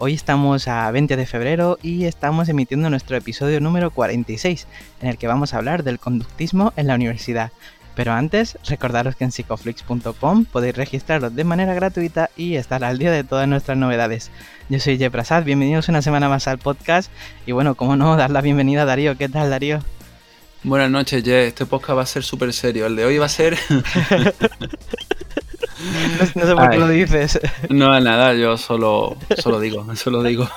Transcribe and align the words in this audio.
Hoy 0.00 0.14
estamos 0.14 0.68
a 0.68 0.88
20 0.92 1.16
de 1.16 1.26
febrero 1.26 1.76
y 1.82 2.04
estamos 2.04 2.48
emitiendo 2.48 2.88
nuestro 2.88 3.16
episodio 3.16 3.60
número 3.60 3.90
46, 3.90 4.68
en 5.02 5.08
el 5.08 5.18
que 5.18 5.26
vamos 5.26 5.52
a 5.52 5.56
hablar 5.56 5.82
del 5.82 5.98
conductismo 5.98 6.72
en 6.76 6.86
la 6.86 6.94
universidad. 6.94 7.50
Pero 7.96 8.12
antes, 8.12 8.56
recordaros 8.64 9.16
que 9.16 9.24
en 9.24 9.32
psicoflix.com 9.32 10.44
podéis 10.44 10.76
registraros 10.76 11.34
de 11.34 11.42
manera 11.42 11.74
gratuita 11.74 12.30
y 12.36 12.54
estar 12.54 12.84
al 12.84 12.98
día 12.98 13.10
de 13.10 13.24
todas 13.24 13.48
nuestras 13.48 13.76
novedades. 13.76 14.30
Yo 14.68 14.78
soy 14.78 14.98
Jay 14.98 15.08
Prasad, 15.08 15.42
bienvenidos 15.42 15.88
una 15.88 16.00
semana 16.00 16.28
más 16.28 16.46
al 16.46 16.58
podcast 16.58 17.10
y 17.44 17.50
bueno, 17.50 17.74
como 17.74 17.96
no, 17.96 18.16
dar 18.16 18.30
la 18.30 18.40
bienvenida 18.40 18.82
a 18.82 18.84
Darío. 18.84 19.18
¿Qué 19.18 19.28
tal, 19.28 19.50
Darío? 19.50 19.80
Buenas 20.62 20.92
noches, 20.92 21.24
Jay. 21.24 21.48
Este 21.48 21.66
podcast 21.66 21.98
va 21.98 22.02
a 22.02 22.06
ser 22.06 22.22
súper 22.22 22.52
serio. 22.52 22.86
El 22.86 22.94
de 22.94 23.04
hoy 23.04 23.18
va 23.18 23.26
a 23.26 23.30
ser... 23.30 23.58
No, 26.34 26.46
sé 26.46 26.54
por 26.54 26.70
qué 26.70 26.78
lo 26.78 26.88
dices. 26.88 27.40
No, 27.70 27.98
nada, 28.00 28.34
yo 28.34 28.56
solo, 28.56 29.16
solo 29.36 29.60
digo, 29.60 29.86
solo 29.94 30.22
digo. 30.22 30.48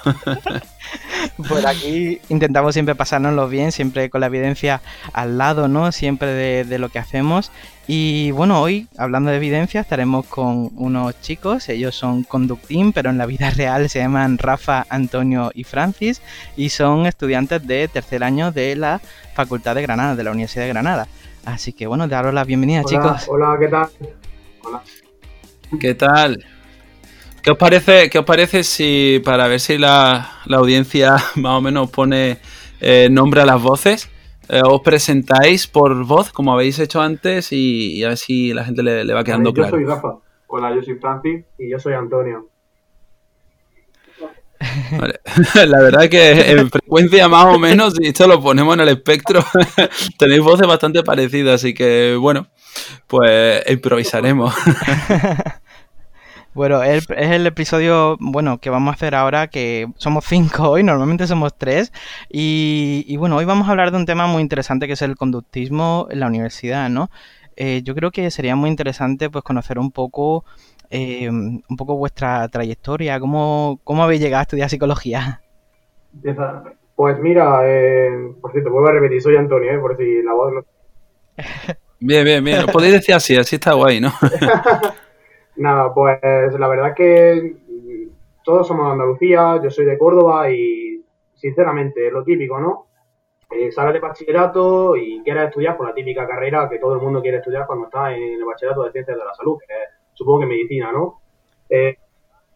Pues 1.48 1.66
aquí 1.66 2.20
intentamos 2.30 2.74
siempre 2.74 2.96
pasárnoslo 2.96 3.48
bien, 3.48 3.72
siempre 3.72 4.10
con 4.10 4.22
la 4.22 4.28
evidencia 4.28 4.82
al 5.14 5.38
lado, 5.38 5.68
¿no? 5.68 5.92
Siempre 5.92 6.64
de, 6.66 6.80
lo 6.80 6.90
que 6.90 7.00
hacemos. 7.00 7.52
Y 7.88 8.32
bueno, 8.32 8.62
hoy, 8.62 8.88
hablando 8.98 9.30
de 9.30 9.38
evidencia, 9.38 9.82
estaremos 9.82 10.26
con 10.26 10.72
unos 10.76 11.20
chicos, 11.22 11.70
ellos 11.70 11.96
son 11.96 12.24
conductín, 12.24 12.94
pero 12.94 13.10
en 13.10 13.18
la 13.18 13.26
vida 13.26 13.50
real 13.56 13.90
se 13.90 14.00
llaman 14.00 14.38
Rafa, 14.38 14.86
Antonio 14.90 15.52
y 15.54 15.64
Francis, 15.64 16.22
y 16.58 16.70
son 16.70 17.06
estudiantes 17.06 17.66
de 17.66 17.88
tercer 17.88 18.24
año 18.24 18.52
de 18.52 18.76
la 18.76 19.02
Facultad 19.36 19.76
de 19.76 19.84
Granada, 19.84 20.16
de 20.16 20.24
la 20.24 20.32
Universidad 20.32 20.64
de 20.64 20.70
Granada. 20.70 21.08
Así 21.46 21.74
que 21.74 21.88
bueno, 21.88 22.08
daros 22.08 22.34
la 22.34 22.44
bienvenida, 22.44 22.84
chicos. 22.84 23.26
Hola, 23.28 23.58
¿qué 23.60 23.68
tal? 23.68 23.90
Hola. 24.64 24.82
¿Qué 25.80 25.96
tal? 25.96 26.44
¿Qué 27.42 27.52
os 27.52 27.58
parece, 27.58 28.10
qué 28.10 28.20
os 28.20 28.26
parece 28.26 28.64
si, 28.64 29.22
para 29.24 29.48
ver 29.48 29.60
si 29.60 29.78
la, 29.78 30.42
audiencia 30.50 31.16
más 31.36 31.58
o 31.58 31.62
menos 31.62 31.90
pone 31.90 32.38
eh, 32.80 33.08
nombre 33.10 33.42
a 33.42 33.46
las 33.46 33.62
voces, 33.62 34.10
eh, 34.50 34.62
os 34.64 34.82
presentáis 34.82 35.68
por 35.68 36.06
voz, 36.06 36.32
como 36.32 36.54
habéis 36.54 36.78
hecho 36.80 37.02
antes, 37.02 37.52
y, 37.52 38.04
a 38.04 38.10
ver 38.10 38.18
si 38.18 38.54
la 38.54 38.66
gente 38.66 38.84
le, 38.84 39.14
va 39.14 39.24
quedando 39.24 39.54
claro. 39.54 39.72
Yo 39.72 39.78
soy 39.78 39.86
Rafa. 39.86 40.18
Hola, 40.48 40.76
yo 40.76 40.84
soy 40.84 40.96
Francis 40.96 41.46
y 41.58 41.70
yo 41.70 41.80
soy 41.80 41.94
Antonio. 41.94 42.48
La 45.56 45.80
verdad 45.80 46.08
que 46.10 46.52
en 46.52 46.70
frecuencia 46.70 47.28
más 47.28 47.46
o 47.46 47.58
menos, 47.58 47.96
y 48.00 48.10
esto 48.10 48.28
lo 48.28 48.40
ponemos 48.42 48.76
en 48.76 48.82
el 48.82 48.90
espectro, 48.90 49.44
tenéis 50.20 50.42
voces 50.42 50.68
bastante 50.68 51.02
parecidas, 51.04 51.56
así 51.56 51.74
que 51.74 52.16
bueno, 52.20 52.48
pues 53.08 53.64
improvisaremos. 53.70 54.54
Bueno, 56.54 56.84
es 56.84 57.08
el 57.10 57.48
episodio, 57.48 58.18
bueno, 58.20 58.58
que 58.58 58.70
vamos 58.70 58.92
a 58.92 58.96
hacer 58.96 59.16
ahora, 59.16 59.48
que 59.48 59.88
somos 59.96 60.26
cinco 60.26 60.72
hoy, 60.72 60.84
normalmente 60.84 61.26
somos 61.26 61.58
tres, 61.58 61.94
y, 62.30 63.16
bueno, 63.16 63.38
hoy 63.38 63.46
vamos 63.46 63.68
a 63.68 63.72
hablar 63.72 63.92
de 63.92 63.98
un 63.98 64.06
tema 64.06 64.28
muy 64.28 64.42
interesante 64.42 64.86
que 64.86 64.94
es 64.94 65.02
el 65.02 65.16
conductismo 65.16 66.08
en 66.12 66.20
la 66.20 66.28
universidad, 66.28 66.90
¿no? 66.90 67.10
Eh, 67.56 67.84
yo 67.84 67.96
creo 67.96 68.12
que 68.12 68.30
sería 68.32 68.58
muy 68.58 68.70
interesante 68.70 69.30
pues 69.30 69.46
conocer 69.46 69.80
un 69.80 69.92
poco, 69.92 70.44
eh, 70.90 71.30
un 71.30 71.78
poco 71.78 71.96
vuestra 71.96 72.46
trayectoria, 72.50 73.20
cómo, 73.22 73.80
cómo 73.86 74.04
habéis 74.04 74.20
llegado 74.20 74.40
a 74.40 74.44
estudiar 74.44 74.70
psicología. 74.70 75.42
Pues 76.96 77.18
mira, 77.20 77.62
eh, 77.64 78.12
por 78.42 78.52
cierto, 78.52 78.72
vuelvo 78.72 78.90
a 78.90 78.92
repetir, 78.92 79.22
soy 79.22 79.38
Antonio, 79.38 79.80
por 79.80 79.96
si 79.96 80.22
la 80.22 80.34
voz 80.34 80.54
no... 80.54 80.66
Bien, 82.04 82.26
bien, 82.26 82.44
bien, 82.44 82.62
lo 82.62 82.68
podéis 82.68 82.94
decir 82.94 83.16
así, 83.16 83.38
así 83.38 83.56
está 83.56 83.74
guay, 83.74 84.02
¿no? 84.02 84.12
Nada, 85.58 85.94
pues 85.94 86.20
la 86.22 86.68
verdad 86.68 86.90
es 86.90 86.96
que 86.96 87.56
todos 88.44 88.68
somos 88.68 88.88
de 88.88 88.92
Andalucía, 88.94 89.60
yo 89.62 89.70
soy 89.70 89.86
de 89.86 89.98
Córdoba 89.98 90.50
y 90.50 91.04
sinceramente 91.36 92.10
lo 92.10 92.24
típico, 92.24 92.60
¿no? 92.60 92.88
Eh, 93.52 93.72
sales 93.72 93.94
de 93.94 94.00
bachillerato 94.00 94.96
y 94.96 95.22
quieres 95.24 95.50
estudiar 95.50 95.76
por 95.76 95.88
la 95.88 95.94
típica 95.94 96.26
carrera 96.26 96.70
que 96.70 96.80
todo 96.80 96.96
el 96.96 97.02
mundo 97.02 97.22
quiere 97.22 97.38
estudiar 97.38 97.68
cuando 97.68 97.86
está 97.86 98.16
en 98.16 98.40
el 98.40 98.46
bachillerato 98.46 98.84
de 98.84 98.92
ciencias 98.92 99.18
de 99.18 99.26
la 99.26 99.34
salud, 99.34 99.58
que 99.60 99.74
es, 99.74 99.90
supongo 100.14 100.42
que 100.42 100.46
medicina, 100.46 100.92
¿no? 100.92 101.20
Eh, 101.70 101.98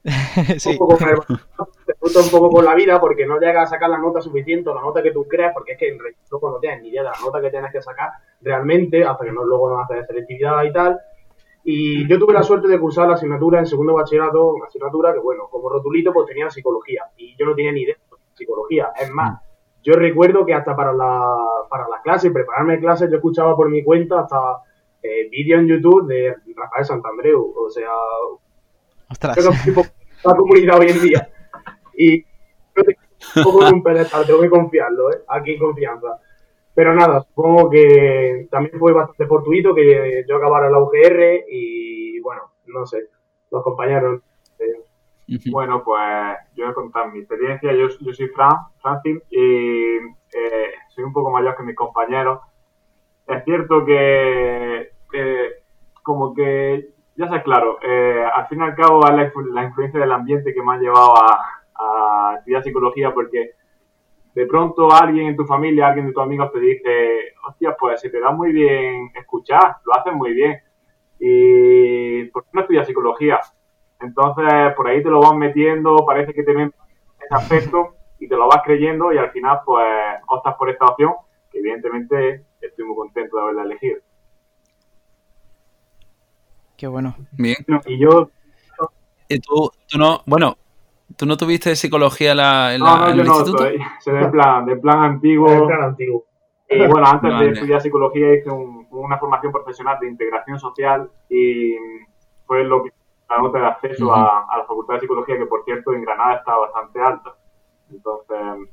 sí. 0.57 0.71
un 0.71 0.77
poco, 0.77 0.97
te 0.97 2.19
un 2.19 2.29
poco 2.29 2.49
con 2.49 2.65
la 2.65 2.75
vida 2.75 2.99
porque 3.01 3.25
no 3.25 3.39
llegas 3.39 3.63
a 3.63 3.75
sacar 3.75 3.89
la 3.89 3.97
nota 3.97 4.21
suficiente 4.21 4.69
o 4.69 4.75
la 4.75 4.81
nota 4.81 5.03
que 5.03 5.11
tú 5.11 5.27
crees, 5.27 5.51
porque 5.53 5.73
es 5.73 5.79
que 5.79 5.89
en 5.89 5.99
realidad 5.99 6.21
no 6.31 6.59
tienes 6.59 6.81
ni 6.81 6.89
idea 6.89 7.03
de 7.03 7.09
la 7.09 7.19
nota 7.21 7.41
que 7.41 7.49
tienes 7.49 7.71
que 7.71 7.81
sacar 7.81 8.11
realmente, 8.41 9.03
hasta 9.03 9.25
que 9.25 9.31
no, 9.31 9.43
luego 9.43 9.69
no 9.69 9.81
haces 9.81 10.05
selectividad 10.07 10.63
y 10.63 10.71
tal. 10.71 10.99
Y 11.67 12.07
yo 12.07 12.19
tuve 12.19 12.31
la 12.31 12.43
suerte 12.43 12.67
de 12.67 12.79
cursar 12.79 13.07
la 13.07 13.15
asignatura 13.15 13.57
en 13.57 13.65
segundo 13.65 13.95
bachillerato, 13.95 14.53
una 14.53 14.67
asignatura 14.67 15.11
que, 15.11 15.19
bueno, 15.19 15.47
como 15.49 15.67
rotulito, 15.67 16.13
pues 16.13 16.27
tenía 16.27 16.47
psicología. 16.51 17.05
Y 17.17 17.35
yo 17.37 17.45
no 17.47 17.55
tenía 17.55 17.71
ni 17.71 17.81
idea 17.81 17.95
de 17.95 18.17
psicología. 18.35 18.89
Es 19.01 19.11
más, 19.11 19.41
yo 19.81 19.93
recuerdo 19.93 20.45
que 20.45 20.53
hasta 20.53 20.75
para 20.75 20.93
la, 20.93 21.25
para 21.67 21.89
las 21.89 22.01
clases, 22.03 22.31
prepararme 22.31 22.79
clases, 22.79 23.09
yo 23.09 23.15
escuchaba 23.15 23.55
por 23.55 23.69
mi 23.71 23.83
cuenta 23.83 24.19
hasta 24.19 24.57
eh, 25.01 25.27
vídeos 25.31 25.61
en 25.61 25.67
YouTube 25.67 26.07
de 26.07 26.35
Rafael 26.55 26.85
Santandreu. 26.85 27.51
O 27.57 27.67
sea, 27.67 27.89
Ostras. 29.09 29.35
la 30.23 30.35
comunidad 30.35 30.79
hoy 30.79 30.89
en 30.89 31.01
día. 31.01 31.29
Y 31.97 32.25
un 33.37 33.43
poco 33.43 33.67
un 33.67 33.81
pedestal, 33.81 34.23
tengo 34.27 34.41
que 34.41 34.49
confiarlo, 34.51 35.11
¿eh? 35.11 35.23
Aquí 35.29 35.57
confianza. 35.57 36.19
Pero 36.75 36.93
nada, 36.93 37.21
supongo 37.21 37.69
que 37.69 38.47
también 38.51 38.77
fue 38.77 38.91
bastante 38.91 39.25
fortuito 39.27 39.73
que 39.73 40.25
yo 40.27 40.35
acabara 40.35 40.69
la 40.69 40.81
UGR 40.81 41.45
y 41.49 42.19
bueno, 42.19 42.51
no 42.65 42.85
sé, 42.85 43.09
los 43.49 43.63
compañeros. 43.63 44.21
Bueno, 45.49 45.83
pues 45.83 46.37
yo 46.53 46.65
voy 46.65 46.71
a 46.71 46.75
contar 46.75 47.11
mi 47.11 47.19
experiencia. 47.19 47.71
Yo, 47.73 47.87
yo 48.01 48.13
soy 48.13 48.27
Fran, 48.27 48.57
Francis, 48.81 49.23
y 49.29 49.95
eh, 49.95 50.71
soy 50.89 51.03
un 51.05 51.13
poco 51.13 51.31
mayor 51.31 51.55
que 51.55 51.63
mis 51.63 51.75
compañeros. 51.75 52.41
Es 53.25 53.43
cierto 53.45 53.85
que, 53.85 54.91
como 56.03 56.33
que, 56.35 56.89
ya 57.15 57.29
sé, 57.29 57.41
claro, 57.41 57.79
eh, 57.81 58.23
al 58.35 58.47
fin 58.47 58.59
y 58.59 58.63
al 58.63 58.75
cabo 58.75 59.07
es 59.07 59.15
la, 59.51 59.63
influencia 59.63 59.99
del 59.99 60.11
ambiente 60.11 60.53
que 60.53 60.61
me 60.61 60.75
ha 60.75 60.77
llevado 60.77 61.15
a, 61.17 61.39
a 61.73 62.35
estudiar 62.37 62.63
psicología 62.63 63.13
porque 63.13 63.54
de 64.35 64.45
pronto 64.45 64.91
alguien 64.91 65.27
en 65.27 65.35
tu 65.37 65.45
familia, 65.45 65.87
alguien 65.87 66.07
de 66.07 66.13
tus 66.13 66.21
amigos 66.21 66.51
te 66.51 66.59
dice, 66.59 67.33
hostia, 67.47 67.73
pues 67.79 68.01
se 68.01 68.09
te 68.09 68.19
da 68.19 68.31
muy 68.31 68.51
bien 68.51 69.09
escuchar, 69.15 69.77
lo 69.85 69.95
haces 69.95 70.13
muy 70.13 70.33
bien. 70.33 70.59
Y 71.19 72.25
¿por 72.25 72.43
qué 72.43 72.49
no 72.51 72.61
estudias 72.61 72.85
psicología? 72.85 73.39
Entonces, 74.01 74.73
por 74.75 74.89
ahí 74.89 75.01
te 75.01 75.09
lo 75.09 75.21
vas 75.21 75.35
metiendo, 75.35 76.05
parece 76.05 76.33
que 76.33 76.43
te 76.43 76.53
ven 76.53 76.73
ese 77.17 77.33
aspecto 77.33 77.95
y 78.19 78.27
te 78.27 78.35
lo 78.35 78.49
vas 78.49 78.61
creyendo 78.65 79.13
y 79.13 79.17
al 79.17 79.31
final, 79.31 79.59
pues, 79.65 79.87
optas 80.27 80.55
por 80.55 80.69
esta 80.69 80.83
opción, 80.83 81.13
que 81.49 81.59
evidentemente 81.59 82.43
estoy 82.59 82.85
muy 82.85 82.95
contento 82.97 83.37
de 83.37 83.41
haberla 83.41 83.63
elegido. 83.63 83.99
Qué 86.75 86.87
bueno. 86.87 87.15
Bien. 87.31 87.55
y 87.85 87.97
yo... 87.97 88.29
Y 89.27 89.39
tú, 89.39 89.71
tú 89.87 89.97
no, 89.97 90.21
bueno, 90.27 90.55
¿Tú 91.17 91.25
no 91.25 91.37
tuviste 91.37 91.75
psicología 91.75 92.31
en, 92.31 92.37
la, 92.37 92.77
no, 92.77 92.97
no, 92.97 93.15
yo 93.15 93.23
no, 93.23 93.45
Soy, 93.45 93.79
de 94.13 94.27
plan, 94.27 94.65
de 94.65 94.75
plan 94.77 95.03
antiguo. 95.03 95.49
De 95.49 95.61
plan 95.67 95.83
antiguo. 95.83 96.25
Y 96.67 96.87
bueno, 96.87 97.07
antes 97.07 97.39
de 97.39 97.49
estudiar 97.51 97.81
psicología 97.81 98.33
hice 98.33 98.49
una 98.49 99.17
formación 99.17 99.51
profesional 99.51 99.97
de 100.01 100.09
integración 100.09 100.59
social 100.59 101.09
y 101.29 101.75
fue 102.45 102.63
lo 102.63 102.83
que 102.83 102.91
la 103.29 103.37
nota 103.37 103.59
de 103.59 103.65
acceso 103.65 104.13
a, 104.13 104.45
la 104.57 104.65
Facultad 104.65 104.95
de 104.95 104.99
Psicología, 105.01 105.37
que 105.37 105.45
por 105.45 105.63
cierto 105.63 105.93
en 105.93 106.01
Granada 106.01 106.35
está 106.35 106.55
bastante 106.57 106.99
alta. 106.99 107.35
Entonces, 107.91 108.69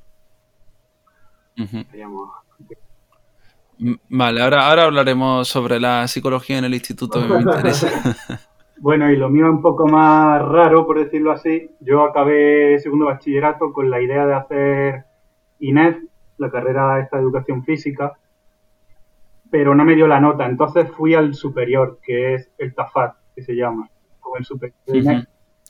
Vale, 4.08 4.42
ahora, 4.42 4.68
ahora 4.68 4.84
hablaremos 4.84 5.48
sobre 5.48 5.80
la 5.80 6.06
psicología 6.06 6.58
en 6.58 6.64
el 6.64 6.74
instituto, 6.74 7.20
me 7.20 7.40
interesa. 7.40 7.88
Bueno, 8.82 9.12
y 9.12 9.16
lo 9.16 9.30
mío 9.30 9.46
es 9.46 9.52
un 9.52 9.62
poco 9.62 9.86
más 9.86 10.42
raro, 10.42 10.84
por 10.84 10.98
decirlo 10.98 11.30
así. 11.30 11.70
Yo 11.78 12.02
acabé 12.02 12.80
segundo 12.80 13.06
bachillerato 13.06 13.72
con 13.72 13.88
la 13.88 14.02
idea 14.02 14.26
de 14.26 14.34
hacer 14.34 15.04
INEF, 15.60 15.98
la 16.38 16.50
carrera 16.50 16.98
esta 16.98 17.16
de 17.16 17.22
educación 17.22 17.62
física, 17.62 18.18
pero 19.52 19.76
no 19.76 19.84
me 19.84 19.94
dio 19.94 20.08
la 20.08 20.18
nota. 20.18 20.46
Entonces 20.46 20.90
fui 20.90 21.14
al 21.14 21.34
superior, 21.34 22.00
que 22.02 22.34
es 22.34 22.50
el 22.58 22.74
TAFAT, 22.74 23.14
que 23.36 23.42
se 23.42 23.54
llama, 23.54 23.88
o 24.20 24.36
el 24.36 24.44
superior 24.44 24.74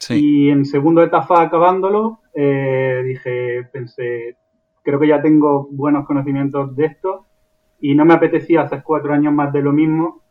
Y 0.09 0.49
en 0.49 0.64
segundo 0.64 1.03
etapa 1.03 1.43
acabándolo, 1.43 2.20
eh, 2.32 3.03
dije, 3.05 3.64
pensé, 3.70 4.38
creo 4.82 4.99
que 4.99 5.09
ya 5.09 5.20
tengo 5.20 5.69
buenos 5.70 6.06
conocimientos 6.06 6.75
de 6.75 6.87
esto 6.87 7.26
y 7.79 7.94
no 7.94 8.06
me 8.06 8.14
apetecía 8.14 8.62
hacer 8.62 8.82
cuatro 8.82 9.12
años 9.12 9.35
más 9.35 9.53
de 9.53 9.61
lo 9.61 9.73
mismo. 9.73 10.23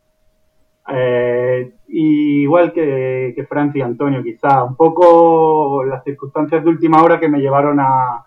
Eh, 0.92 1.75
igual 1.91 2.71
que, 2.71 3.33
que 3.35 3.45
Francia 3.45 3.79
y 3.79 3.81
Antonio, 3.81 4.23
quizá. 4.23 4.63
Un 4.63 4.75
poco 4.75 5.83
las 5.83 6.03
circunstancias 6.03 6.63
de 6.63 6.69
última 6.69 7.03
hora 7.03 7.19
que 7.19 7.29
me 7.29 7.39
llevaron 7.39 7.79
a, 7.79 8.25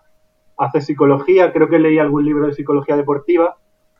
hacer 0.57 0.81
psicología. 0.81 1.51
Creo 1.51 1.67
que 1.67 1.79
leí 1.79 1.97
algún 1.97 2.25
libro 2.25 2.47
de 2.47 2.53
psicología 2.53 2.95
deportiva 2.95 3.57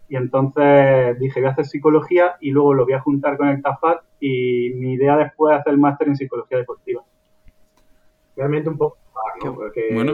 y 0.08 0.16
entonces 0.16 1.20
dije, 1.20 1.42
voy 1.42 1.50
a 1.50 1.52
hacer 1.52 1.66
psicología 1.66 2.36
y 2.40 2.52
luego 2.52 2.74
lo 2.74 2.86
voy 2.86 2.94
a 2.94 3.02
juntar 3.02 3.38
con 3.38 3.50
el 3.50 3.62
TAFAT 3.62 4.04
y 4.20 4.72
mi 4.76 4.94
idea 4.94 5.18
después 5.18 5.54
es 5.54 5.60
hacer 5.60 5.74
el 5.74 5.80
máster 5.80 6.08
en 6.08 6.16
psicología 6.16 6.58
deportiva. 6.58 7.02
Realmente 8.36 8.70
un 8.70 8.78
poco, 8.78 8.98
¿no? 9.44 9.56
Porque 9.56 9.90
bueno, 9.92 10.14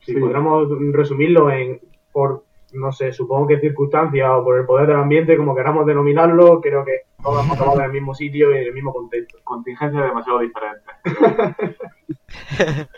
si 0.00 0.14
podríamos 0.16 0.68
resumirlo 0.92 1.50
en, 1.50 1.80
por, 2.12 2.44
no 2.74 2.92
sé, 2.92 3.12
supongo 3.12 3.46
que 3.46 3.60
circunstancias 3.60 4.28
o 4.30 4.44
por 4.44 4.58
el 4.58 4.66
poder 4.66 4.86
del 4.88 4.96
ambiente, 4.96 5.36
como 5.36 5.54
queramos 5.54 5.86
denominarlo, 5.86 6.60
creo 6.60 6.84
que 6.84 7.02
todos 7.22 7.44
hemos 7.44 7.56
acabado 7.56 7.80
en 7.80 7.86
el 7.86 7.92
mismo 7.92 8.14
sitio 8.14 8.52
y 8.52 8.58
en 8.58 8.64
el 8.64 8.72
mismo 8.74 8.92
contexto. 8.92 9.38
Contingencias 9.44 10.02
demasiado 10.02 10.40
diferentes. 10.40 10.94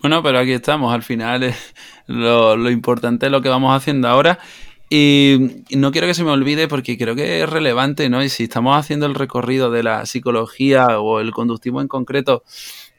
bueno, 0.00 0.22
pero 0.22 0.38
aquí 0.38 0.52
estamos. 0.52 0.94
Al 0.94 1.02
final 1.02 1.42
es 1.42 1.74
lo, 2.06 2.56
lo 2.56 2.70
importante 2.70 3.26
es 3.26 3.32
lo 3.32 3.42
que 3.42 3.48
vamos 3.48 3.76
haciendo 3.76 4.08
ahora. 4.08 4.38
Y, 4.94 5.64
no 5.70 5.90
quiero 5.90 6.06
que 6.06 6.12
se 6.12 6.22
me 6.22 6.32
olvide 6.32 6.68
porque 6.68 6.98
creo 6.98 7.14
que 7.14 7.42
es 7.42 7.48
relevante, 7.48 8.10
¿no? 8.10 8.22
Y 8.22 8.28
si 8.28 8.42
estamos 8.42 8.76
haciendo 8.76 9.06
el 9.06 9.14
recorrido 9.14 9.70
de 9.70 9.82
la 9.82 10.04
psicología 10.04 11.00
o 11.00 11.20
el 11.20 11.30
conductivo 11.30 11.80
en 11.80 11.88
concreto 11.88 12.42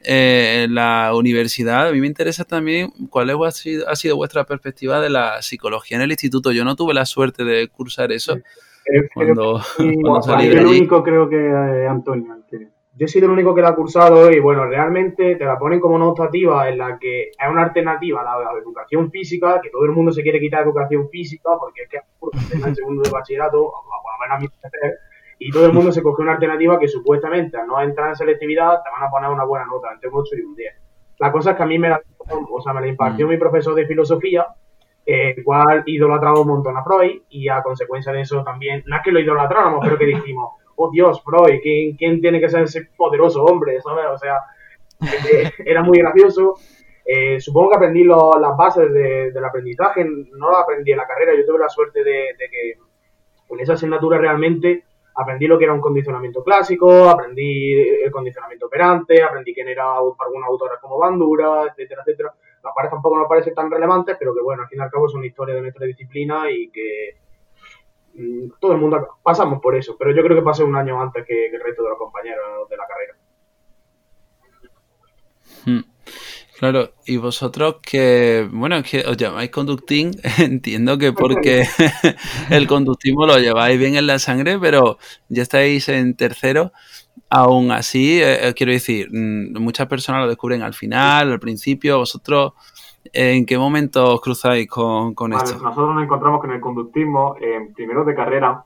eh, 0.04 0.64
en 0.64 0.74
la 0.74 1.12
universidad, 1.14 1.88
a 1.88 1.92
mí 1.92 2.00
me 2.00 2.06
interesa 2.06 2.44
también 2.44 2.90
cuál 3.10 3.30
es, 3.30 3.36
ha, 3.44 3.50
sido, 3.50 3.88
ha 3.88 3.96
sido 3.96 4.16
vuestra 4.16 4.44
perspectiva 4.44 5.00
de 5.00 5.10
la 5.10 5.42
psicología 5.42 5.96
en 5.96 6.02
el 6.02 6.10
instituto. 6.10 6.52
Yo 6.52 6.64
no 6.64 6.76
tuve 6.76 6.94
la 6.94 7.06
suerte 7.06 7.44
de 7.44 7.68
cursar 7.68 8.12
eso 8.12 8.36
cuando, 9.14 9.60
salí 10.22 10.48
de 10.48 10.58
allí. 10.58 10.60
El 10.60 10.66
único 10.66 11.02
creo 11.02 11.28
que 11.28 11.36
eh, 11.36 11.88
Antonio. 11.88 12.36
Yo 12.96 13.06
he 13.06 13.08
sido 13.08 13.26
el 13.26 13.32
único 13.32 13.54
que 13.56 13.60
la 13.60 13.70
ha 13.70 13.74
cursado 13.74 14.30
y 14.30 14.38
bueno, 14.38 14.66
realmente 14.66 15.34
te 15.34 15.44
la 15.44 15.58
ponen 15.58 15.80
como 15.80 15.96
una 15.96 16.06
optativa 16.06 16.68
en 16.68 16.78
la 16.78 16.96
que 16.96 17.30
es 17.30 17.50
una 17.50 17.64
alternativa 17.64 18.20
a 18.20 18.24
la, 18.24 18.60
educación 18.60 19.10
física, 19.10 19.60
que 19.60 19.70
todo 19.70 19.84
el 19.84 19.90
mundo 19.90 20.12
se 20.12 20.22
quiere 20.22 20.38
quitar 20.38 20.62
educación 20.62 21.08
física 21.10 21.50
porque 21.58 21.82
es 21.82 21.88
que 21.88 21.98
en 22.56 22.64
el 22.64 22.74
segundo 22.76 23.02
de 23.02 23.10
bachillerato, 23.10 23.58
por 23.58 24.12
lo 24.12 24.18
menos 24.20 24.36
a 24.36 24.40
mi 24.40 24.48
y 25.38 25.50
todo 25.50 25.66
el 25.66 25.72
mundo 25.72 25.92
se 25.92 26.02
coge 26.02 26.22
una 26.22 26.32
alternativa 26.32 26.78
que 26.78 26.88
supuestamente 26.88 27.56
al 27.56 27.66
no 27.66 27.80
entrar 27.80 28.10
en 28.10 28.16
selectividad 28.16 28.82
te 28.82 28.90
van 28.90 29.02
a 29.02 29.10
poner 29.10 29.30
una 29.30 29.44
buena 29.44 29.66
nota, 29.66 29.92
entre 29.92 30.08
un 30.08 30.16
8 30.16 30.36
y 30.36 30.40
un 30.42 30.54
10. 30.54 30.74
La 31.18 31.32
cosa 31.32 31.52
es 31.52 31.56
que 31.56 31.62
a 31.62 31.66
mí 31.66 31.78
me 31.78 31.88
la, 31.88 32.00
o 32.50 32.60
sea, 32.60 32.72
me 32.72 32.80
la 32.80 32.88
impartió 32.88 33.26
mm. 33.26 33.30
mi 33.30 33.36
profesor 33.36 33.74
de 33.74 33.86
filosofía, 33.86 34.46
el 35.06 35.44
cual 35.44 35.82
idolatraba 35.86 36.40
un 36.40 36.48
montón 36.48 36.76
a 36.76 36.82
Freud 36.82 37.22
y 37.28 37.48
a 37.48 37.62
consecuencia 37.62 38.12
de 38.12 38.22
eso 38.22 38.42
también, 38.42 38.82
no 38.86 38.96
es 38.96 39.02
que 39.02 39.12
lo 39.12 39.20
idolatráramos, 39.20 39.80
pero 39.82 39.98
que 39.98 40.06
dijimos, 40.06 40.52
oh 40.76 40.90
Dios, 40.90 41.22
Freud, 41.22 41.60
¿quién, 41.62 41.96
quién 41.96 42.20
tiene 42.20 42.40
que 42.40 42.48
ser 42.48 42.62
ese 42.62 42.88
poderoso 42.96 43.44
hombre? 43.44 43.80
¿sabes? 43.80 44.06
O 44.12 44.18
sea, 44.18 44.38
eh, 45.00 45.50
era 45.64 45.82
muy 45.82 45.98
gracioso. 45.98 46.54
Eh, 47.06 47.38
supongo 47.38 47.70
que 47.70 47.76
aprendí 47.76 48.04
las 48.04 48.56
bases 48.56 48.92
del 48.92 49.44
aprendizaje, 49.44 50.04
no 50.04 50.50
lo 50.50 50.56
aprendí 50.56 50.92
en 50.92 50.98
la 50.98 51.06
carrera, 51.06 51.34
yo 51.36 51.44
tuve 51.44 51.58
la 51.58 51.68
suerte 51.68 52.02
de, 52.02 52.28
que 52.38 52.78
en 53.50 53.60
esa 53.60 53.74
asignatura 53.74 54.18
realmente 54.18 54.84
aprendí 55.14 55.46
lo 55.46 55.58
que 55.58 55.64
era 55.64 55.72
un 55.72 55.80
condicionamiento 55.80 56.42
clásico, 56.42 57.08
aprendí 57.08 57.72
el 57.72 58.10
condicionamiento 58.10 58.66
operante, 58.66 59.22
aprendí 59.22 59.54
quién 59.54 59.68
era 59.68 59.96
algunos 59.96 60.48
autores 60.48 60.78
como 60.80 60.98
Bandura, 60.98 61.64
etcétera, 61.70 62.02
etcétera. 62.04 62.34
Las 62.62 62.72
cuales 62.72 62.90
tampoco 62.90 63.16
me 63.16 63.26
parecen 63.26 63.54
tan 63.54 63.70
relevantes, 63.70 64.16
pero 64.18 64.34
que 64.34 64.40
bueno, 64.40 64.62
al 64.62 64.68
fin 64.68 64.78
y 64.78 64.82
al 64.82 64.90
cabo 64.90 65.06
es 65.06 65.14
una 65.14 65.26
historia 65.26 65.54
de 65.54 65.62
nuestra 65.62 65.86
disciplina 65.86 66.50
y 66.50 66.70
que 66.70 67.18
Mm, 68.16 68.50
todo 68.60 68.72
el 68.72 68.78
mundo 68.78 69.18
pasamos 69.22 69.60
por 69.60 69.74
eso, 69.74 69.96
pero 69.98 70.12
yo 70.12 70.22
creo 70.22 70.36
que 70.36 70.44
pasé 70.44 70.62
un 70.62 70.76
año 70.76 71.00
antes 71.00 71.26
que, 71.26 71.46
el 71.46 71.60
resto 71.60 71.82
de 71.82 71.88
los 71.88 71.98
compañeros 71.98 72.68
de 72.68 72.76
la 72.76 72.86
carrera. 72.86 73.14
Hmm. 75.66 75.93
Claro, 76.58 76.90
y 77.04 77.16
vosotros 77.16 77.76
que, 77.82 78.48
bueno, 78.52 78.82
que 78.82 79.00
os 79.00 79.16
llamáis 79.16 79.50
conducting, 79.50 80.12
entiendo 80.38 80.98
que 80.98 81.12
porque 81.12 81.64
el 82.50 82.66
conductismo 82.66 83.26
lo 83.26 83.38
lleváis 83.38 83.78
bien 83.78 83.96
en 83.96 84.06
la 84.06 84.18
sangre, 84.18 84.58
pero 84.58 84.98
ya 85.28 85.42
estáis 85.42 85.88
en 85.88 86.16
tercero. 86.16 86.72
Aún 87.30 87.72
así, 87.72 88.20
eh, 88.22 88.48
eh, 88.48 88.54
quiero 88.54 88.72
decir, 88.72 89.08
mm, 89.10 89.58
muchas 89.60 89.88
personas 89.88 90.22
lo 90.22 90.28
descubren 90.28 90.62
al 90.62 90.74
final, 90.74 91.32
al 91.32 91.40
principio, 91.40 91.98
vosotros 91.98 92.52
¿En 93.12 93.44
qué 93.44 93.58
momento 93.58 94.14
os 94.14 94.20
cruzáis 94.20 94.68
con, 94.68 95.14
con 95.14 95.32
esto? 95.32 95.58
Nosotros 95.62 95.94
nos 95.94 96.04
encontramos 96.04 96.40
con 96.40 96.50
el 96.50 96.60
conductismo 96.60 97.36
en 97.40 97.74
primeros 97.74 98.06
de 98.06 98.14
carrera 98.14 98.64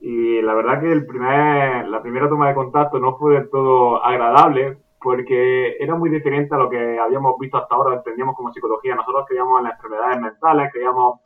y 0.00 0.42
la 0.42 0.54
verdad 0.54 0.80
que 0.80 0.90
el 0.90 1.06
primer, 1.06 1.86
la 1.88 2.02
primera 2.02 2.28
toma 2.28 2.48
de 2.48 2.54
contacto 2.54 2.98
no 2.98 3.16
fue 3.16 3.34
del 3.34 3.50
todo 3.50 4.04
agradable 4.04 4.78
porque 5.02 5.76
era 5.80 5.94
muy 5.96 6.10
diferente 6.10 6.54
a 6.54 6.58
lo 6.58 6.70
que 6.70 6.98
habíamos 6.98 7.38
visto 7.38 7.56
hasta 7.56 7.74
ahora, 7.74 7.96
entendíamos 7.96 8.36
como 8.36 8.52
psicología. 8.52 8.94
Nosotros 8.94 9.26
creíamos 9.26 9.58
en 9.58 9.64
las 9.64 9.74
enfermedades 9.74 10.20
mentales, 10.20 10.72
creíamos 10.72 11.20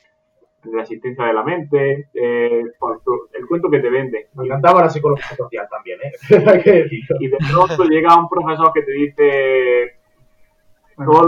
en 0.63 0.75
la 0.75 0.81
asistencia 0.81 1.25
de 1.25 1.33
la 1.33 1.43
mente, 1.43 2.09
eh, 2.13 2.63
el 3.33 3.47
cuento 3.47 3.69
que 3.69 3.79
te 3.79 3.89
vende. 3.89 4.29
Me 4.33 4.45
encantaba 4.45 4.81
la 4.81 4.89
psicología 4.89 5.35
social 5.35 5.67
también, 5.69 5.99
¿eh? 6.01 6.87
y 7.19 7.27
de 7.27 7.37
pronto 7.51 7.83
llega 7.83 8.19
un 8.19 8.27
profesor 8.27 8.71
que 8.73 8.81
te 8.81 8.91
dice 8.91 9.97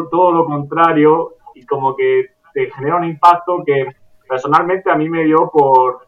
todo, 0.09 0.31
lo 0.31 0.45
contrario 0.45 1.35
y 1.53 1.65
como 1.65 1.95
que 1.95 2.31
te 2.53 2.71
genera 2.71 2.95
un 2.95 3.05
impacto 3.05 3.63
que 3.63 3.87
personalmente 4.27 4.89
a 4.89 4.95
mí 4.95 5.09
me 5.09 5.23
dio 5.23 5.49
por... 5.51 6.07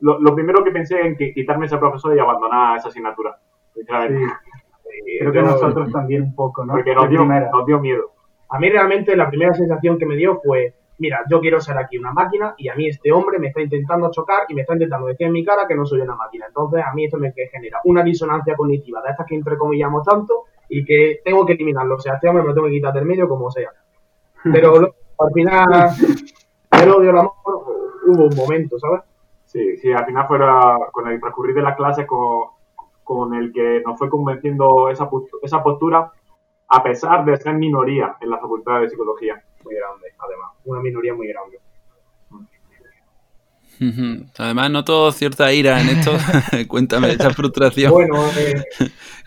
Lo, 0.00 0.34
primero 0.34 0.62
que 0.62 0.72
pensé 0.72 1.00
en 1.00 1.16
que 1.16 1.32
quitarme 1.32 1.66
ese 1.66 1.78
profesor 1.78 2.14
y 2.14 2.18
abandonar 2.18 2.76
esa 2.76 2.88
asignatura. 2.88 3.38
Creo 5.18 5.32
que 5.32 5.42
nosotros 5.42 5.90
también 5.92 6.22
un 6.22 6.34
poco, 6.34 6.64
¿no? 6.64 6.74
Porque 6.74 6.94
nos 6.94 7.08
dio, 7.08 7.24
nos 7.24 7.66
dio 7.66 7.80
miedo. 7.80 8.12
A 8.48 8.58
mí 8.58 8.68
realmente 8.68 9.16
la 9.16 9.28
primera 9.28 9.54
sensación 9.54 9.98
que 9.98 10.06
me 10.06 10.16
dio 10.16 10.40
fue, 10.44 10.74
mira, 10.98 11.24
yo 11.28 11.40
quiero 11.40 11.60
ser 11.60 11.78
aquí 11.78 11.98
una 11.98 12.12
máquina 12.12 12.54
y 12.56 12.68
a 12.68 12.74
mí 12.74 12.88
este 12.88 13.12
hombre 13.12 13.38
me 13.38 13.48
está 13.48 13.60
intentando 13.60 14.10
chocar 14.10 14.44
y 14.48 14.54
me 14.54 14.62
está 14.62 14.74
intentando 14.74 15.06
decir 15.06 15.26
en 15.26 15.32
mi 15.32 15.44
cara 15.44 15.66
que 15.66 15.74
no 15.74 15.84
soy 15.84 16.00
una 16.00 16.14
máquina. 16.14 16.46
Entonces 16.46 16.82
a 16.84 16.92
mí 16.92 17.04
esto 17.04 17.18
me 17.18 17.32
genera 17.32 17.80
una 17.84 18.02
disonancia 18.02 18.54
cognitiva 18.54 19.02
de 19.02 19.10
estas 19.10 19.26
que 19.26 19.34
entrecomillamos 19.34 20.04
tanto 20.04 20.44
y 20.68 20.84
que 20.84 21.20
tengo 21.24 21.44
que 21.44 21.54
eliminarlo. 21.54 21.96
O 21.96 22.00
sea, 22.00 22.14
este 22.14 22.28
hombre 22.28 22.42
me 22.42 22.50
lo 22.50 22.54
tengo 22.54 22.66
que 22.68 22.74
quitar 22.74 22.92
del 22.92 23.04
medio 23.04 23.28
como 23.28 23.50
sea. 23.50 23.70
Pero 24.52 24.94
al 25.18 25.32
final, 25.32 25.66
el 26.70 26.90
odio, 26.90 27.10
el 27.10 27.18
amor, 27.18 27.34
hubo 28.06 28.26
un 28.26 28.36
momento, 28.36 28.78
¿sabes? 28.78 29.00
Sí, 29.44 29.76
sí, 29.78 29.92
al 29.92 30.04
final 30.04 30.26
fue 30.26 30.38
con 30.92 31.08
el 31.08 31.20
transcurrir 31.20 31.54
de 31.54 31.62
la 31.62 31.74
clase 31.74 32.06
con, 32.06 32.55
con 33.06 33.34
el 33.34 33.52
que 33.52 33.82
nos 33.86 33.96
fue 33.96 34.10
convenciendo 34.10 34.90
esa, 34.90 35.08
esa 35.40 35.62
postura, 35.62 36.10
a 36.68 36.82
pesar 36.82 37.24
de 37.24 37.36
ser 37.36 37.54
minoría 37.54 38.16
en 38.20 38.30
la 38.30 38.38
Facultad 38.38 38.80
de 38.80 38.90
Psicología. 38.90 39.40
Muy 39.64 39.76
grande, 39.76 40.08
además, 40.18 40.50
una 40.64 40.80
minoría 40.80 41.14
muy 41.14 41.28
grande. 41.28 41.58
Además, 44.38 44.70
noto 44.72 45.12
cierta 45.12 45.52
ira 45.52 45.80
en 45.80 45.88
esto. 45.90 46.10
Cuéntame 46.68 47.12
esa 47.12 47.30
frustración. 47.30 47.92
Bueno, 47.92 48.16
eh, 48.36 48.64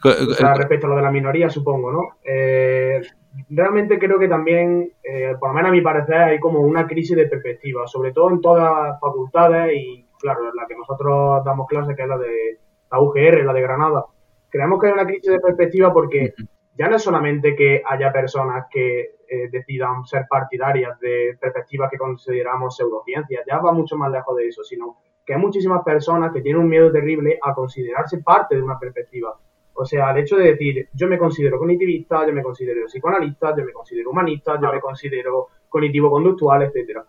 respecto 0.58 0.88
a 0.88 0.90
lo 0.90 0.96
de 0.98 1.02
la 1.02 1.12
minoría, 1.12 1.50
supongo, 1.50 1.90
¿no? 1.90 2.02
Eh, 2.26 3.02
realmente 3.50 3.98
creo 3.98 4.20
que 4.20 4.28
también, 4.28 4.92
eh, 5.02 5.36
por 5.40 5.52
lo 5.52 5.56
menos 5.56 5.70
a 5.70 5.74
mi 5.74 5.80
parecer, 5.80 6.18
hay 6.18 6.40
como 6.42 6.60
una 6.60 6.86
crisis 6.86 7.16
de 7.16 7.28
perspectiva, 7.28 7.88
sobre 7.88 8.12
todo 8.12 8.30
en 8.32 8.42
todas 8.42 8.90
las 8.90 9.00
facultades 9.00 9.72
y, 9.74 10.06
claro, 10.20 10.54
la 10.54 10.68
que 10.68 10.76
nosotros 10.76 11.46
damos 11.46 11.66
clase, 11.66 11.96
que 11.96 12.02
es 12.02 12.10
la 12.10 12.18
de 12.18 12.60
la 12.92 13.02
UGR, 13.02 13.44
la 13.46 13.54
de 13.54 13.62
Granada. 13.62 14.06
Creemos 14.50 14.80
que 14.80 14.88
hay 14.88 14.94
una 14.94 15.06
crisis 15.06 15.32
de 15.32 15.40
perspectiva 15.40 15.94
porque 15.94 16.34
ya 16.76 16.88
no 16.88 16.96
es 16.96 17.04
solamente 17.04 17.56
que 17.56 17.82
haya 17.86 18.12
personas 18.12 18.66
que 18.72 19.18
eh, 19.28 19.50
decidan 19.52 20.06
ser 20.06 20.26
partidarias 20.30 21.00
de 21.00 21.38
perspectivas 21.40 21.90
que 21.92 21.98
consideramos 21.98 22.76
pseudociencias, 22.76 23.44
ya 23.48 23.60
va 23.60 23.72
mucho 23.72 23.96
más 23.96 24.12
lejos 24.12 24.36
de 24.38 24.48
eso, 24.48 24.64
sino 24.64 24.98
que 25.26 25.34
hay 25.34 25.40
muchísimas 25.40 25.84
personas 25.84 26.34
que 26.34 26.42
tienen 26.42 26.62
un 26.62 26.70
miedo 26.70 26.92
terrible 26.92 27.38
a 27.42 27.54
considerarse 27.54 28.20
parte 28.24 28.56
de 28.56 28.64
una 28.64 28.80
perspectiva. 28.80 29.38
O 29.74 29.86
sea, 29.86 30.12
el 30.12 30.18
hecho 30.18 30.38
de 30.38 30.52
decir, 30.52 30.90
yo 30.94 31.08
me 31.08 31.18
considero 31.18 31.60
cognitivista, 31.60 32.26
yo 32.26 32.34
me 32.34 32.42
considero 32.42 32.86
psicoanalista, 32.88 33.56
yo 33.56 33.64
me 33.64 33.72
considero 33.72 34.10
humanista, 34.10 34.60
yo 34.60 34.72
me 34.72 34.80
considero 34.80 35.48
cognitivo-conductual, 35.70 36.64
etcétera 36.64 37.06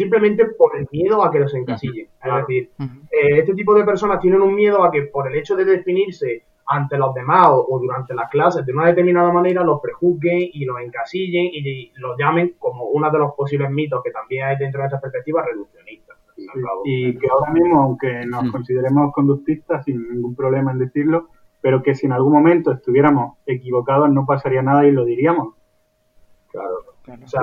simplemente 0.00 0.46
por 0.46 0.74
el 0.78 0.88
miedo 0.90 1.22
a 1.22 1.30
que 1.30 1.40
los 1.40 1.54
encasillen. 1.54 2.08
Es 2.24 2.34
decir, 2.34 2.70
eh, 3.10 3.40
este 3.40 3.54
tipo 3.54 3.74
de 3.74 3.84
personas 3.84 4.18
tienen 4.18 4.40
un 4.40 4.54
miedo 4.54 4.82
a 4.82 4.90
que 4.90 5.02
por 5.02 5.28
el 5.28 5.36
hecho 5.36 5.54
de 5.56 5.66
definirse 5.66 6.44
ante 6.66 6.96
los 6.96 7.12
demás 7.12 7.48
o, 7.50 7.78
durante 7.78 8.14
las 8.14 8.30
clases 8.30 8.64
de 8.64 8.72
una 8.72 8.86
determinada 8.86 9.30
manera 9.30 9.62
los 9.62 9.78
prejuzguen 9.80 10.40
y 10.54 10.64
los 10.64 10.80
encasillen 10.80 11.50
y, 11.52 11.92
los 11.96 12.16
llamen 12.18 12.54
como 12.58 12.84
uno 12.86 13.10
de 13.10 13.18
los 13.18 13.34
posibles 13.34 13.70
mitos 13.70 14.02
que 14.02 14.10
también 14.10 14.46
hay 14.46 14.56
dentro 14.56 14.80
de 14.80 14.86
esta 14.86 15.00
perspectiva 15.00 15.44
reduccionista. 15.44 16.14
y 16.84 17.18
que 17.18 17.28
ahora 17.28 17.52
mismo, 17.52 17.82
aunque 17.82 18.24
nos 18.24 18.50
consideremos 18.50 19.12
conductistas, 19.12 19.84
sin 19.84 20.08
ningún 20.08 20.34
problema 20.34 20.72
en 20.72 20.78
decirlo, 20.78 21.28
pero 21.60 21.82
que 21.82 21.94
si 21.94 22.06
en 22.06 22.12
algún 22.12 22.32
momento 22.32 22.72
estuviéramos 22.72 23.36
equivocados 23.44 24.08
no 24.10 24.24
pasaría 24.24 24.62
nada 24.62 24.86
y 24.86 24.92
lo 24.92 25.04
diríamos. 25.04 25.54
Claro. 26.50 26.89
O 27.22 27.28
sea, 27.28 27.40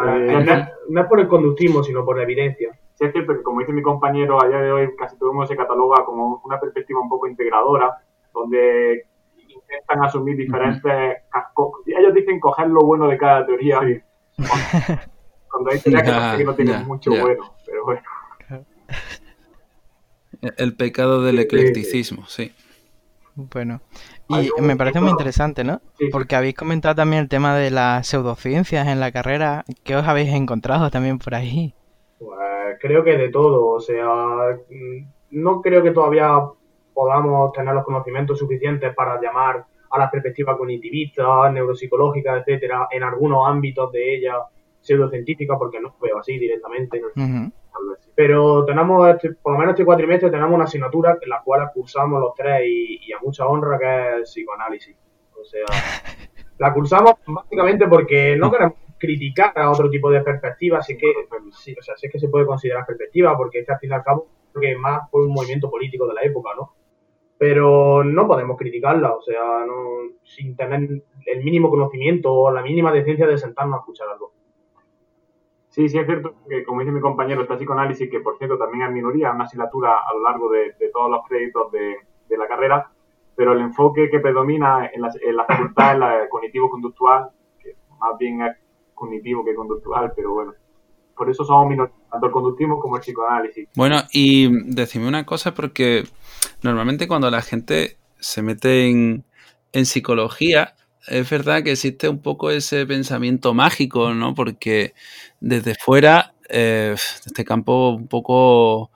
no, 0.90 1.02
es 1.02 1.08
por 1.08 1.20
el 1.20 1.28
conductismo, 1.28 1.84
sino 1.84 2.06
por 2.06 2.18
la 2.18 2.24
evidencia. 2.24 2.78
Sí, 2.94 3.06
es 3.06 3.12
cierto 3.12 3.34
que, 3.34 3.44
como 3.44 3.60
dice 3.60 3.74
mi 3.74 3.82
compañero, 3.82 4.42
a 4.42 4.48
día 4.48 4.60
de 4.60 4.72
hoy 4.72 4.96
casi 4.98 5.18
todo 5.18 5.30
el 5.30 5.36
mundo 5.36 5.48
se 5.48 5.56
cataloga 5.56 6.04
como 6.06 6.42
una 6.44 6.60
perspectiva 6.60 7.00
un 7.00 7.10
poco 7.10 7.28
integradora, 7.28 7.98
donde 8.34 9.06
intentan 9.48 10.04
asumir 10.04 10.38
diferentes 10.38 11.24
cascos. 11.30 11.82
Ellos 11.86 12.14
dicen 12.14 12.40
coger 12.40 12.68
lo 12.68 12.82
bueno 12.82 13.08
de 13.08 13.18
cada 13.18 13.46
teoría. 13.46 13.80
Cuando, 15.50 15.72
hay 15.72 15.80
teorías 15.80 16.38
que, 16.38 16.44
no 16.44 16.54
tienen 16.56 16.86
mucho 16.86 17.12
bueno, 17.12 17.56
pero 17.66 17.86
bueno. 17.86 18.02
El 20.58 20.76
pecado 20.76 21.24
del 21.24 21.40
eclecticismo, 21.40 22.26
sí. 22.28 22.54
Bueno, 23.38 23.82
y 24.30 24.50
me 24.64 24.76
parece 24.76 25.00
muy 25.00 25.12
interesante, 25.12 25.64
¿no? 25.64 25.80
Porque 26.12 26.36
habéis 26.36 26.56
comentado 26.56 26.96
también 26.96 27.22
el 27.22 27.30
tema 27.30 27.56
de 27.56 27.70
las 27.70 28.08
pseudociencias 28.08 28.88
en 28.88 29.00
la 29.00 29.12
carrera. 29.12 29.64
¿Qué 29.84 29.96
os 29.96 30.08
habéis 30.08 30.34
encontrado 30.34 30.90
también 30.90 31.20
por 31.20 31.36
ahí? 31.36 31.76
Pues 32.18 32.40
creo 32.82 33.04
que 33.04 33.16
de 33.16 33.30
todo. 33.30 33.68
O 33.68 33.80
sea, 33.80 34.08
mm, 34.08 35.06
no 35.40 35.62
creo 35.62 35.84
que 35.84 35.92
todavía 35.92 36.32
podamos 36.96 37.52
tener 37.52 37.76
los 37.76 37.86
conocimientos 37.86 38.40
suficientes 38.40 38.96
para 38.96 39.22
llamar 39.22 39.64
a 39.92 40.00
la 40.00 40.10
perspectiva 40.10 40.58
cognitivista, 40.58 41.52
neuropsicológica, 41.52 42.38
etcétera, 42.38 42.88
en 42.90 43.04
algunos 43.04 43.48
ámbitos 43.48 43.92
de 43.92 44.16
ella 44.16 44.34
pseudocientífica, 44.82 45.60
porque 45.60 45.80
no 45.80 45.96
veo 46.02 46.18
así 46.18 46.40
directamente. 46.40 47.00
Pero 48.16 48.66
tenemos, 48.66 49.10
este, 49.10 49.34
por 49.34 49.54
lo 49.54 49.60
menos 49.60 49.74
este 49.74 49.86
cuatrimestre, 49.86 50.32
tenemos 50.32 50.54
una 50.56 50.64
asignatura 50.64 51.18
en 51.22 51.30
la 51.30 51.42
cual 51.44 51.70
cursamos 51.74 52.20
los 52.20 52.34
tres 52.36 52.62
y, 52.66 53.12
a 53.14 53.20
mucha 53.22 53.46
honra, 53.48 53.78
que 53.78 54.22
es 54.22 54.32
psicoanálisis. 54.32 54.96
O 55.40 55.46
sea, 55.46 55.66
la 56.58 56.74
cursamos 56.74 57.14
básicamente 57.28 57.88
porque 57.88 58.36
no 58.36 58.52
queremos 58.52 58.76
criticar 58.98 59.54
a 59.56 59.70
otro 59.70 59.90
tipo 59.90 60.10
de 60.10 60.22
perspectivas, 60.22 60.80
así 60.80 60.98
que, 60.98 61.14
sí, 61.52 61.76
o 61.80 61.82
sea, 61.82 61.96
sí 61.98 62.10
que 62.10 62.20
se 62.20 62.30
puede 62.30 62.46
considerar 62.46 62.86
perspectiva, 62.86 63.38
porque 63.38 63.60
este, 63.60 63.74
al 63.74 63.80
fin 63.80 63.92
y 63.92 63.94
al 63.94 64.04
cabo, 64.04 64.28
que 64.60 64.76
más 64.76 65.10
fue 65.12 65.26
un 65.26 65.34
movimiento 65.34 65.70
político 65.70 66.08
de 66.08 66.16
la 66.16 66.22
época, 66.22 66.52
¿no? 66.58 66.74
Pero 67.38 68.04
no 68.04 68.28
podemos 68.28 68.58
criticarla, 68.58 69.14
o 69.14 69.22
sea, 69.22 69.64
no, 69.66 70.18
sin 70.24 70.56
tener 70.56 71.04
el 71.26 71.44
mínimo 71.44 71.70
conocimiento 71.70 72.34
o 72.34 72.52
la 72.52 72.64
mínima 72.64 72.92
decencia 72.92 73.28
de 73.28 73.38
sentarnos 73.38 73.78
a 73.78 73.82
escuchar 73.82 74.08
algo. 74.10 74.34
Sí, 75.78 75.90
sí 75.90 76.00
es 76.00 76.08
cierto 76.08 76.34
que, 76.50 76.64
como 76.64 76.80
dice 76.80 76.92
mi 76.92 77.00
compañero, 77.00 77.44
está 77.44 77.56
psicoanálisis, 77.56 78.10
que 78.10 78.20
por 78.20 78.36
cierto 78.40 78.58
también 78.58 78.88
es 78.88 78.92
minoría, 78.92 79.32
una 79.32 79.44
asignatura 79.44 80.00
a 80.00 80.12
lo 80.12 80.24
largo 80.24 80.50
de, 80.50 80.74
todos 80.92 81.12
los 81.12 81.22
créditos 81.28 81.72
de, 81.72 81.98
la 82.36 82.48
carrera, 82.48 82.90
pero 83.36 83.54
el 83.54 83.60
enfoque 83.62 84.10
que 84.10 84.20
predomina 84.20 84.90
en 84.92 85.02
la, 85.02 85.12
en 85.22 85.36
facultad 85.48 85.94
es 85.94 86.00
la 86.00 86.30
cognitivo-conductual, 86.30 87.30
que 87.62 87.76
más 88.00 88.18
bien 88.18 88.42
es 88.42 88.58
cognitivo 88.96 89.46
que 89.46 89.54
conductual, 89.54 90.14
pero 90.16 90.34
bueno. 90.34 90.56
Por 91.16 91.30
eso 91.30 91.44
somos 91.44 91.68
minoría, 91.68 91.94
tanto 92.12 92.26
el 92.26 92.32
conductismo 92.32 92.80
como 92.80 92.96
el 92.96 93.02
psicoanálisis. 93.04 93.70
Bueno, 93.76 93.98
y 94.12 94.50
decime 94.74 95.08
una 95.08 95.28
cosa, 95.28 95.54
porque 95.54 96.06
normalmente 96.64 97.08
cuando 97.08 97.30
la 97.30 97.44
gente 97.44 97.98
se 98.18 98.42
mete 98.42 98.90
en 98.90 99.86
psicología, 99.86 100.74
es 101.08 101.30
verdad 101.30 101.64
que 101.64 101.72
existe 101.72 102.10
un 102.10 102.20
poco 102.20 102.52
ese 102.52 102.86
pensamiento 102.86 103.54
mágico, 103.54 104.14
¿no? 104.14 104.36
Porque 104.36 104.94
desde 105.40 105.76
fuera, 105.76 106.34
eh, 106.50 106.96
este 107.26 107.46
campo 107.46 107.92
un 107.92 108.08
poco, 108.08 108.92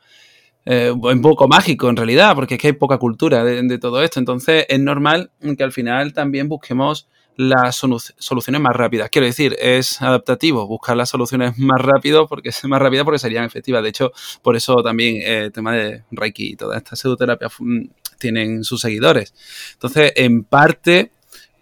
eh, 0.66 0.92
un 0.92 1.22
poco 1.22 1.48
mágico 1.48 1.90
en 1.90 1.96
realidad, 1.96 2.36
porque 2.36 2.56
es 2.56 2.62
que 2.62 2.68
hay 2.68 2.74
poca 2.74 2.98
cultura 2.98 3.44
de, 3.44 3.78
todo 3.78 4.04
esto. 4.04 4.20
Entonces 4.20 4.66
es 4.68 4.80
normal 4.80 5.32
que 5.58 5.64
al 5.64 5.72
final 5.72 6.14
también 6.14 6.50
busquemos 6.50 7.08
las 7.38 7.78
soluciones 7.78 8.62
más 8.62 8.76
rápidas. 8.76 9.10
Quiero 9.10 9.26
decir, 9.26 9.56
es 9.60 10.02
adaptativo 10.02 10.68
buscar 10.68 10.98
las 10.98 11.10
soluciones 11.10 11.58
más 11.58 11.82
rápido 11.82 12.28
porque 12.28 12.52
más 12.68 12.82
rápida 12.82 13.06
porque 13.06 13.20
serían 13.20 13.46
efectivas. 13.46 13.82
De 13.84 13.90
hecho, 13.90 14.12
por 14.42 14.56
eso 14.56 14.84
también 14.84 15.18
eh, 15.18 15.46
el 15.46 15.52
tema 15.52 15.74
de 15.74 16.04
Reiki 16.12 16.52
y 16.52 16.56
toda 16.56 16.78
esta 16.78 16.96
pseudoterapia 16.96 17.48
mm, 17.58 17.82
tienen 18.20 18.64
sus 18.64 18.82
seguidores. 18.82 19.34
Entonces, 19.74 20.12
en 20.16 20.44
parte 20.44 21.12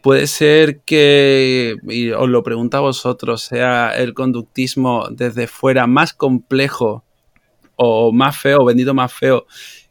puede 0.01 0.27
ser 0.27 0.79
que, 0.82 1.75
y 1.84 2.12
os 2.12 2.29
lo 2.29 2.44
pregunto 2.44 2.77
a 2.77 2.82
vosotros, 2.82 3.41
sea 3.41 3.91
el 3.98 4.13
conductismo 4.13 5.08
desde 5.10 5.48
fuera 5.48 5.88
más 5.88 6.13
complejo 6.13 7.03
o 7.75 8.12
más 8.12 8.38
feo, 8.38 8.65
vendido 8.65 8.94
más 8.94 9.13
feo 9.13 9.46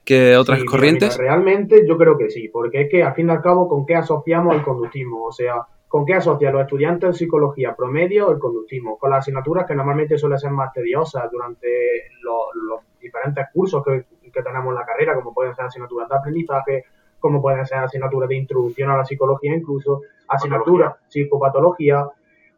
que 0.05 0.37
otras 0.37 0.65
corrientes? 0.65 1.19
realmente 1.19 1.87
yo 1.87 1.99
creo 1.99 2.17
que 2.17 2.31
sí, 2.31 2.49
porque 2.49 2.83
es 2.83 2.91
que 2.91 3.03
al 3.03 3.15
fin 3.15 3.29
y 3.29 3.33
al 3.33 3.43
cabo, 3.43 3.69
¿con 3.69 3.85
qué 3.85 3.95
asociamos 3.95 4.55
el 4.55 4.63
conductismo? 4.63 5.25
O 5.25 5.33
sea, 5.33 5.67
¿con 5.87 6.07
qué 6.07 6.15
asocian 6.15 6.55
los 6.55 6.63
estudiantes 6.63 7.11
de 7.11 7.19
psicología 7.19 7.75
promedio 7.77 8.31
el 8.31 8.39
conductismo? 8.39 8.97
Con 8.97 9.11
las 9.11 9.21
asignaturas 9.21 9.67
que 9.67 9.75
normalmente 9.75 10.17
suelen 10.17 10.39
ser 10.39 10.51
más 10.51 10.73
tediosas 10.73 11.31
durante 11.31 11.69
los, 12.23 12.81
diferentes 13.01 13.47
cursos 13.55 13.83
que, 13.85 14.07
que 14.31 14.43
tenemos 14.43 14.69
en 14.71 14.75
la 14.75 14.85
carrera, 14.85 15.15
como 15.15 15.33
pueden 15.33 15.55
ser 15.55 15.67
asignaturas 15.67 16.09
de 16.09 16.17
aprendizaje, 16.17 16.85
como 17.19 17.43
pueden 17.43 17.67
ser 17.67 17.79
asignaturas 17.79 18.29
de 18.29 18.37
introducción 18.37 18.91
a 18.91 18.97
la 18.97 19.05
psicología, 19.05 19.55
incluso 19.55 20.03
asignaturas, 20.29 20.97
psicopatología. 21.09 22.07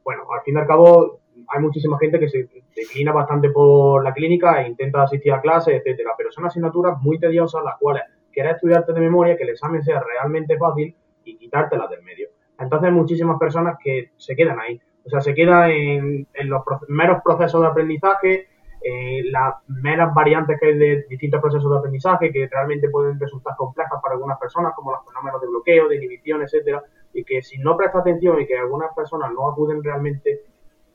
Bueno, 0.04 0.22
al 0.32 0.42
fin 0.42 0.56
y 0.56 0.60
al 0.60 0.66
cabo, 0.66 1.20
hay 1.48 1.60
muchísima 1.60 1.98
gente 1.98 2.18
que 2.18 2.28
se 2.28 2.48
declina 2.74 3.12
bastante 3.12 3.50
por 3.50 4.04
la 4.04 4.12
clínica 4.12 4.62
e 4.62 4.68
intenta 4.68 5.02
asistir 5.02 5.32
a 5.32 5.40
clases, 5.40 5.74
etcétera, 5.74 6.12
pero 6.16 6.30
son 6.30 6.46
asignaturas 6.46 7.00
muy 7.00 7.18
tediosas, 7.18 7.62
las 7.64 7.78
cuales 7.78 8.02
quieres 8.32 8.54
estudiarte 8.54 8.92
de 8.92 9.00
memoria, 9.00 9.36
que 9.36 9.44
el 9.44 9.50
examen 9.50 9.82
sea 9.82 10.00
realmente 10.00 10.56
fácil 10.56 10.94
y 11.24 11.36
quitártelas 11.36 11.90
del 11.90 12.02
medio. 12.02 12.28
Entonces, 12.58 12.88
hay 12.88 12.94
muchísimas 12.94 13.38
personas 13.38 13.76
que 13.82 14.10
se 14.16 14.36
quedan 14.36 14.60
ahí. 14.60 14.80
O 15.04 15.08
sea, 15.08 15.20
se 15.20 15.34
quedan 15.34 15.70
en, 15.70 16.26
en 16.34 16.48
los 16.48 16.62
meros 16.88 17.22
procesos 17.24 17.62
de 17.62 17.66
aprendizaje, 17.68 18.48
eh, 18.82 19.22
las 19.30 19.54
meras 19.68 20.14
variantes 20.14 20.58
que 20.58 20.66
hay 20.66 20.78
de 20.78 21.06
distintos 21.08 21.40
procesos 21.40 21.70
de 21.70 21.78
aprendizaje 21.78 22.32
que 22.32 22.48
realmente 22.48 22.88
pueden 22.88 23.20
resultar 23.20 23.54
complejas 23.56 24.00
para 24.02 24.14
algunas 24.14 24.38
personas, 24.38 24.72
como 24.74 24.92
los 24.92 25.04
fenómenos 25.06 25.40
de 25.40 25.48
bloqueo, 25.48 25.88
de 25.88 25.96
inhibición, 25.96 26.42
etcétera, 26.42 26.82
y 27.12 27.24
que 27.24 27.42
si 27.42 27.58
no 27.58 27.76
prestas 27.76 28.00
atención 28.02 28.40
y 28.40 28.46
que 28.46 28.56
algunas 28.56 28.94
personas 28.94 29.32
no 29.32 29.48
acuden 29.50 29.82
realmente 29.82 30.42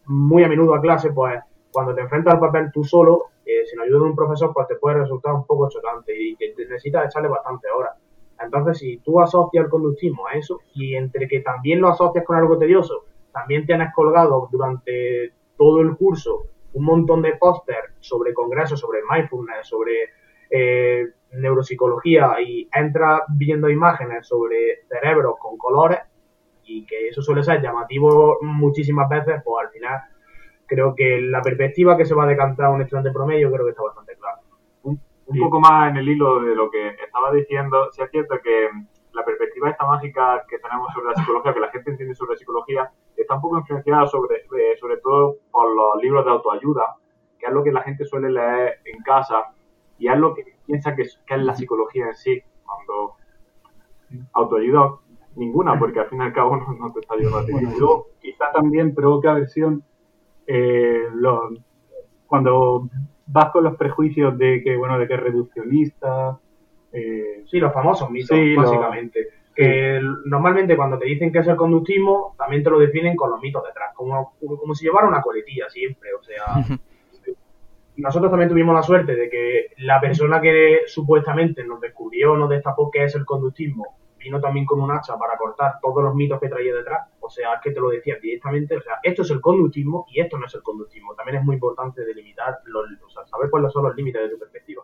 muy 0.05 0.43
a 0.43 0.47
menudo 0.47 0.73
a 0.73 0.81
clase, 0.81 1.11
pues 1.11 1.39
cuando 1.71 1.93
te 1.93 2.01
enfrentas 2.01 2.33
al 2.33 2.39
papel 2.39 2.71
tú 2.73 2.83
solo, 2.83 3.25
eh, 3.45 3.65
sin 3.65 3.79
ayuda 3.79 3.99
de 3.99 4.05
un 4.05 4.15
profesor, 4.15 4.51
pues 4.53 4.67
te 4.67 4.75
puede 4.75 4.97
resultar 4.97 5.33
un 5.33 5.45
poco 5.45 5.69
chocante 5.69 6.13
y 6.19 6.35
que 6.35 6.55
necesitas 6.57 7.05
echarle 7.05 7.29
bastante 7.29 7.67
horas. 7.69 7.93
Entonces, 8.39 8.79
si 8.79 8.97
tú 8.97 9.21
asocias 9.21 9.65
el 9.65 9.69
conductismo 9.69 10.27
a 10.27 10.33
eso, 10.33 10.59
y 10.73 10.95
entre 10.95 11.27
que 11.27 11.41
también 11.41 11.81
lo 11.81 11.89
asocias 11.89 12.25
con 12.25 12.37
algo 12.37 12.57
tedioso, 12.57 13.05
también 13.31 13.65
tienes 13.65 13.93
colgado 13.93 14.47
durante 14.51 15.33
todo 15.57 15.81
el 15.81 15.95
curso 15.95 16.45
un 16.75 16.85
montón 16.85 17.21
de 17.21 17.35
póster 17.37 17.93
sobre 17.99 18.33
congresos, 18.33 18.79
sobre 18.79 18.99
mindfulness, 19.09 19.67
sobre 19.67 20.09
eh, 20.49 21.07
neuropsicología 21.31 22.35
y 22.45 22.69
entra 22.73 23.23
viendo 23.29 23.69
imágenes 23.69 24.27
sobre 24.27 24.85
cerebros 24.87 25.35
con 25.39 25.57
colores 25.57 25.99
y 26.63 26.85
que 26.85 27.07
eso 27.09 27.21
suele 27.21 27.43
ser 27.43 27.61
llamativo 27.61 28.39
muchísimas 28.41 29.07
veces, 29.09 29.41
pues 29.43 29.65
al 29.65 29.71
final 29.71 30.01
creo 30.65 30.95
que 30.95 31.21
la 31.21 31.41
perspectiva 31.41 31.95
que 31.97 32.05
se 32.05 32.15
va 32.15 32.25
a 32.25 32.27
decantar 32.27 32.69
un 32.69 32.81
estudiante 32.81 33.11
promedio 33.11 33.51
creo 33.51 33.65
que 33.65 33.71
está 33.71 33.83
bastante 33.83 34.15
clara. 34.15 34.39
Un, 34.83 35.39
poco 35.39 35.59
más 35.59 35.89
en 35.89 35.97
el 35.97 36.07
hilo 36.07 36.39
de 36.39 36.55
lo 36.55 36.69
que 36.69 36.89
estaba 36.89 37.31
diciendo, 37.31 37.89
si 37.91 38.01
es 38.01 38.11
cierto 38.11 38.35
que 38.43 38.69
la 39.15 39.23
perspectiva 39.23 39.69
esta 39.69 39.85
mágica 39.85 40.43
que 40.47 40.59
tenemos 40.59 40.93
sobre 40.93 41.09
la 41.09 41.15
psicología, 41.15 41.53
que 41.53 41.59
la 41.59 41.71
gente 41.71 41.91
entiende 41.91 42.15
sobre 42.15 42.33
la 42.33 42.37
psicología, 42.37 42.91
está 43.15 43.35
un 43.35 43.41
poco 43.41 43.57
influenciada 43.59 44.05
sobre, 44.07 44.35
eh, 44.35 44.77
sobre 44.79 44.97
todo 44.97 45.37
por 45.51 45.73
los 45.73 46.01
libros 46.01 46.25
de 46.25 46.31
autoayuda, 46.31 46.97
que 47.39 47.47
es 47.47 47.53
lo 47.53 47.63
que 47.63 47.71
la 47.71 47.81
gente 47.81 48.05
suele 48.05 48.29
leer 48.29 48.79
en 48.85 49.01
casa 49.03 49.53
y 49.97 50.09
es 50.09 50.17
lo 50.17 50.33
que 50.33 50.43
piensa 50.65 50.95
que 50.95 51.03
es, 51.03 51.21
que 51.25 51.35
es 51.35 51.41
la 51.41 51.55
psicología 51.55 52.07
en 52.07 52.15
sí, 52.15 52.41
cuando 52.65 53.15
autoayuda 54.33 54.95
ninguna, 55.35 55.79
porque 55.79 56.01
al 56.01 56.07
fin 56.07 56.19
y 56.19 56.23
al 56.25 56.33
cabo 56.33 56.57
no, 56.57 56.91
te 56.91 56.99
está 56.99 57.15
ayudando 57.15 57.39
a 57.39 57.45
ti. 57.45 57.53
Bueno, 57.53 58.05
quizá 58.21 58.51
también 58.51 58.93
provoca 58.93 59.31
aversión 59.31 59.83
eh, 60.47 61.05
cuando 62.27 62.89
vas 63.27 63.51
con 63.51 63.63
los 63.63 63.75
prejuicios 63.77 64.37
de 64.37 64.61
que, 64.63 64.75
bueno, 64.77 64.99
de 64.99 65.07
que 65.07 65.13
es 65.15 65.19
reduccionista, 65.19 66.39
eh, 66.95 67.43
sí, 67.49 67.59
los 67.59 67.73
famosos 67.73 68.09
mitos, 68.09 68.37
básicamente. 68.55 69.27
Que 69.53 70.01
normalmente 70.25 70.75
cuando 70.75 70.97
te 70.97 71.05
dicen 71.05 71.31
que 71.31 71.39
es 71.39 71.47
el 71.47 71.55
conductismo, 71.55 72.35
también 72.37 72.63
te 72.63 72.69
lo 72.69 72.79
definen 72.79 73.15
con 73.15 73.31
los 73.31 73.39
mitos 73.41 73.63
detrás, 73.63 73.93
como, 73.93 74.33
como 74.39 74.75
si 74.75 74.85
llevara 74.85 75.07
una 75.07 75.21
coletilla 75.21 75.69
siempre, 75.69 76.13
o 76.13 76.23
sea... 76.23 76.65
nosotros 77.97 78.29
también 78.29 78.49
tuvimos 78.49 78.75
la 78.75 78.83
suerte 78.83 79.15
de 79.15 79.29
que 79.29 79.67
la 79.77 80.01
persona 80.01 80.41
que 80.41 80.81
supuestamente 80.85 81.63
nos 81.63 81.79
descubrió, 81.79 82.35
nos 82.35 82.49
destapó 82.49 82.91
qué 82.91 83.05
es 83.05 83.15
el 83.15 83.23
conductismo, 83.23 83.95
vino 84.25 84.41
también 84.41 84.65
con 84.65 84.81
un 84.81 84.91
hacha 84.91 85.17
para 85.17 85.37
cortar 85.37 85.79
todos 85.81 86.03
los 86.03 86.15
mitos 86.15 86.39
que 86.41 86.49
traía 86.49 86.73
detrás. 86.73 87.07
O 87.19 87.29
sea, 87.29 87.53
es 87.53 87.61
que 87.61 87.71
te 87.71 87.79
lo 87.79 87.89
decía 87.89 88.17
directamente. 88.21 88.75
O 88.75 88.81
sea, 88.81 88.99
esto 89.03 89.21
es 89.21 89.29
el 89.29 89.39
conductismo 89.39 90.05
y 90.09 90.19
esto 90.19 90.37
no 90.37 90.47
es 90.47 90.55
el 90.55 90.63
conductismo. 90.63 91.13
También 91.13 91.37
es 91.37 91.43
muy 91.43 91.55
importante 91.55 92.03
delimitar, 92.03 92.57
los, 92.65 92.85
o 93.05 93.09
sea, 93.09 93.25
saber 93.27 93.49
cuáles 93.49 93.71
son 93.71 93.83
los 93.83 93.95
límites 93.95 94.23
de 94.23 94.29
tu 94.29 94.39
perspectiva. 94.39 94.83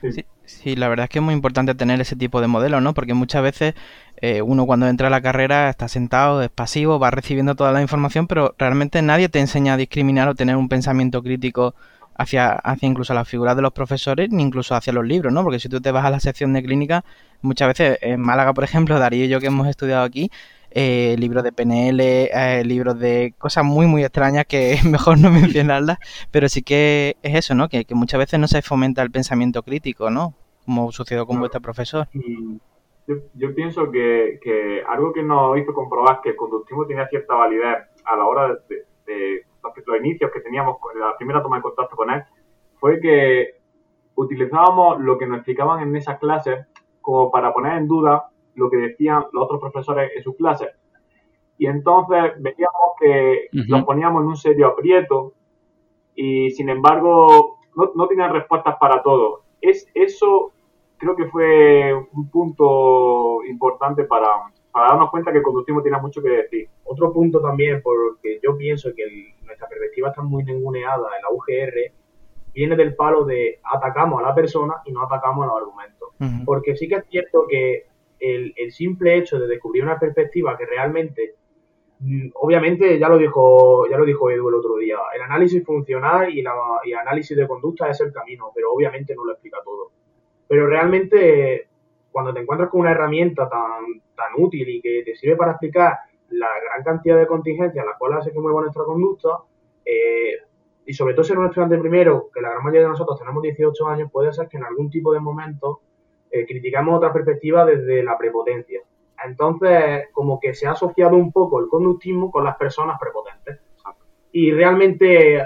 Sí. 0.00 0.12
Sí, 0.12 0.24
la 0.64 0.88
verdad 0.88 1.04
es 1.04 1.10
que 1.10 1.18
es 1.18 1.24
muy 1.24 1.34
importante 1.34 1.74
tener 1.74 2.00
ese 2.00 2.16
tipo 2.16 2.40
de 2.40 2.46
modelo, 2.46 2.80
¿no? 2.80 2.94
Porque 2.94 3.14
muchas 3.14 3.42
veces 3.42 3.74
eh, 4.18 4.42
uno 4.42 4.66
cuando 4.66 4.88
entra 4.88 5.08
a 5.08 5.10
la 5.10 5.20
carrera 5.20 5.68
está 5.70 5.88
sentado, 5.88 6.42
es 6.42 6.50
pasivo, 6.50 6.98
va 6.98 7.10
recibiendo 7.10 7.54
toda 7.54 7.72
la 7.72 7.82
información, 7.82 8.26
pero 8.26 8.54
realmente 8.58 9.02
nadie 9.02 9.28
te 9.28 9.40
enseña 9.40 9.74
a 9.74 9.76
discriminar 9.76 10.28
o 10.28 10.34
tener 10.34 10.56
un 10.56 10.68
pensamiento 10.68 11.22
crítico 11.22 11.74
hacia, 12.16 12.52
hacia 12.52 12.88
incluso 12.88 13.14
las 13.14 13.28
figuras 13.28 13.56
de 13.56 13.62
los 13.62 13.72
profesores, 13.72 14.30
ni 14.30 14.42
incluso 14.42 14.74
hacia 14.74 14.92
los 14.92 15.06
libros, 15.06 15.32
¿no? 15.32 15.42
Porque 15.42 15.60
si 15.60 15.68
tú 15.68 15.80
te 15.80 15.90
vas 15.90 16.04
a 16.04 16.10
la 16.10 16.20
sección 16.20 16.52
de 16.52 16.62
clínica, 16.62 17.04
muchas 17.42 17.68
veces 17.68 17.98
en 18.00 18.20
Málaga, 18.20 18.54
por 18.54 18.64
ejemplo, 18.64 18.98
Darío 18.98 19.24
y 19.24 19.28
yo 19.28 19.40
que 19.40 19.46
hemos 19.46 19.68
estudiado 19.68 20.04
aquí, 20.04 20.30
eh, 20.78 21.16
libros 21.18 21.42
de 21.42 21.52
PNL, 21.52 22.00
eh, 22.00 22.62
libros 22.62 22.98
de 22.98 23.32
cosas 23.38 23.64
muy, 23.64 23.86
muy 23.86 24.04
extrañas 24.04 24.44
que 24.44 24.72
es 24.74 24.84
mejor 24.84 25.18
no 25.18 25.30
mencionarlas, 25.30 25.96
pero 26.30 26.50
sí 26.50 26.62
que 26.62 27.16
es 27.22 27.34
eso, 27.34 27.54
¿no? 27.54 27.70
Que, 27.70 27.86
muchas 27.94 28.18
veces 28.18 28.38
no 28.38 28.46
se 28.46 28.60
fomenta 28.60 29.00
el 29.00 29.10
pensamiento 29.10 29.62
crítico, 29.62 30.10
¿no? 30.10 30.34
Como 30.66 30.92
sucedió 30.92 31.26
con 31.26 31.38
vuestro 31.38 31.62
profesor. 31.62 32.08
Yo, 33.06 33.54
pienso 33.54 33.90
que, 33.90 34.84
algo 34.86 35.14
que 35.14 35.22
nos 35.22 35.56
hizo 35.56 35.72
comprobar 35.72 36.20
que 36.22 36.30
el 36.30 36.36
conductismo 36.36 36.86
tenía 36.86 37.08
cierta 37.08 37.34
validez 37.34 37.78
a 38.04 38.16
la 38.16 38.26
hora 38.26 38.58
de, 39.06 39.46
los 39.86 39.96
inicios 39.98 40.30
que 40.30 40.40
teníamos, 40.40 40.78
con 40.78 41.00
la 41.00 41.16
primera 41.16 41.42
toma 41.42 41.56
de 41.56 41.62
contacto 41.62 41.96
con 41.96 42.10
él, 42.10 42.22
fue 42.78 43.00
que 43.00 43.54
utilizábamos 44.14 45.00
lo 45.00 45.16
que 45.16 45.26
nos 45.26 45.38
explicaban 45.38 45.80
en 45.80 45.96
esas 45.96 46.18
clases 46.18 46.66
como 47.00 47.30
para 47.30 47.54
poner 47.54 47.78
en 47.78 47.88
duda 47.88 48.26
lo 48.56 48.68
que 48.68 48.78
decían 48.78 49.24
los 49.32 49.44
otros 49.44 49.60
profesores 49.60 50.10
en 50.16 50.22
sus 50.22 50.36
clases. 50.36 50.68
Y 51.58 51.66
entonces 51.66 52.32
veíamos 52.38 52.92
que 53.00 53.48
nos 53.68 53.84
poníamos 53.84 54.22
en 54.22 54.28
un 54.28 54.36
serio 54.36 54.68
aprieto 54.68 55.32
y 56.14 56.50
sin 56.50 56.68
embargo 56.68 57.58
no, 57.74 57.92
no 57.94 58.06
tenían 58.08 58.32
respuestas 58.32 58.76
para 58.78 59.02
todo. 59.02 59.44
Es, 59.60 59.88
eso 59.94 60.52
creo 60.98 61.16
que 61.16 61.26
fue 61.26 61.94
un 61.94 62.30
punto 62.30 63.44
importante 63.44 64.04
para, 64.04 64.28
para 64.70 64.88
darnos 64.88 65.10
cuenta 65.10 65.32
que 65.32 65.38
el 65.38 65.44
conductismo 65.44 65.82
tiene 65.82 66.00
mucho 66.00 66.22
que 66.22 66.28
decir. 66.28 66.68
Otro 66.84 67.12
punto 67.12 67.40
también, 67.40 67.80
porque 67.82 68.40
yo 68.42 68.56
pienso 68.56 68.90
que 68.94 69.34
nuestra 69.44 69.68
perspectiva 69.68 70.08
está 70.08 70.22
muy 70.22 70.44
ninguneada 70.44 71.08
en 71.16 71.22
la 71.22 71.30
UGR, 71.30 71.92
viene 72.52 72.76
del 72.76 72.94
palo 72.94 73.24
de 73.24 73.60
atacamos 73.62 74.20
a 74.20 74.28
la 74.28 74.34
persona 74.34 74.74
y 74.84 74.92
no 74.92 75.02
atacamos 75.02 75.44
a 75.44 75.48
los 75.48 75.56
argumentos. 75.56 76.08
Porque 76.44 76.76
sí 76.76 76.88
que 76.88 76.96
es 76.96 77.04
cierto 77.08 77.46
que 77.48 77.86
el, 78.18 78.54
simple 78.72 79.16
hecho 79.16 79.38
de 79.38 79.46
descubrir 79.46 79.82
una 79.82 79.98
perspectiva 79.98 80.56
que 80.56 80.66
realmente 80.66 81.34
mm, 82.00 82.28
obviamente 82.34 82.98
ya 82.98 83.08
lo 83.08 83.18
dijo 83.18 83.88
ya 83.88 83.98
lo 83.98 84.04
dijo 84.04 84.30
Edu 84.30 84.48
el 84.48 84.54
otro 84.54 84.76
día 84.76 84.98
el 85.14 85.22
análisis 85.22 85.64
funcional 85.64 86.30
y, 86.30 86.42
la, 86.42 86.52
el 86.84 86.94
análisis 86.94 87.36
de 87.36 87.46
conducta 87.46 87.90
es 87.90 88.00
el 88.00 88.12
camino 88.12 88.50
pero 88.54 88.72
obviamente 88.72 89.14
no 89.14 89.24
lo 89.24 89.32
explica 89.32 89.58
todo. 89.64 89.90
Pero 90.48 90.66
realmente 90.66 91.68
cuando 92.10 92.32
te 92.32 92.40
encuentras 92.40 92.70
con 92.70 92.80
una 92.80 92.92
herramienta 92.92 93.48
tan 93.48 93.84
tan 94.14 94.32
útil 94.38 94.68
y 94.68 94.80
que 94.80 95.02
te 95.04 95.14
sirve 95.14 95.36
para 95.36 95.52
explicar 95.52 95.98
la 96.30 96.48
gran 96.64 96.82
cantidad 96.82 97.18
de 97.18 97.26
contingencias 97.26 97.84
a 97.84 97.88
las 97.88 97.98
cuales 97.98 98.18
hace 98.18 98.32
que 98.32 98.40
mueva 98.40 98.62
nuestra 98.62 98.84
conducta 98.84 99.28
eh, 99.84 100.38
y 100.86 100.92
sobre 100.92 101.14
todo 101.14 101.24
ser 101.24 101.38
un 101.38 101.46
estudiante 101.46 101.78
primero 101.78 102.30
que 102.32 102.40
la 102.40 102.50
gran 102.50 102.62
mayoría 102.62 102.82
de 102.82 102.88
nosotros 102.88 103.18
tenemos 103.18 103.42
18 103.42 103.86
años 103.88 104.10
puede 104.10 104.32
ser 104.32 104.48
que 104.48 104.56
en 104.56 104.64
algún 104.64 104.90
tipo 104.90 105.12
de 105.12 105.20
momento 105.20 105.80
criticamos 106.44 106.96
otra 106.96 107.12
perspectiva 107.12 107.64
desde 107.64 108.02
la 108.02 108.18
prepotencia. 108.18 108.80
Entonces, 109.24 110.08
como 110.12 110.38
que 110.38 110.54
se 110.54 110.66
ha 110.66 110.72
asociado 110.72 111.16
un 111.16 111.32
poco 111.32 111.60
el 111.60 111.68
conductismo 111.68 112.30
con 112.30 112.44
las 112.44 112.56
personas 112.56 112.98
prepotentes. 113.00 113.60
Y 114.32 114.52
realmente, 114.52 115.40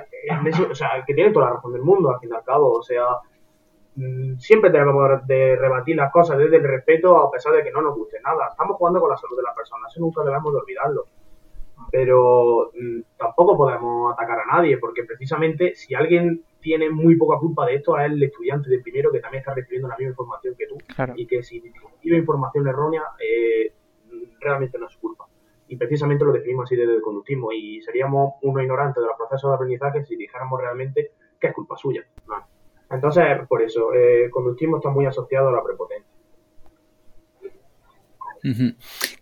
o 0.70 0.74
sea, 0.74 1.04
que 1.06 1.14
tiene 1.14 1.30
toda 1.30 1.46
la 1.46 1.52
razón 1.52 1.72
del 1.72 1.82
mundo, 1.82 2.10
al 2.10 2.18
fin 2.18 2.30
y 2.32 2.36
al 2.36 2.42
cabo. 2.42 2.72
O 2.72 2.82
sea, 2.82 3.04
mm, 3.94 4.38
siempre 4.38 4.70
tenemos 4.70 5.26
de 5.26 5.56
rebatir 5.56 5.96
las 5.96 6.10
cosas 6.10 6.38
desde 6.38 6.56
el 6.56 6.64
respeto, 6.64 7.16
a 7.18 7.30
pesar 7.30 7.52
de 7.52 7.62
que 7.62 7.70
no 7.70 7.82
nos 7.82 7.94
guste 7.94 8.18
nada. 8.20 8.48
Estamos 8.50 8.76
jugando 8.76 9.00
con 9.00 9.10
la 9.10 9.16
salud 9.16 9.36
de 9.36 9.44
las 9.44 9.54
personas, 9.54 9.92
eso 9.92 10.00
nunca 10.00 10.24
debemos 10.24 10.52
de 10.52 10.58
olvidarlo 10.58 11.04
pero 11.90 12.70
mm, 12.74 13.00
tampoco 13.16 13.56
podemos 13.56 14.12
atacar 14.12 14.40
a 14.40 14.56
nadie, 14.56 14.78
porque 14.78 15.04
precisamente 15.04 15.74
si 15.74 15.94
alguien 15.94 16.44
tiene 16.60 16.90
muy 16.90 17.16
poca 17.16 17.38
culpa 17.38 17.66
de 17.66 17.76
esto, 17.76 17.98
es 17.98 18.10
el 18.10 18.22
estudiante 18.22 18.70
de 18.70 18.80
primero 18.80 19.10
que 19.10 19.20
también 19.20 19.40
está 19.40 19.54
recibiendo 19.54 19.88
la 19.88 19.96
misma 19.96 20.10
información 20.10 20.54
que 20.56 20.66
tú, 20.66 20.76
y 21.16 21.26
que 21.26 21.42
si 21.42 21.60
recibe 21.60 22.16
información 22.16 22.68
errónea, 22.68 23.02
eh, 23.24 23.72
realmente 24.40 24.78
no 24.78 24.86
es 24.86 24.96
culpa. 24.96 25.26
Y 25.68 25.76
precisamente 25.76 26.24
lo 26.24 26.32
definimos 26.32 26.64
así 26.64 26.76
desde 26.76 26.94
el 26.94 27.02
conductismo, 27.02 27.52
y 27.52 27.80
seríamos 27.82 28.34
uno 28.42 28.60
ignorante 28.60 29.00
de 29.00 29.06
los 29.06 29.16
procesos 29.16 29.50
de 29.50 29.54
aprendizaje 29.54 30.04
si 30.04 30.16
dijéramos 30.16 30.60
realmente 30.60 31.12
que 31.38 31.46
es 31.46 31.54
culpa 31.54 31.76
suya. 31.76 32.04
Entonces, 32.90 33.24
por 33.48 33.62
eso, 33.62 33.94
eh, 33.94 34.24
el 34.24 34.30
conductismo 34.30 34.78
está 34.78 34.90
muy 34.90 35.06
asociado 35.06 35.48
a 35.48 35.52
la 35.52 35.62
prepotencia. 35.62 36.09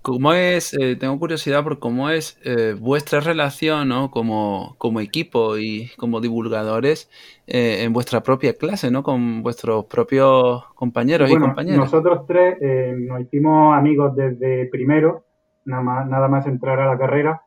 ¿Cómo 0.02 0.32
es, 0.32 0.74
eh, 0.74 0.96
tengo 0.96 1.18
curiosidad 1.18 1.64
por 1.64 1.78
cómo 1.78 2.10
es 2.10 2.38
eh, 2.44 2.74
vuestra 2.78 3.20
relación 3.20 3.88
¿no? 3.88 4.10
como, 4.10 4.76
como, 4.78 5.00
equipo 5.00 5.58
y 5.58 5.90
como 5.96 6.20
divulgadores 6.20 7.10
eh, 7.46 7.82
en 7.82 7.92
vuestra 7.92 8.22
propia 8.22 8.54
clase, 8.54 8.90
¿no? 8.90 9.02
Con 9.02 9.42
vuestros 9.42 9.86
propios 9.86 10.64
compañeros 10.74 11.30
y 11.30 11.36
compañeras. 11.36 11.78
Nosotros 11.78 12.26
tres 12.26 12.58
nos 12.98 13.20
hicimos 13.20 13.76
amigos 13.76 14.14
desde 14.14 14.66
primero, 14.66 15.24
nada 15.64 15.82
más, 15.82 16.08
nada 16.08 16.28
más 16.28 16.46
entrar 16.46 16.80
a 16.80 16.86
la 16.86 16.98
carrera. 16.98 17.42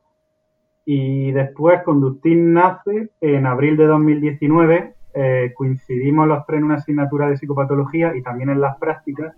Y 0.83 1.31
después 1.31 1.83
Conductín 1.83 2.53
nace 2.53 3.09
en 3.21 3.45
abril 3.45 3.77
de 3.77 3.85
2019. 3.85 4.95
coincidimos 5.55 6.27
los 6.27 6.45
tres 6.45 6.57
en 6.59 6.63
una 6.65 6.75
asignatura 6.75 7.29
de 7.29 7.37
psicopatología 7.37 8.15
y 8.15 8.23
también 8.23 8.49
en 8.49 8.59
las 8.59 8.77
prácticas 8.77 9.35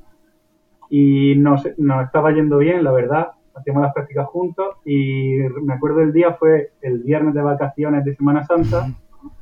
y 0.89 1.35
nos, 1.35 1.67
nos 1.77 2.05
estaba 2.05 2.31
yendo 2.31 2.57
bien, 2.57 2.83
la 2.83 2.91
verdad. 2.91 3.31
Hacíamos 3.55 3.83
las 3.83 3.93
prácticas 3.93 4.27
juntos 4.27 4.77
y 4.83 5.37
me 5.61 5.73
acuerdo 5.73 6.01
el 6.01 6.11
día 6.11 6.33
fue 6.33 6.71
el 6.81 6.99
viernes 6.99 7.33
de 7.33 7.41
vacaciones 7.41 8.03
de 8.03 8.15
Semana 8.15 8.43
Santa. 8.43 8.87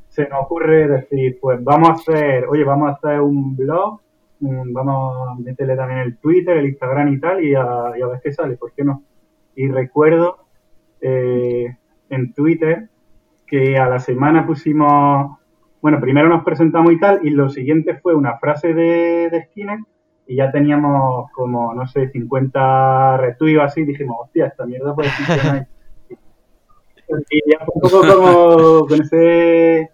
Se 0.08 0.28
nos 0.28 0.44
ocurre 0.44 0.86
decir, 0.88 1.38
pues 1.40 1.62
vamos 1.64 1.88
a 1.88 1.92
hacer, 1.92 2.46
oye, 2.46 2.64
vamos 2.64 2.90
a 2.90 2.92
hacer 2.92 3.20
un 3.20 3.56
blog, 3.56 4.00
vamos 4.40 5.28
a 5.28 5.34
meterle 5.40 5.76
también 5.76 6.00
el 6.00 6.18
Twitter, 6.18 6.58
el 6.58 6.66
Instagram 6.66 7.14
y 7.14 7.20
tal, 7.20 7.42
y 7.42 7.54
a, 7.54 7.90
ver 7.90 8.20
qué 8.22 8.32
sale, 8.32 8.56
¿por 8.56 8.72
qué 8.72 8.84
no? 8.84 9.02
Y 9.56 9.68
recuerdo 9.68 10.44
eh, 11.00 11.74
en 12.10 12.34
Twitter 12.34 12.88
que 13.46 13.78
a 13.78 13.88
la 13.88 13.98
semana 13.98 14.46
pusimos, 14.46 15.38
bueno, 15.80 16.00
primero 16.00 16.28
nos 16.28 16.44
presentamos 16.44 16.92
y 16.92 17.00
tal, 17.00 17.20
y 17.22 17.30
lo 17.30 17.48
siguiente 17.48 17.94
fue 17.94 18.14
una 18.14 18.36
frase 18.38 18.74
de, 18.74 19.30
de 19.30 19.44
Skinner 19.44 19.78
y 20.26 20.36
ya 20.36 20.50
teníamos 20.50 21.30
como, 21.32 21.74
no 21.74 21.86
sé, 21.86 22.08
50 22.08 23.16
retweets 23.18 23.60
así, 23.60 23.84
dijimos, 23.84 24.18
hostia, 24.20 24.46
esta 24.46 24.64
mierda 24.66 24.94
puede 24.94 25.10
funcionar. 25.10 25.66
y 27.30 27.50
ya 27.50 27.58
un 27.66 27.80
poco 27.80 28.00
como 28.14 28.86
con 28.86 29.02
ese, 29.02 29.90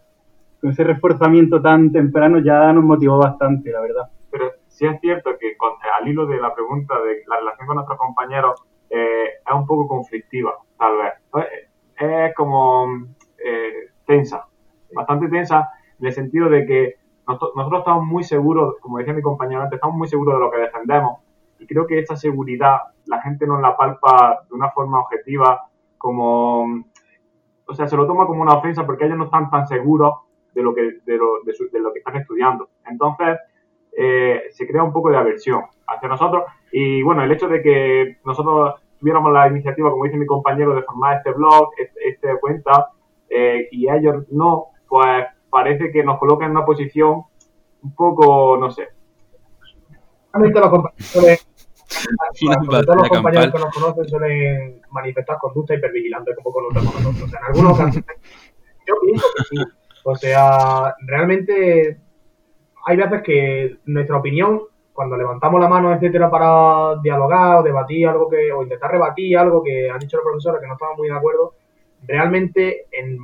con 0.61 0.71
ese 0.71 0.85
reforzamiento 0.85 1.61
tan 1.62 1.91
temprano 1.93 2.38
ya 2.38 2.73
nos 2.73 2.85
motivó 2.85 3.19
bastante, 3.19 3.71
la 3.71 3.81
verdad. 3.81 4.11
Pero 4.31 4.53
sí 4.69 4.87
es 4.87 5.01
cierto 5.01 5.31
que 5.38 5.57
al 5.99 6.09
hilo 6.09 6.27
de 6.27 6.41
la 6.41 6.55
pregunta 6.55 6.95
de 7.01 7.23
la 7.27 7.38
relación 7.38 7.67
con 7.67 7.77
nuestros 7.77 7.99
compañeros 7.99 8.62
eh, 8.91 9.41
es 9.47 9.55
un 9.55 9.67
poco 9.67 9.88
conflictiva, 9.88 10.55
tal 10.79 10.93
vez. 10.99 11.47
Es 11.97 12.35
como 12.35 12.87
eh, 13.45 13.91
tensa, 14.07 14.47
bastante 14.93 15.29
tensa 15.29 15.69
en 15.99 16.07
el 16.07 16.12
sentido 16.12 16.49
de 16.49 16.67
que 16.67 16.95
nosotros, 17.29 17.81
estamos 17.81 18.05
muy 18.07 18.25
seguros, 18.25 18.77
como 18.81 18.99
decía 18.99 19.12
mi 19.12 19.23
compañero 19.23 19.62
antes, 19.62 19.77
estamos 19.77 19.97
muy 19.97 20.09
seguros 20.09 20.35
de 20.35 20.41
lo 20.41 20.51
que 20.51 20.59
defendemos 20.59 21.21
y 21.59 21.67
creo 21.67 21.87
que 21.87 21.99
esa 21.99 22.17
seguridad 22.17 22.79
la 23.07 23.21
gente 23.21 23.47
nos 23.47 23.61
la 23.61 23.77
palpa 23.77 24.41
de 24.49 24.55
una 24.55 24.71
forma 24.71 25.01
objetiva 25.01 25.69
como, 25.99 26.62
o 27.67 27.75
sea, 27.75 27.87
se 27.87 27.97
lo 27.97 28.07
toma 28.07 28.27
como 28.27 28.43
una 28.43 28.55
ofensa 28.55 28.87
porque 28.87 29.05
ellos 29.05 29.19
no 29.19 29.25
están 29.25 29.51
tan 29.51 29.67
seguros 29.67 30.14
de 30.55 30.62
lo 30.62 30.75
que, 30.75 30.83
de 31.05 31.17
lo, 31.19 31.43
de, 31.45 31.81
lo 31.81 31.93
que 31.93 31.99
están 31.99 32.17
estudiando. 32.17 32.69
Entonces, 32.87 33.38
eh, 33.97 34.45
se 34.51 34.67
crea 34.67 34.83
un 34.83 34.93
poco 34.93 35.11
de 35.11 35.17
aversión 35.17 35.62
hacia 35.87 36.09
nosotros 36.09 36.45
y 36.73 37.03
bueno, 37.03 37.23
el 37.23 37.33
hecho 37.33 37.49
de 37.49 37.62
que 37.62 38.19
nosotros 38.25 38.81
tuviéramos 38.99 39.33
la 39.33 39.49
iniciativa, 39.49 39.91
como 39.91 40.05
dice 40.05 40.17
mi 40.17 40.27
compañero, 40.27 40.75
de 40.75 40.83
formar 40.83 41.19
este 41.19 41.33
blog, 41.33 41.71
este, 41.77 42.09
este 42.09 42.41
cuenta, 42.41 42.88
eh, 43.29 43.69
y 43.71 43.91
ellos 43.91 44.25
no, 44.31 44.67
pues 44.88 45.27
parece 45.51 45.91
que 45.91 46.03
nos 46.03 46.19
coloca 46.19 46.45
en 46.45 46.53
una 46.53 46.65
posición 46.65 47.23
un 47.83 47.95
poco, 47.95 48.57
no 48.59 48.71
sé. 48.71 48.89
Realmente 50.33 50.61
los 50.61 50.71
compañeros, 50.71 51.47
los 52.87 53.09
compañeros 53.09 53.53
que 53.53 53.59
nos 53.59 53.75
conocen 53.75 54.09
suelen 54.09 54.83
manifestar 54.91 55.39
conducta 55.39 55.75
hipervigilante 55.75 56.35
como 56.35 56.53
conocemos 56.53 56.95
nosotros. 56.95 57.33
En 57.33 57.45
algunos 57.45 57.79
casos, 57.79 58.03
yo 58.87 58.95
pienso 59.03 59.27
que 59.37 59.45
sí. 59.45 59.57
O 60.05 60.15
sea, 60.15 60.95
realmente 61.07 62.01
hay 62.87 62.97
veces 62.97 63.23
que 63.23 63.77
nuestra 63.87 64.17
opinión, 64.17 64.63
cuando 64.93 65.17
levantamos 65.17 65.61
la 65.61 65.69
mano, 65.69 65.93
etcétera, 65.93 66.31
para 66.31 67.01
dialogar 67.03 67.57
o 67.57 67.63
debatir 67.63 68.07
algo 68.09 68.29
que, 68.29 68.51
o 68.53 68.63
intentar 68.63 68.91
rebatir 68.91 69.37
algo 69.37 69.63
que 69.63 69.91
han 69.91 69.99
dicho 69.99 70.17
los 70.17 70.25
profesores 70.25 70.61
que 70.61 70.67
no 70.67 70.75
estaban 70.75 70.97
muy 70.97 71.09
de 71.09 71.15
acuerdo, 71.15 71.55
realmente 72.07 72.87
en 72.93 73.19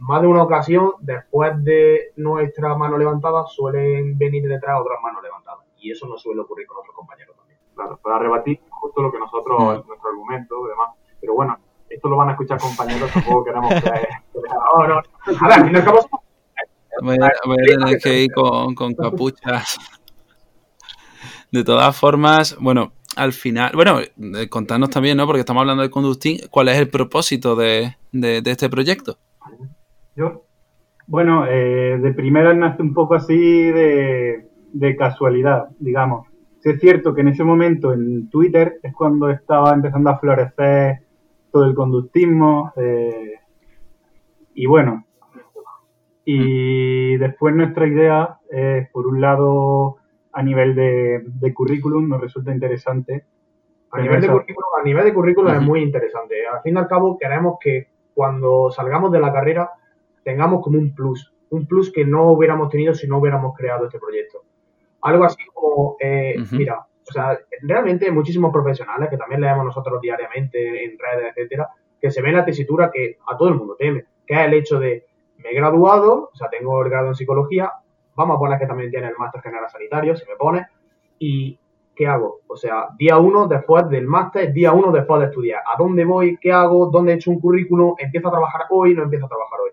más 0.00 0.22
de 0.22 0.28
una 0.28 0.42
ocasión, 0.42 0.92
después 1.00 1.52
de 1.62 2.12
nuestra 2.16 2.74
mano 2.74 2.98
levantada, 2.98 3.44
suelen 3.46 4.16
venir 4.18 4.48
detrás 4.48 4.80
otras 4.80 4.98
manos 5.02 5.22
levantadas. 5.22 5.66
y 5.78 5.90
eso 5.90 6.06
no 6.06 6.18
suele 6.18 6.42
ocurrir 6.42 6.66
con 6.66 6.78
otros 6.78 6.94
compañeros 6.94 7.36
también. 7.36 7.58
Claro, 7.74 7.98
para 8.02 8.18
rebatir 8.18 8.60
justo 8.68 9.02
lo 9.02 9.10
que 9.10 9.18
nosotros, 9.18 9.58
mm. 9.58 9.88
nuestro 9.88 10.10
argumento, 10.10 10.66
demás. 10.66 10.90
Pero 11.20 11.34
bueno, 11.34 11.58
esto 11.88 12.08
lo 12.08 12.16
van 12.16 12.28
a 12.28 12.32
escuchar 12.32 12.58
compañeros, 12.58 13.10
tampoco 13.12 13.44
queremos 13.44 13.68
que... 13.74 13.90
no, 14.34 14.88
no. 14.88 15.02
A 15.40 15.48
ver, 15.48 15.66
al. 15.84 16.08
Voy 17.02 17.16
a, 17.20 17.28
voy 17.46 17.56
a 17.60 17.78
tener 17.78 17.98
que 17.98 18.22
ir 18.24 18.32
con, 18.32 18.74
con 18.74 18.94
capuchas. 18.94 19.78
De 21.50 21.64
todas 21.64 21.96
formas, 21.96 22.56
bueno, 22.60 22.92
al 23.16 23.32
final, 23.32 23.72
bueno, 23.74 23.98
eh, 24.00 24.48
contarnos 24.48 24.90
también, 24.90 25.16
¿no? 25.16 25.26
Porque 25.26 25.40
estamos 25.40 25.60
hablando 25.60 25.82
de 25.82 25.90
conducting, 25.90 26.38
¿cuál 26.50 26.68
es 26.68 26.78
el 26.78 26.88
propósito 26.88 27.56
de, 27.56 27.96
de, 28.12 28.42
este 28.44 28.68
proyecto? 28.68 29.18
Yo, 30.20 30.44
bueno, 31.06 31.46
eh, 31.46 31.98
de 31.98 32.12
primera 32.12 32.52
nace 32.52 32.82
un 32.82 32.92
poco 32.92 33.14
así 33.14 33.38
de, 33.38 34.50
de 34.70 34.96
casualidad, 34.96 35.68
digamos. 35.78 36.28
Sí 36.58 36.68
es 36.68 36.78
cierto 36.78 37.14
que 37.14 37.22
en 37.22 37.28
ese 37.28 37.42
momento 37.42 37.94
en 37.94 38.28
Twitter 38.28 38.80
es 38.82 38.92
cuando 38.92 39.30
estaba 39.30 39.72
empezando 39.72 40.10
a 40.10 40.18
florecer 40.18 40.98
todo 41.50 41.64
el 41.64 41.74
conductismo 41.74 42.70
eh, 42.76 43.36
y 44.52 44.66
bueno, 44.66 45.06
y 46.26 47.16
después 47.16 47.54
nuestra 47.54 47.86
idea 47.86 48.38
es, 48.50 48.90
por 48.90 49.06
un 49.06 49.22
lado, 49.22 49.96
a 50.34 50.42
nivel 50.42 50.74
de, 50.74 51.54
currículum, 51.54 52.10
nos 52.10 52.20
resulta 52.20 52.52
interesante. 52.52 53.24
A 53.90 54.02
nivel 54.02 54.20
de, 54.20 54.28
currículum, 54.28 54.68
a 54.78 54.84
nivel 54.84 55.04
de 55.06 55.14
currículum 55.14 55.54
es 55.54 55.62
muy 55.62 55.80
interesante. 55.80 56.46
Al 56.46 56.60
fin 56.60 56.74
y 56.74 56.78
al 56.78 56.88
cabo, 56.88 57.16
queremos 57.18 57.56
que 57.58 57.88
cuando 58.12 58.70
salgamos 58.70 59.10
de 59.12 59.20
la 59.20 59.32
carrera 59.32 59.70
tengamos 60.22 60.62
como 60.62 60.78
un 60.78 60.94
plus, 60.94 61.32
un 61.50 61.66
plus 61.66 61.92
que 61.92 62.04
no 62.04 62.32
hubiéramos 62.32 62.68
tenido 62.68 62.94
si 62.94 63.06
no 63.06 63.18
hubiéramos 63.18 63.56
creado 63.56 63.86
este 63.86 63.98
proyecto. 63.98 64.42
Algo 65.02 65.24
así 65.24 65.42
como, 65.52 65.96
eh, 65.98 66.36
mira, 66.52 66.86
o 67.08 67.12
sea, 67.12 67.38
realmente 67.62 68.06
hay 68.06 68.12
muchísimos 68.12 68.52
profesionales 68.52 69.08
que 69.08 69.16
también 69.16 69.40
leemos 69.40 69.64
nosotros 69.64 70.00
diariamente 70.00 70.84
en 70.84 70.98
redes, 70.98 71.32
etcétera, 71.34 71.68
que 72.00 72.10
se 72.10 72.22
ven 72.22 72.36
la 72.36 72.44
tesitura 72.44 72.90
que 72.92 73.18
a 73.26 73.36
todo 73.36 73.48
el 73.48 73.56
mundo 73.56 73.76
teme, 73.78 74.04
que 74.26 74.34
es 74.34 74.40
el 74.40 74.54
hecho 74.54 74.78
de 74.78 75.06
me 75.38 75.50
he 75.50 75.54
graduado, 75.54 76.30
o 76.32 76.36
sea, 76.36 76.48
tengo 76.48 76.82
el 76.82 76.90
grado 76.90 77.08
en 77.08 77.14
psicología, 77.14 77.72
vamos 78.14 78.36
a 78.36 78.38
poner 78.38 78.58
que 78.58 78.66
también 78.66 78.90
tiene 78.90 79.08
el 79.08 79.16
máster 79.18 79.40
general 79.40 79.68
sanitario, 79.70 80.14
se 80.14 80.26
me 80.26 80.36
pone, 80.36 80.66
y 81.18 81.58
¿qué 81.96 82.06
hago? 82.06 82.40
O 82.46 82.56
sea, 82.56 82.88
día 82.98 83.18
uno 83.18 83.48
después 83.48 83.88
del 83.88 84.06
máster, 84.06 84.52
día 84.52 84.72
uno 84.72 84.92
después 84.92 85.20
de 85.20 85.26
estudiar, 85.26 85.62
¿a 85.66 85.76
dónde 85.78 86.04
voy? 86.04 86.36
¿Qué 86.38 86.52
hago? 86.52 86.90
¿Dónde 86.90 87.12
he 87.12 87.14
hecho 87.16 87.30
un 87.30 87.40
currículum? 87.40 87.94
¿Empiezo 87.98 88.28
a 88.28 88.32
trabajar 88.32 88.62
hoy? 88.70 88.94
¿No 88.94 89.02
empiezo 89.02 89.26
a 89.26 89.28
trabajar 89.28 89.60
hoy? 89.60 89.70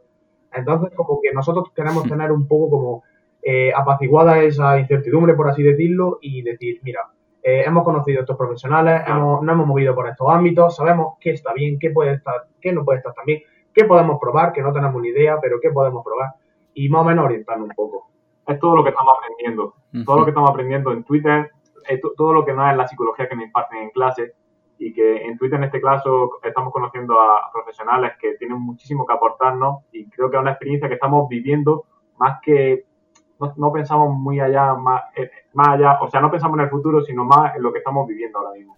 Entonces, 0.58 0.94
como 0.96 1.20
que 1.22 1.32
nosotros 1.34 1.72
queremos 1.76 2.04
tener 2.04 2.32
un 2.32 2.48
poco 2.48 2.70
como 2.70 3.04
eh, 3.42 3.72
apaciguada 3.74 4.42
esa 4.42 4.80
incertidumbre, 4.80 5.34
por 5.34 5.50
así 5.50 5.64
decirlo, 5.64 6.18
y 6.22 6.42
decir, 6.42 6.80
mira, 6.84 7.02
eh, 7.42 7.64
hemos 7.66 7.84
conocido 7.84 8.20
a 8.20 8.22
estos 8.22 8.36
profesionales, 8.36 9.04
hemos, 9.08 9.42
nos 9.42 9.54
hemos 9.54 9.68
movido 9.68 9.96
por 9.96 10.08
estos 10.10 10.28
ámbitos, 10.30 10.76
sabemos 10.76 11.16
qué 11.20 11.32
está 11.32 11.54
bien, 11.54 11.80
qué 11.80 11.92
puede 11.92 12.14
estar, 12.16 12.48
qué 12.60 12.74
no 12.74 12.84
puede 12.84 12.98
estar 12.98 13.14
tan 13.14 13.26
bien, 13.26 13.42
qué 13.74 13.86
podemos 13.86 14.20
probar, 14.20 14.52
que 14.52 14.62
no 14.62 14.74
tenemos 14.74 15.02
ni 15.02 15.10
idea, 15.10 15.40
pero 15.42 15.60
qué 15.62 15.70
podemos 15.70 16.04
probar, 16.04 16.32
y 16.74 16.90
más 16.90 17.02
o 17.02 17.06
menos 17.06 17.26
orientarnos 17.26 17.70
un 17.70 17.76
poco. 17.76 18.10
Es 18.46 18.60
todo 18.60 18.76
lo 18.76 18.84
que 18.84 18.90
estamos 18.90 19.14
aprendiendo, 19.18 19.76
todo 20.06 20.20
lo 20.20 20.26
que 20.26 20.32
estamos 20.32 20.50
aprendiendo 20.50 20.92
en 20.92 21.04
Twitter, 21.04 21.52
todo 22.18 22.34
lo 22.34 22.46
que 22.46 22.54
no 22.54 22.70
es 22.70 22.76
la 22.76 22.88
psicología 22.88 23.30
que 23.30 23.36
me 23.36 23.46
imparten 23.46 23.84
en 23.84 23.90
clase, 23.92 24.34
y 24.80 24.94
que 24.94 25.26
en 25.26 25.38
Twitter 25.38 25.58
en 25.58 25.66
este 25.66 25.82
caso 25.82 26.40
estamos 26.44 26.72
conociendo 26.72 27.20
a 27.20 27.52
profesionales 27.52 28.14
que 28.20 28.36
tienen 28.36 28.60
muchísimo 28.60 29.06
que 29.06 29.14
aportarnos 29.14 29.86
y 29.92 30.10
creo 30.10 30.30
que 30.30 30.38
es 30.38 30.42
una 30.42 30.52
experiencia 30.52 30.88
que 30.88 30.96
estamos 30.96 31.28
viviendo 31.28 31.86
más 32.18 32.40
que 32.42 32.86
no, 33.56 33.72
pensamos 33.72 34.16
muy 34.16 34.40
allá, 34.40 34.74
más, 34.74 35.04
eh, 35.16 35.30
más 35.54 35.68
allá, 35.70 36.00
o 36.02 36.10
sea, 36.10 36.22
no 36.22 36.32
pensamos 36.32 36.58
en 36.58 36.66
el 36.66 36.70
futuro, 36.72 37.04
sino 37.04 37.24
más 37.24 37.56
en 37.56 37.62
lo 37.62 37.72
que 37.72 37.80
estamos 37.80 38.08
viviendo 38.08 38.40
ahora 38.40 38.52
mismo. 38.54 38.76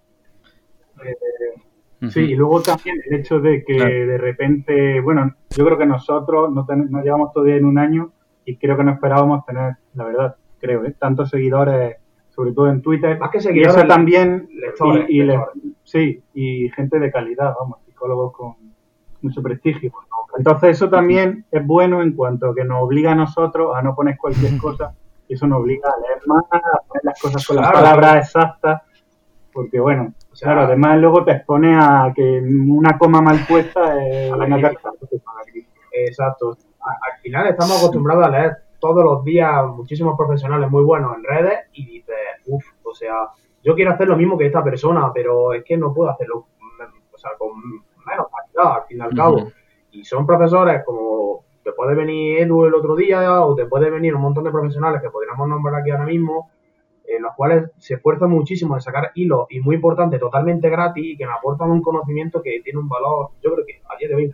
Sí, 2.09 2.21
y 2.21 2.35
luego 2.35 2.61
también 2.61 2.97
el 3.05 3.19
hecho 3.19 3.39
de 3.39 3.63
que 3.63 3.73
de 3.73 4.17
repente, 4.17 5.01
bueno, 5.01 5.35
yo 5.49 5.65
creo 5.65 5.77
que 5.77 5.85
nosotros 5.85 6.51
nos, 6.51 6.65
nos 6.67 7.03
llevamos 7.03 7.33
todavía 7.33 7.57
en 7.57 7.65
un 7.65 7.77
año 7.77 8.11
y 8.45 8.57
creo 8.57 8.77
que 8.77 8.83
no 8.83 8.91
esperábamos 8.91 9.45
tener, 9.45 9.75
la 9.93 10.05
verdad, 10.05 10.35
creo, 10.59 10.85
¿eh? 10.85 10.95
tantos 10.97 11.29
seguidores, 11.29 11.97
sobre 12.39 12.53
todo 12.53 12.69
en 12.69 12.81
Twitter. 12.81 13.19
Más 13.19 13.31
que 13.31 13.41
seguidores. 13.41 13.75
Y 13.75 13.79
eso 13.79 13.85
también, 13.85 14.47
y, 15.09 15.21
sí, 15.83 16.23
y 16.33 16.69
gente 16.69 16.97
de 16.97 17.11
calidad, 17.11 17.53
vamos, 17.59 17.79
psicólogos 17.85 18.31
con 18.31 18.55
mucho 19.21 19.43
prestigio. 19.43 19.91
Entonces 20.37 20.69
eso 20.69 20.89
también 20.89 21.43
es 21.51 21.67
bueno 21.67 22.01
en 22.01 22.13
cuanto 22.13 22.55
que 22.55 22.63
nos 22.63 22.81
obliga 22.81 23.11
a 23.11 23.15
nosotros 23.15 23.75
a 23.75 23.81
no 23.81 23.93
poner 23.93 24.17
cualquier 24.17 24.57
cosa, 24.61 24.95
y 25.27 25.33
eso 25.33 25.47
nos 25.47 25.59
obliga 25.59 25.89
a 25.89 25.99
leer 25.99 26.21
más, 26.27 26.45
a 26.49 26.79
poner 26.87 27.03
las 27.03 27.21
cosas 27.21 27.45
con 27.45 27.57
las 27.57 27.73
palabras 27.73 28.15
exactas, 28.27 28.83
porque 29.51 29.81
bueno, 29.81 30.13
claro, 30.39 30.61
además 30.61 30.97
luego 30.97 31.25
te 31.25 31.33
expone 31.33 31.75
a 31.75 32.13
que 32.15 32.39
una 32.39 32.97
coma 32.97 33.21
mal 33.21 33.45
puesta 33.49 34.01
es 34.01 34.31
una 34.31 34.61
carta. 34.61 34.91
Exacto. 35.91 36.57
Al 36.79 37.21
final 37.21 37.47
estamos 37.47 37.79
acostumbrados 37.79 38.27
a 38.27 38.29
leer 38.29 38.57
todos 38.79 39.03
los 39.03 39.23
días 39.23 39.65
muchísimos 39.67 40.17
profesionales 40.17 40.69
muy 40.69 40.83
buenos 40.83 41.15
en 41.15 41.23
redes 41.23 41.59
y 41.73 41.85
dices, 41.85 42.15
uff, 42.47 42.65
o 42.83 42.93
sea, 42.93 43.27
yo 43.63 43.75
quiero 43.75 43.91
hacer 43.91 44.07
lo 44.07 44.17
mismo 44.17 44.37
que 44.37 44.45
esta 44.45 44.63
persona, 44.63 45.11
pero 45.13 45.53
es 45.53 45.63
que 45.63 45.77
no 45.77 45.93
puedo 45.93 46.09
hacerlo, 46.09 46.47
o 47.11 47.17
sea, 47.17 47.31
con 47.37 47.49
menos 47.59 48.27
calidad, 48.31 48.81
al 48.81 48.87
fin 48.87 48.97
y 48.97 49.01
al 49.01 49.13
cabo. 49.13 49.51
Y 49.91 50.03
son 50.03 50.25
profesores 50.25 50.83
como 50.85 51.45
te 51.63 51.73
puede 51.73 51.95
venir 51.95 52.39
Edu 52.39 52.65
el 52.65 52.73
otro 52.73 52.95
día 52.95 53.45
o 53.45 53.55
te 53.55 53.65
puede 53.65 53.89
venir 53.89 54.15
un 54.15 54.21
montón 54.21 54.43
de 54.43 54.51
profesionales 54.51 55.01
que 55.01 55.09
podríamos 55.09 55.47
nombrar 55.47 55.81
aquí 55.81 55.91
ahora 55.91 56.05
mismo, 56.05 56.49
en 57.05 57.23
los 57.23 57.33
cuales 57.35 57.71
se 57.77 57.95
esfuerzan 57.95 58.29
muchísimo 58.29 58.75
en 58.75 58.81
sacar 58.81 59.11
hilos 59.15 59.47
y 59.49 59.59
muy 59.59 59.75
importante, 59.75 60.19
totalmente 60.19 60.69
gratis 60.69 61.03
y 61.05 61.17
que 61.17 61.25
me 61.25 61.33
aportan 61.33 61.71
un 61.71 61.81
conocimiento 61.81 62.41
que 62.41 62.61
tiene 62.63 62.79
un 62.79 62.87
valor, 62.87 63.31
yo 63.43 63.53
creo 63.53 63.65
que 63.65 63.81
a 63.89 63.97
día 63.97 64.07
de 64.07 64.15
hoy. 64.15 64.31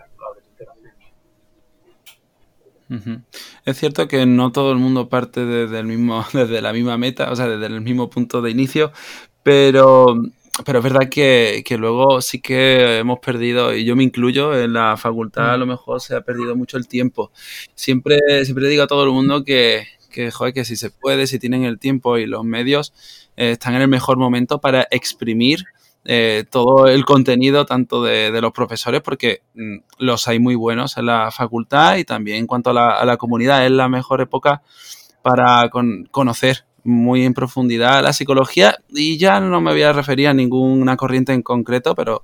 Es 3.65 3.77
cierto 3.77 4.07
que 4.07 4.25
no 4.25 4.51
todo 4.51 4.71
el 4.71 4.77
mundo 4.77 5.09
parte 5.09 5.45
desde 5.45 5.79
el 5.79 5.87
mismo, 5.87 6.25
desde 6.33 6.61
la 6.61 6.73
misma 6.73 6.97
meta, 6.97 7.31
o 7.31 7.35
sea, 7.35 7.47
desde 7.47 7.65
el 7.67 7.81
mismo 7.81 8.09
punto 8.09 8.41
de 8.41 8.51
inicio, 8.51 8.91
pero 9.43 10.15
pero 10.63 10.79
es 10.79 10.83
verdad 10.83 11.09
que, 11.09 11.63
luego 11.77 12.21
sí 12.21 12.39
que 12.39 12.99
hemos 12.99 13.19
perdido, 13.19 13.75
y 13.75 13.83
yo 13.83 13.95
me 13.95 14.03
incluyo, 14.03 14.57
en 14.57 14.73
la 14.73 14.95
facultad 14.95 15.53
a 15.53 15.57
lo 15.57 15.65
mejor 15.65 15.99
se 15.99 16.15
ha 16.15 16.21
perdido 16.21 16.55
mucho 16.55 16.77
el 16.77 16.87
tiempo. 16.87 17.31
Siempre, 17.73 18.19
siempre 18.45 18.69
digo 18.69 18.83
a 18.83 18.87
todo 18.87 19.03
el 19.03 19.11
mundo 19.11 19.43
que, 19.43 19.85
que, 20.11 20.31
joder, 20.31 20.53
que 20.53 20.63
si 20.63 20.77
se 20.77 20.91
puede, 20.91 21.27
si 21.27 21.39
tienen 21.39 21.65
el 21.65 21.77
tiempo 21.77 22.17
y 22.17 22.25
los 22.25 22.45
medios, 22.45 22.93
eh, 23.35 23.51
están 23.51 23.75
en 23.75 23.81
el 23.81 23.89
mejor 23.89 24.17
momento 24.17 24.61
para 24.61 24.87
exprimir 24.91 25.65
eh, 26.05 26.45
todo 26.49 26.87
el 26.87 27.03
contenido 27.03 27.65
tanto 27.65 28.03
de, 28.03 28.39
los 28.41 28.51
profesores, 28.51 29.01
porque 29.01 29.41
mm, 29.55 29.77
los 29.97 30.27
hay 30.27 30.39
muy 30.39 30.55
buenos 30.55 30.97
en 30.97 31.07
la 31.07 31.31
facultad 31.31 31.97
y 31.97 32.05
también 32.05 32.37
en 32.37 32.47
cuanto 32.47 32.69
a 32.69 32.73
la, 32.73 32.89
a 32.91 33.05
la 33.05 33.17
comunidad, 33.17 33.65
es 33.65 33.71
la 33.71 33.89
mejor 33.89 34.21
época 34.21 34.61
para 35.21 35.69
conocer 36.11 36.65
muy 36.85 37.25
en 37.25 37.33
profundidad 37.33 38.03
la 38.03 38.13
psicología 38.13 38.77
y 38.89 39.17
ya 39.17 39.39
no 39.39 39.59
me 39.59 39.71
voy 39.71 39.81
a 39.81 39.91
referir 39.91 40.27
a 40.27 40.33
ninguna 40.33 40.95
corriente 40.95 41.33
en 41.33 41.41
concreto, 41.41 41.95
pero, 41.95 42.21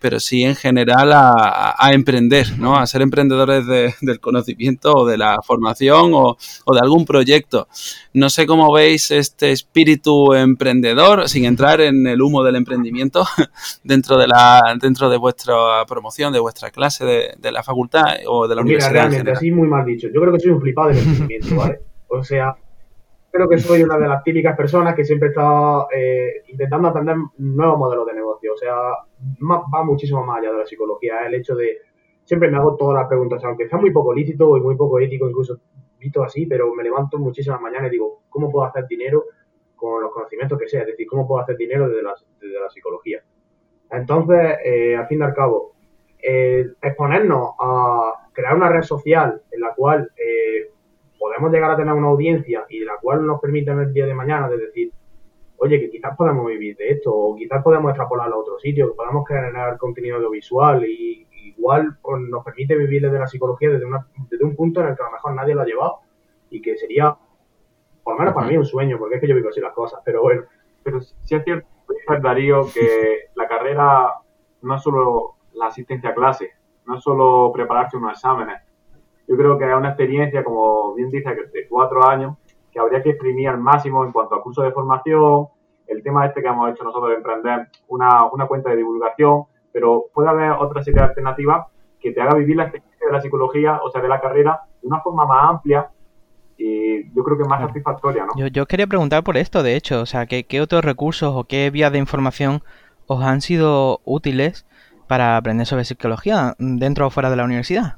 pero 0.00 0.20
sí 0.20 0.44
en 0.44 0.54
general 0.54 1.10
a, 1.12 1.74
emprender, 1.92 2.58
¿no? 2.58 2.76
A 2.76 2.86
ser 2.86 3.02
emprendedores 3.02 3.66
del 4.00 4.20
conocimiento 4.20 4.92
o 4.92 5.06
de 5.06 5.18
la 5.18 5.38
formación 5.44 6.12
o, 6.14 6.36
de 6.72 6.80
algún 6.80 7.04
proyecto. 7.04 7.68
No 8.12 8.30
sé 8.30 8.46
cómo 8.46 8.72
veis 8.72 9.10
este 9.10 9.50
espíritu 9.50 10.34
emprendedor, 10.34 11.28
sin 11.28 11.44
entrar 11.44 11.80
en 11.80 12.06
el 12.06 12.22
humo 12.22 12.44
del 12.44 12.56
emprendimiento, 12.56 13.26
dentro 13.84 14.16
de 14.16 14.28
la 14.28 14.62
dentro 14.80 15.10
de 15.10 15.16
vuestra 15.16 15.54
promoción, 15.88 16.32
de 16.32 16.38
vuestra 16.38 16.70
clase 16.70 17.04
de, 17.04 17.52
la 17.52 17.62
facultad 17.62 18.04
o 18.28 18.46
de 18.46 18.54
la 18.54 18.62
universidad. 18.62 18.90
Mira, 18.90 19.02
realmente, 19.02 19.30
así 19.32 19.50
muy 19.50 19.68
mal 19.68 19.84
dicho. 19.84 20.08
Yo 20.12 20.20
creo 20.20 20.32
que 20.32 20.40
soy 20.40 20.50
un 20.50 20.60
flipado 20.60 20.88
del 20.88 20.98
emprendimiento, 20.98 21.56
¿vale? 21.56 21.80
O 22.08 22.22
sea, 22.22 22.56
creo 23.36 23.48
que 23.48 23.58
soy 23.58 23.82
una 23.82 23.98
de 23.98 24.08
las 24.08 24.24
típicas 24.24 24.56
personas 24.56 24.94
que 24.94 25.04
siempre 25.04 25.28
está 25.28 25.86
eh, 25.94 26.42
intentando 26.48 26.88
aprender 26.88 27.16
nuevos 27.38 27.78
modelos 27.78 28.06
de 28.06 28.14
negocio. 28.14 28.54
O 28.54 28.56
sea, 28.56 28.74
va 29.42 29.84
muchísimo 29.84 30.24
más 30.24 30.38
allá 30.38 30.52
de 30.52 30.58
la 30.58 30.66
psicología. 30.66 31.26
El 31.26 31.34
hecho 31.34 31.54
de, 31.54 31.78
siempre 32.24 32.50
me 32.50 32.56
hago 32.56 32.76
todas 32.76 32.96
las 33.00 33.08
preguntas, 33.08 33.42
aunque 33.44 33.68
sea 33.68 33.78
muy 33.78 33.92
poco 33.92 34.14
lícito 34.14 34.56
y 34.56 34.60
muy 34.60 34.76
poco 34.76 34.98
ético, 34.98 35.28
incluso 35.28 35.58
visto 35.98 36.22
así, 36.22 36.46
pero 36.46 36.74
me 36.74 36.82
levanto 36.82 37.18
muchísimas 37.18 37.60
mañanas 37.60 37.88
y 37.88 37.92
digo, 37.92 38.22
¿cómo 38.28 38.50
puedo 38.50 38.66
hacer 38.66 38.86
dinero 38.86 39.24
con 39.74 40.02
los 40.02 40.12
conocimientos 40.12 40.58
que 40.58 40.68
sea? 40.68 40.80
Es 40.80 40.88
decir, 40.88 41.06
¿cómo 41.06 41.26
puedo 41.26 41.42
hacer 41.42 41.56
dinero 41.56 41.88
desde 41.88 42.02
la, 42.02 42.70
psicología? 42.70 43.22
Entonces, 43.90 44.56
eh, 44.64 44.96
al 44.96 45.06
fin 45.06 45.20
y 45.20 45.22
al 45.22 45.34
cabo, 45.34 45.74
eh, 46.20 46.66
exponernos 46.82 47.50
a 47.60 48.12
crear 48.32 48.56
una 48.56 48.68
red 48.68 48.82
social 48.82 49.40
en 49.50 49.60
la 49.60 49.74
cual 49.74 50.10
eh, 50.16 50.70
podemos 51.26 51.50
llegar 51.50 51.72
a 51.72 51.76
tener 51.76 51.92
una 51.92 52.06
audiencia 52.06 52.64
y 52.68 52.84
la 52.84 52.98
cual 53.02 53.26
nos 53.26 53.40
permite 53.40 53.72
en 53.72 53.80
el 53.80 53.92
día 53.92 54.06
de 54.06 54.14
mañana 54.14 54.48
de 54.48 54.58
decir, 54.58 54.92
oye, 55.56 55.80
que 55.80 55.90
quizás 55.90 56.16
podemos 56.16 56.46
vivir 56.46 56.76
de 56.76 56.90
esto, 56.90 57.12
o 57.12 57.34
quizás 57.34 57.64
podemos 57.64 57.90
extrapolarlo 57.90 58.36
a 58.36 58.38
otro 58.38 58.60
sitio, 58.60 58.88
que 58.88 58.94
podemos 58.94 59.26
generar 59.26 59.76
contenido 59.76 60.18
audiovisual 60.18 60.84
y 60.84 61.26
igual 61.32 61.98
pues, 62.00 62.22
nos 62.30 62.44
permite 62.44 62.76
vivir 62.76 63.02
desde 63.02 63.18
la 63.18 63.26
psicología 63.26 63.70
desde, 63.70 63.86
una, 63.86 64.06
desde 64.30 64.44
un 64.44 64.54
punto 64.54 64.80
en 64.80 64.86
el 64.86 64.96
que 64.96 65.02
a 65.02 65.06
lo 65.06 65.12
mejor 65.12 65.34
nadie 65.34 65.54
lo 65.56 65.62
ha 65.62 65.66
llevado 65.66 65.98
y 66.48 66.62
que 66.62 66.76
sería 66.76 67.16
por 68.04 68.14
lo 68.14 68.20
menos 68.20 68.34
para 68.34 68.46
mí 68.46 68.56
un 68.56 68.64
sueño, 68.64 68.96
porque 68.96 69.16
es 69.16 69.20
que 69.20 69.26
yo 69.26 69.34
vivo 69.34 69.48
así 69.48 69.60
las 69.60 69.74
cosas, 69.74 70.00
pero 70.04 70.22
bueno. 70.22 70.44
Pero 70.84 71.00
si 71.00 71.34
es 71.34 71.42
cierto, 71.42 71.66
Darío, 72.22 72.68
que 72.72 73.30
la 73.34 73.48
carrera 73.48 74.12
no 74.62 74.76
es 74.76 74.82
solo 74.82 75.38
la 75.54 75.66
asistencia 75.66 76.10
a 76.10 76.14
clase, 76.14 76.52
no 76.86 76.98
es 76.98 77.02
solo 77.02 77.50
prepararse 77.52 77.96
unos 77.96 78.12
exámenes. 78.12 78.62
Yo 79.28 79.36
creo 79.36 79.58
que 79.58 79.68
es 79.68 79.74
una 79.74 79.88
experiencia, 79.88 80.44
como 80.44 80.94
bien 80.94 81.10
dice, 81.10 81.28
de 81.30 81.66
cuatro 81.68 82.06
años, 82.06 82.36
que 82.72 82.78
habría 82.78 83.02
que 83.02 83.10
exprimir 83.10 83.48
al 83.48 83.58
máximo 83.58 84.04
en 84.04 84.12
cuanto 84.12 84.34
a 84.34 84.42
cursos 84.42 84.64
de 84.64 84.72
formación, 84.72 85.48
el 85.86 86.02
tema 86.02 86.26
este 86.26 86.42
que 86.42 86.48
hemos 86.48 86.70
hecho 86.70 86.84
nosotros 86.84 87.10
de 87.10 87.16
emprender 87.16 87.68
una, 87.88 88.26
una 88.26 88.46
cuenta 88.46 88.70
de 88.70 88.76
divulgación, 88.76 89.44
pero 89.72 90.06
puede 90.12 90.28
haber 90.28 90.52
otra 90.52 90.82
serie 90.82 91.00
de 91.00 91.06
alternativas 91.06 91.66
que 92.00 92.12
te 92.12 92.20
haga 92.20 92.34
vivir 92.34 92.56
la 92.56 92.64
experiencia 92.64 93.06
de 93.06 93.12
la 93.12 93.20
psicología, 93.20 93.80
o 93.82 93.90
sea, 93.90 94.00
de 94.00 94.08
la 94.08 94.20
carrera, 94.20 94.60
de 94.80 94.88
una 94.88 95.00
forma 95.00 95.26
más 95.26 95.50
amplia 95.50 95.90
y 96.58 97.12
yo 97.14 97.22
creo 97.22 97.36
que 97.36 97.44
más 97.44 97.60
satisfactoria, 97.60 98.24
¿no? 98.24 98.32
Yo, 98.36 98.46
yo 98.46 98.66
quería 98.66 98.86
preguntar 98.86 99.22
por 99.22 99.36
esto, 99.36 99.62
de 99.62 99.76
hecho, 99.76 100.00
o 100.00 100.06
sea, 100.06 100.26
¿qué, 100.26 100.44
¿qué, 100.44 100.60
otros 100.60 100.84
recursos 100.84 101.34
o 101.34 101.44
qué 101.44 101.70
vías 101.70 101.92
de 101.92 101.98
información 101.98 102.62
os 103.06 103.22
han 103.22 103.40
sido 103.40 104.00
útiles 104.04 104.66
para 105.06 105.36
aprender 105.36 105.66
sobre 105.66 105.84
psicología 105.84 106.54
dentro 106.58 107.06
o 107.06 107.10
fuera 107.10 107.30
de 107.30 107.36
la 107.36 107.44
universidad? 107.44 107.96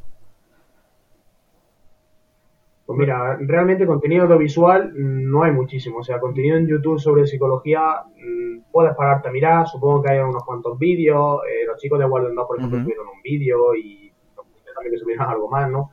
Pues 2.88 3.00
mira, 3.00 3.36
realmente 3.38 3.86
contenido 3.86 4.22
audiovisual 4.22 4.92
no 4.96 5.42
hay 5.42 5.52
muchísimo. 5.52 5.98
O 5.98 6.02
sea, 6.02 6.18
contenido 6.18 6.56
en 6.56 6.66
YouTube 6.66 6.98
sobre 6.98 7.26
psicología 7.26 8.02
mm, 8.16 8.70
puedes 8.72 8.94
pararte 8.94 9.28
a 9.28 9.30
mirar. 9.30 9.68
Supongo 9.68 10.00
que 10.00 10.12
hay 10.12 10.20
unos 10.20 10.42
cuantos 10.42 10.78
vídeos. 10.78 11.42
Eh, 11.46 11.66
los 11.66 11.78
chicos 11.78 11.98
de 11.98 12.06
Walden 12.06 12.34
2, 12.34 12.46
por 12.46 12.56
ejemplo, 12.56 12.80
subieron 12.80 13.08
un 13.08 13.20
vídeo 13.22 13.74
y 13.74 14.10
también 14.74 14.94
que 14.94 14.98
subieron 15.00 15.28
algo 15.28 15.50
más, 15.50 15.70
¿no? 15.70 15.90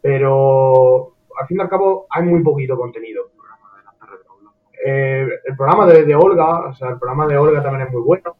Pero 0.00 1.14
al 1.40 1.46
fin 1.48 1.56
y 1.56 1.60
al 1.60 1.68
cabo 1.68 2.06
hay 2.08 2.22
muy 2.22 2.40
poquito 2.44 2.76
contenido. 2.76 3.30
Eh, 4.86 5.28
el 5.44 5.56
programa 5.56 5.86
de, 5.86 6.14
Olga, 6.14 6.68
o 6.68 6.72
sea, 6.72 6.90
el 6.90 7.00
programa 7.00 7.26
de 7.26 7.36
Olga 7.36 7.64
también 7.64 7.88
es 7.88 7.92
muy 7.92 8.02
bueno. 8.02 8.36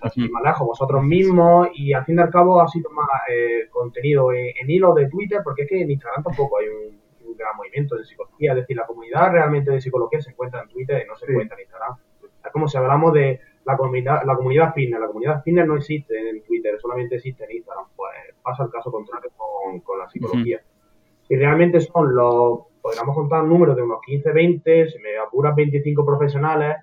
Así 0.00 0.26
manejo 0.30 0.64
vosotros 0.64 1.04
mismos 1.04 1.68
y 1.74 1.92
al 1.92 2.06
fin 2.06 2.16
y 2.16 2.22
al 2.22 2.30
cabo 2.30 2.62
ha 2.62 2.68
sido 2.68 2.88
más 2.88 3.06
eh, 3.28 3.68
contenido 3.70 4.32
en, 4.32 4.54
en 4.58 4.70
hilo 4.70 4.94
de 4.94 5.06
Twitter 5.10 5.42
porque 5.44 5.64
es 5.64 5.68
que 5.68 5.82
en 5.82 5.90
Instagram 5.90 6.24
tampoco 6.24 6.56
hay 6.58 6.68
un 6.68 6.99
gran 7.36 7.56
movimiento 7.56 7.96
de 7.96 8.04
psicología, 8.04 8.52
es 8.52 8.56
decir, 8.56 8.76
la 8.76 8.86
comunidad 8.86 9.30
realmente 9.32 9.70
de 9.70 9.80
psicología 9.80 10.20
se 10.20 10.30
encuentra 10.30 10.62
en 10.62 10.68
Twitter 10.68 11.02
y 11.04 11.08
no 11.08 11.16
se 11.16 11.30
encuentra 11.30 11.56
en 11.56 11.62
Instagram. 11.62 11.96
Es 12.44 12.52
como 12.52 12.68
si 12.68 12.76
hablamos 12.78 13.12
de 13.12 13.40
la 13.64 13.76
comunidad, 13.76 14.22
la 14.24 14.36
comunidad 14.36 14.72
fitness, 14.74 15.00
la 15.00 15.06
comunidad 15.06 15.42
fitness 15.42 15.66
no 15.66 15.76
existe 15.76 16.30
en 16.30 16.42
Twitter, 16.42 16.78
solamente 16.80 17.16
existe 17.16 17.44
en 17.44 17.56
Instagram. 17.56 17.86
Pues 17.94 18.10
pasa 18.42 18.64
el 18.64 18.70
caso 18.70 18.90
contrario 18.90 19.30
con, 19.84 19.98
la 19.98 20.08
psicología. 20.08 20.60
Y 21.28 21.36
realmente 21.36 21.80
son 21.80 22.14
los, 22.14 22.60
podríamos 22.80 23.14
contar 23.14 23.44
números 23.44 23.76
de 23.76 23.82
unos 23.82 24.00
15, 24.04 24.32
20, 24.32 24.88
se 24.88 24.98
me 24.98 25.16
apuran 25.18 25.54
25 25.54 26.04
profesionales, 26.04 26.76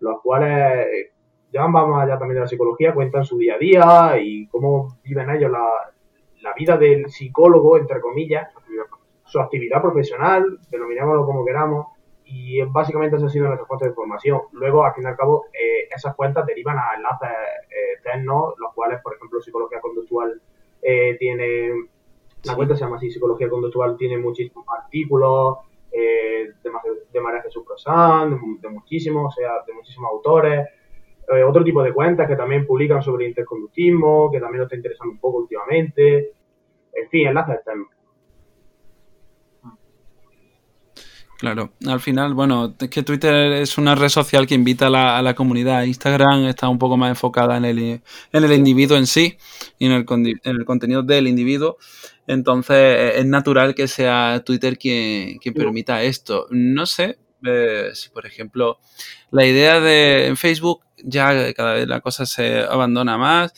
los 0.00 0.20
cuales 0.20 1.10
ya 1.52 1.62
van 1.62 1.72
más 1.72 2.04
allá 2.04 2.18
también 2.18 2.36
de 2.36 2.40
la 2.42 2.46
psicología, 2.46 2.94
cuentan 2.94 3.24
su 3.24 3.38
día 3.38 3.54
a 3.54 3.58
día 3.58 4.20
y 4.20 4.46
cómo 4.48 4.98
viven 5.02 5.30
ellos 5.30 5.50
la, 5.50 5.66
la 6.42 6.52
vida 6.54 6.76
del 6.76 7.08
psicólogo, 7.08 7.78
entre 7.78 8.00
comillas, 8.00 8.48
su 9.28 9.38
actividad 9.40 9.82
profesional, 9.82 10.58
denominémoslo 10.70 11.26
como 11.26 11.44
queramos, 11.44 11.86
y 12.24 12.60
básicamente 12.62 13.16
esa 13.16 13.26
ha 13.26 13.30
sido 13.30 13.46
nuestra 13.46 13.66
fuente 13.66 13.86
de 13.86 13.90
información. 13.90 14.40
Luego, 14.52 14.84
al 14.84 14.94
fin 14.94 15.04
y 15.04 15.06
al 15.06 15.16
cabo, 15.16 15.46
eh, 15.52 15.88
esas 15.94 16.14
cuentas 16.14 16.46
derivan 16.46 16.78
a 16.78 16.94
enlaces 16.96 17.28
eh, 17.28 17.92
externos, 17.94 18.54
los 18.58 18.72
cuales, 18.74 19.00
por 19.02 19.14
ejemplo, 19.14 19.40
Psicología 19.40 19.80
Conductual 19.80 20.40
eh, 20.82 21.16
tiene, 21.18 21.70
la 22.44 22.54
cuenta 22.54 22.74
se 22.74 22.84
llama 22.84 22.96
así, 22.96 23.10
Psicología 23.10 23.48
Conductual 23.48 23.96
tiene 23.96 24.18
muchísimos 24.18 24.64
artículos 24.68 25.58
de, 25.90 26.52
de 27.12 27.20
María 27.20 27.42
Jesús 27.42 27.64
Prosán, 27.66 28.38
de, 28.60 28.68
muchísimos, 28.68 29.34
o 29.34 29.40
sea, 29.40 29.64
de 29.66 29.72
muchísimos 29.72 30.10
autores. 30.10 30.68
otro 31.46 31.64
tipo 31.64 31.82
de 31.82 31.92
cuentas 31.92 32.28
que 32.28 32.36
también 32.36 32.66
publican 32.66 33.02
sobre 33.02 33.26
interconductismo, 33.26 34.30
que 34.30 34.38
también 34.38 34.58
nos 34.58 34.66
está 34.66 34.76
interesando 34.76 35.12
un 35.12 35.18
poco 35.18 35.38
últimamente. 35.38 36.32
En 36.92 37.08
fin, 37.08 37.28
enlaces 37.28 37.56
externos. 37.56 37.97
Claro, 41.38 41.72
al 41.86 42.00
final, 42.00 42.34
bueno, 42.34 42.74
es 42.80 42.90
que 42.90 43.04
Twitter 43.04 43.52
es 43.52 43.78
una 43.78 43.94
red 43.94 44.08
social 44.08 44.44
que 44.48 44.56
invita 44.56 44.88
a 44.88 45.22
la, 45.22 45.34
comunidad. 45.36 45.84
Instagram 45.84 46.46
está 46.46 46.68
un 46.68 46.80
poco 46.80 46.96
más 46.96 47.10
enfocada 47.10 47.56
en 47.56 47.64
el, 47.64 47.78
en 47.78 48.02
el 48.32 48.52
individuo 48.52 48.96
en 48.96 49.06
sí 49.06 49.38
y 49.78 49.86
en 49.86 49.92
el, 49.92 50.04
en 50.08 50.56
el 50.56 50.64
contenido 50.64 51.04
del 51.04 51.28
individuo. 51.28 51.78
Entonces, 52.26 53.14
es 53.14 53.24
natural 53.24 53.76
que 53.76 53.86
sea 53.86 54.42
Twitter 54.44 54.78
quien, 54.78 55.38
quien 55.38 55.54
permita 55.54 56.02
esto. 56.02 56.48
No 56.50 56.86
sé 56.86 57.20
eh, 57.46 57.90
si, 57.94 58.08
por 58.08 58.26
ejemplo, 58.26 58.80
la 59.30 59.46
idea 59.46 59.78
de 59.78 60.26
en 60.26 60.36
Facebook 60.36 60.80
ya 61.04 61.54
cada 61.54 61.74
vez 61.74 61.86
la 61.86 62.00
cosa 62.00 62.26
se 62.26 62.58
abandona 62.62 63.16
más 63.16 63.52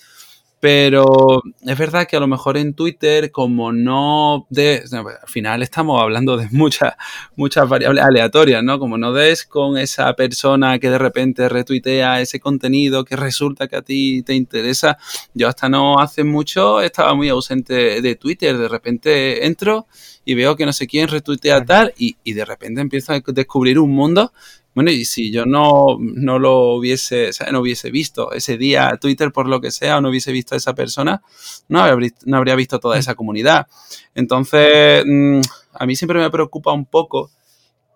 pero 0.61 1.42
es 1.62 1.79
verdad 1.79 2.07
que 2.07 2.16
a 2.16 2.20
lo 2.20 2.27
mejor 2.27 2.59
en 2.59 2.75
Twitter, 2.75 3.31
como 3.31 3.73
no 3.73 4.46
de, 4.51 4.85
al 4.92 5.29
final 5.29 5.62
estamos 5.62 6.01
hablando 6.01 6.37
de 6.37 6.49
muchas, 6.53 6.94
muchas 7.35 7.66
variables 7.66 8.05
aleatorias, 8.05 8.62
¿no? 8.62 8.79
Como 8.79 8.99
no 8.99 9.14
des 9.14 9.46
con 9.46 9.79
esa 9.79 10.12
persona 10.14 10.79
que 10.79 10.90
de 10.90 10.99
repente 10.99 11.49
retuitea 11.49 12.20
ese 12.20 12.40
contenido 12.40 13.07
que 13.07 13.16
resulta 13.16 13.68
que 13.68 13.77
a 13.77 13.83
ti 13.83 14.23
te 14.23 14.35
interesa. 14.35 14.99
Yo 15.33 15.49
hasta 15.49 15.70
no 15.70 15.99
hace 15.99 16.25
mucho 16.25 16.83
estaba 16.83 17.14
muy 17.14 17.31
ausente 17.31 18.03
de 18.03 18.14
Twitter. 18.16 18.59
De 18.59 18.68
repente 18.68 19.46
entro 19.46 19.87
y 20.27 20.35
veo 20.35 20.57
que 20.57 20.66
no 20.66 20.75
sé 20.75 20.87
quién 20.87 21.09
retuitea 21.09 21.64
tal 21.64 21.94
y, 21.96 22.18
y 22.23 22.35
de 22.35 22.44
repente 22.44 22.83
empiezo 22.83 23.14
a 23.14 23.23
descubrir 23.33 23.79
un 23.79 23.92
mundo 23.92 24.33
bueno, 24.74 24.90
y 24.90 25.04
si 25.04 25.33
yo 25.33 25.46
no, 25.46 25.96
no 25.98 26.38
lo 26.38 26.74
hubiese, 26.74 27.30
o 27.30 27.33
sea, 27.33 27.50
no 27.50 27.61
hubiese 27.61 27.90
visto 27.90 28.33
ese 28.33 28.56
día 28.56 28.96
Twitter 29.00 29.33
por 29.33 29.48
lo 29.48 29.61
que 29.61 29.72
sea, 29.72 29.98
o 29.98 30.00
no 30.00 30.11
hubiese 30.11 30.33
visto 30.33 30.54
a 30.54 30.59
esa 30.59 30.74
persona, 30.74 31.22
no 31.68 31.80
habría, 31.80 32.11
no 32.24 32.37
habría 32.37 32.54
visto 32.54 32.78
toda 32.78 32.98
esa 32.98 33.14
comunidad. 33.14 33.66
Entonces, 34.14 35.04
mm, 35.06 35.40
a 35.74 35.87
mí 35.87 35.96
siempre 35.96 36.20
me 36.20 36.30
preocupa 36.30 36.72
un 36.72 36.87
poco 36.87 37.30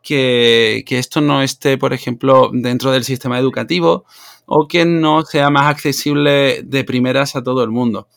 que, 0.03 0.85
que, 0.87 0.99
esto 0.99 1.21
no 1.21 1.43
esté, 1.43 1.79
por 1.79 1.93
ejemplo, 1.93 2.51
dentro 2.53 2.91
del 2.93 3.05
sistema 3.05 3.39
educativo 3.39 4.05
o 4.47 4.69
que 4.69 4.85
no 4.85 5.23
sea 5.25 5.51
más 5.51 5.67
accesible 5.71 6.63
de 6.65 6.85
primeras 6.85 7.37
a 7.37 7.43
todo 7.43 7.63
el 7.63 7.71
mundo. 7.71 8.09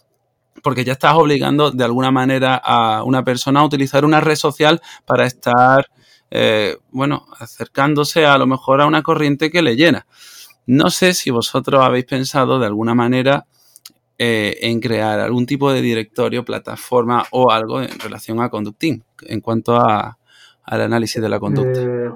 Porque 0.63 0.84
ya 0.84 0.93
estás 0.93 1.13
obligando 1.15 1.72
de 1.72 1.84
alguna 1.84 2.12
manera 2.12 2.56
a 2.56 3.04
una 3.04 3.24
persona 3.24 3.62
a 3.62 3.65
utilizar 3.65 4.04
una 4.04 4.20
red 4.20 4.36
social 4.36 4.82
para 5.06 5.26
estar 5.26 5.86
eh, 6.30 6.78
bueno, 6.92 7.26
acercándose 7.40 8.26
a 8.26 8.38
lo 8.38 8.48
mejor 8.48 8.82
a 8.82 8.88
una 8.88 9.04
corriente 9.04 9.50
que 9.50 9.62
le 9.62 9.76
llena. 9.76 10.06
No 10.66 10.90
sé 10.90 11.13
si 11.13 11.32
vosotros 11.32 11.82
habéis 11.82 12.06
pensado 12.06 12.60
de 12.60 12.66
alguna 12.66 12.94
manera 12.94 13.46
eh, 14.18 14.58
en 14.62 14.80
crear 14.80 15.20
algún 15.20 15.46
tipo 15.46 15.72
de 15.72 15.82
directorio, 15.82 16.44
plataforma 16.44 17.24
o 17.32 17.52
algo 17.52 17.82
en 17.82 18.00
relación 18.00 18.42
a 18.42 18.50
Conducting, 18.50 19.04
en 19.22 19.42
cuanto 19.42 19.76
a, 19.76 20.18
al 20.63 20.82
análisis 20.82 21.22
de 21.22 21.30
la 21.30 21.40
conducta. 21.40 21.80
Eh, 21.82 22.10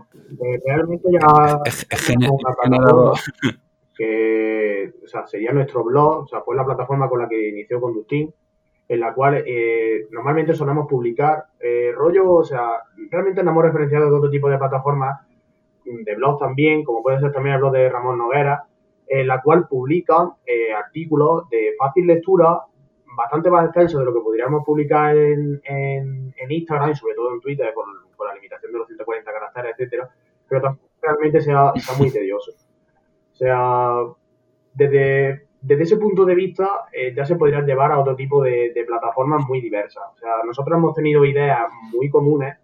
realmente 0.65 1.08
ya 1.12 1.60
es, 1.63 1.88
generado... 1.89 3.13
que 3.95 4.93
o 5.04 5.08
sea, 5.08 5.28
sería 5.28 5.54
nuestro 5.54 5.84
blog, 5.84 6.24
o 6.24 6.28
sea, 6.28 6.41
fue 6.41 6.56
la 6.56 6.65
plataforma 6.65 7.08
con 7.08 7.21
la 7.21 7.30
que 7.30 7.50
inició 7.50 7.80
Conducting 7.80 8.34
en 8.91 8.99
la 8.99 9.13
cual 9.13 9.41
eh, 9.47 10.08
normalmente 10.12 10.54
solemos 10.54 10.86
publicar 10.86 11.45
eh, 11.62 11.93
rollo, 11.95 12.30
o 12.30 12.43
sea, 12.43 12.71
realmente 13.10 13.41
nos 13.41 13.54
hemos 13.54 13.63
referenciado 13.63 14.12
de 14.12 14.17
otro 14.17 14.30
tipo 14.30 14.49
de 14.49 14.58
plataformas, 14.58 15.17
mm, 15.86 16.04
de 16.04 16.15
blogs 16.15 16.39
también, 16.39 16.84
como 16.84 17.01
puede 17.01 17.21
ser 17.21 17.32
también 17.32 17.56
el 17.56 17.62
blog 17.62 17.71
de 17.71 17.88
Ramón 17.88 18.17
Noguera, 18.17 18.65
en 19.08 19.27
la 19.27 19.41
cual 19.41 19.65
publican 19.69 20.32
eh, 20.45 20.73
artículos 20.73 21.47
de 21.49 21.73
fácil 21.80 22.06
lectura, 22.06 22.63
bastante 23.15 23.49
más 23.49 23.63
extensos 23.63 23.97
de 24.01 24.06
lo 24.06 24.13
que 24.13 24.19
podríamos 24.19 24.65
publicar 24.65 25.15
en, 25.15 25.62
en, 25.63 26.34
Instagram 26.49 26.91
y 26.91 26.95
sobre 26.95 27.15
todo 27.15 27.34
en 27.34 27.39
Twitter 27.39 27.73
por, 27.73 27.86
la 28.27 28.36
limitación 28.36 28.73
de 28.73 28.77
los 28.77 28.88
140 28.88 29.32
caracteres, 29.32 29.71
etcétera, 29.71 30.10
pero 30.49 30.62
también 30.63 30.86
realmente 31.01 31.39
sea, 31.39 31.71
sea 31.77 31.97
muy 31.97 32.12
tedioso. 32.12 32.51
O 33.32 33.36
sea, 33.36 33.93
desde 34.73 35.47
desde 35.62 35.84
ese 35.84 35.97
punto 35.97 36.26
de 36.26 36.34
vista 36.34 36.86
eh, 36.91 37.13
ya 37.15 37.24
se 37.24 37.36
podrían 37.36 37.65
llevar 37.65 37.91
a 37.91 38.00
otro 38.00 38.15
tipo 38.15 38.41
de, 38.41 38.74
plataformas 38.88 39.45
muy 39.47 39.62
diversas. 39.62 40.04
O 40.15 40.17
sea, 40.17 40.38
nosotros 40.45 40.78
hemos 40.78 40.95
tenido 40.95 41.24
ideas 41.24 41.67
muy 41.93 42.10
comunes 42.10 42.58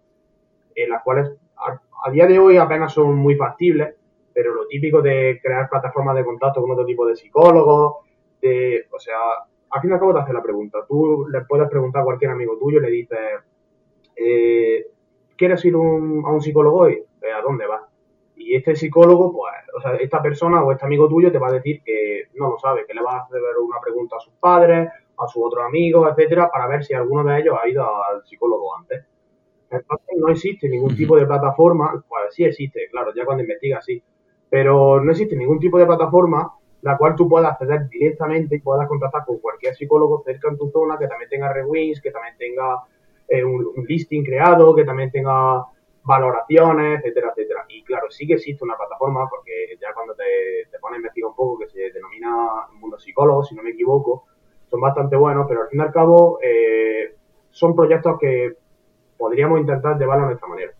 en 0.74 0.90
las 0.90 1.02
cuales 1.02 1.30
a, 1.56 2.10
día 2.10 2.26
de 2.26 2.38
hoy 2.38 2.56
apenas 2.56 2.92
son 2.92 3.16
muy 3.16 3.36
factibles, 3.36 3.94
pero 4.32 4.54
lo 4.54 4.66
típico 4.66 5.00
de 5.00 5.40
crear 5.42 5.68
plataformas 5.68 6.16
de 6.16 6.24
contacto 6.24 6.60
con 6.60 6.70
otro 6.72 6.84
tipo 6.84 7.06
de 7.06 7.16
psicólogos, 7.16 8.04
de, 8.40 8.86
o 8.90 8.98
sea, 8.98 9.16
al 9.70 9.80
fin 9.80 9.90
y 9.90 9.92
al 9.94 10.00
cabo 10.00 10.14
te 10.14 10.20
hace 10.20 10.32
la 10.32 10.42
pregunta. 10.42 10.78
Tú 10.88 11.26
le 11.30 11.42
puedes 11.42 11.68
preguntar 11.68 12.02
a 12.02 12.04
cualquier 12.04 12.32
amigo 12.32 12.58
tuyo 12.58 12.80
le 12.80 12.90
dices, 12.90 13.18
eh, 14.16 14.86
¿quieres 15.36 15.64
ir 15.64 15.74
a 15.74 15.78
un 15.78 16.40
psicólogo 16.40 16.78
hoy? 16.78 17.04
Eh, 17.22 17.32
¿A 17.32 17.42
dónde 17.42 17.66
vas? 17.66 17.82
Y 18.38 18.54
este 18.54 18.76
psicólogo, 18.76 19.32
pues, 19.32 19.54
o 19.76 19.80
sea, 19.80 19.96
esta 19.96 20.22
persona 20.22 20.62
o 20.62 20.72
este 20.72 20.86
amigo 20.86 21.08
tuyo 21.08 21.30
te 21.30 21.38
va 21.38 21.48
a 21.48 21.52
decir 21.52 21.82
que 21.84 22.28
no 22.34 22.50
lo 22.50 22.58
sabe, 22.58 22.86
que 22.86 22.94
le 22.94 23.02
va 23.02 23.16
a 23.16 23.20
hacer 23.22 23.40
una 23.62 23.80
pregunta 23.80 24.16
a 24.16 24.20
sus 24.20 24.32
padres, 24.34 24.88
a 25.18 25.26
sus 25.26 25.42
otros 25.44 25.64
amigos, 25.64 26.08
etcétera, 26.10 26.50
para 26.50 26.66
ver 26.68 26.84
si 26.84 26.94
alguno 26.94 27.24
de 27.24 27.40
ellos 27.40 27.56
ha 27.60 27.68
ido 27.68 27.84
al 28.04 28.24
psicólogo 28.24 28.76
antes. 28.76 29.04
Entonces 29.70 30.16
no 30.16 30.28
existe 30.28 30.68
ningún 30.68 30.96
tipo 30.96 31.16
de 31.16 31.26
plataforma, 31.26 32.02
pues 32.08 32.34
sí 32.34 32.44
existe, 32.44 32.88
claro, 32.90 33.12
ya 33.14 33.24
cuando 33.24 33.42
investigas 33.42 33.84
sí, 33.84 34.02
pero 34.48 35.02
no 35.02 35.10
existe 35.10 35.36
ningún 35.36 35.58
tipo 35.58 35.78
de 35.78 35.86
plataforma 35.86 36.52
la 36.82 36.96
cual 36.96 37.16
tú 37.16 37.28
puedas 37.28 37.52
acceder 37.52 37.88
directamente 37.88 38.56
y 38.56 38.60
puedas 38.60 38.86
contactar 38.86 39.24
con 39.24 39.38
cualquier 39.38 39.74
psicólogo 39.74 40.22
cerca 40.24 40.48
en 40.48 40.58
tu 40.58 40.70
zona 40.70 40.96
que 40.98 41.08
también 41.08 41.28
tenga 41.28 41.52
rewins, 41.52 42.00
que 42.00 42.10
también 42.10 42.36
tenga 42.38 42.82
eh, 43.28 43.44
un, 43.44 43.84
listing 43.86 44.24
creado, 44.24 44.74
que 44.74 44.84
también 44.84 45.10
tenga 45.10 45.64
valoraciones, 46.08 47.00
etcétera, 47.00 47.32
etcétera. 47.36 47.66
Y 47.68 47.84
claro, 47.84 48.10
sí 48.10 48.26
que 48.26 48.34
existe 48.34 48.64
una 48.64 48.76
plataforma, 48.76 49.28
porque 49.28 49.76
ya 49.80 49.92
cuando 49.92 50.14
te, 50.14 50.24
te 50.70 50.78
pones 50.78 50.96
a 50.96 51.00
investigar 51.00 51.28
un 51.28 51.36
poco, 51.36 51.58
que 51.58 51.68
se 51.68 51.92
denomina 51.92 52.66
Mundo 52.72 52.98
Psicólogo, 52.98 53.44
si 53.44 53.54
no 53.54 53.62
me 53.62 53.70
equivoco, 53.70 54.24
son 54.70 54.80
bastante 54.80 55.16
buenos, 55.16 55.46
pero 55.46 55.62
al 55.62 55.68
fin 55.68 55.80
y 55.80 55.82
al 55.82 55.92
cabo 55.92 56.38
eh, 56.42 57.14
son 57.50 57.76
proyectos 57.76 58.18
que 58.18 58.56
podríamos 59.18 59.60
intentar 59.60 59.98
llevarlo 59.98 60.24
a 60.24 60.28
nuestra 60.28 60.48
manera. 60.48 60.72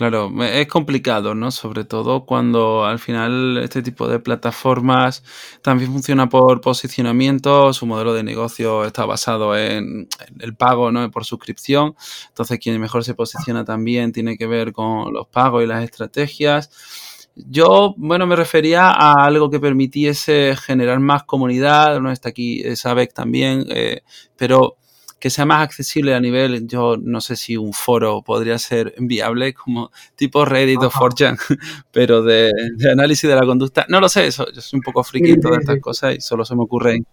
Claro, 0.00 0.32
es 0.42 0.66
complicado, 0.66 1.34
¿no? 1.34 1.50
Sobre 1.50 1.84
todo 1.84 2.24
cuando 2.24 2.86
al 2.86 2.98
final 2.98 3.58
este 3.58 3.82
tipo 3.82 4.08
de 4.08 4.18
plataformas 4.18 5.22
también 5.60 5.92
funciona 5.92 6.26
por 6.26 6.62
posicionamiento, 6.62 7.74
su 7.74 7.84
modelo 7.84 8.14
de 8.14 8.22
negocio 8.22 8.86
está 8.86 9.04
basado 9.04 9.54
en 9.58 10.08
el 10.38 10.56
pago, 10.56 10.90
¿no? 10.90 11.10
Por 11.10 11.26
suscripción. 11.26 11.96
Entonces, 12.28 12.58
quien 12.58 12.80
mejor 12.80 13.04
se 13.04 13.12
posiciona 13.12 13.66
también 13.66 14.10
tiene 14.12 14.38
que 14.38 14.46
ver 14.46 14.72
con 14.72 15.12
los 15.12 15.26
pagos 15.26 15.64
y 15.64 15.66
las 15.66 15.84
estrategias. 15.84 16.70
Yo, 17.34 17.94
bueno, 17.98 18.26
me 18.26 18.36
refería 18.36 18.88
a 18.92 19.26
algo 19.26 19.50
que 19.50 19.60
permitiese 19.60 20.56
generar 20.56 20.98
más 21.00 21.24
comunidad, 21.24 22.00
¿no? 22.00 22.10
Está 22.10 22.30
aquí 22.30 22.74
Sabec 22.74 23.12
también, 23.12 23.66
eh, 23.68 24.00
pero 24.38 24.78
que 25.20 25.30
sea 25.30 25.44
más 25.44 25.62
accesible 25.62 26.14
a 26.14 26.20
nivel, 26.20 26.66
yo 26.66 26.96
no 27.00 27.20
sé 27.20 27.36
si 27.36 27.56
un 27.56 27.74
foro 27.74 28.22
podría 28.22 28.58
ser 28.58 28.94
viable 28.98 29.52
como 29.52 29.92
tipo 30.16 30.44
Reddit 30.46 30.82
o 30.82 30.90
4 30.90 31.36
pero 31.92 32.22
de, 32.22 32.50
análisis 32.90 33.28
de 33.28 33.36
la 33.36 33.44
conducta. 33.44 33.84
No 33.88 34.00
lo 34.00 34.08
sé, 34.08 34.26
eso, 34.26 34.50
yo 34.50 34.60
soy 34.60 34.78
un 34.78 34.82
poco 34.82 35.04
friki 35.04 35.32
en 35.32 35.40
todas 35.40 35.60
estas 35.60 35.78
cosas 35.80 36.16
y 36.16 36.20
solo 36.20 36.44
se 36.44 36.56
me 36.56 36.62
ocurren 36.62 37.06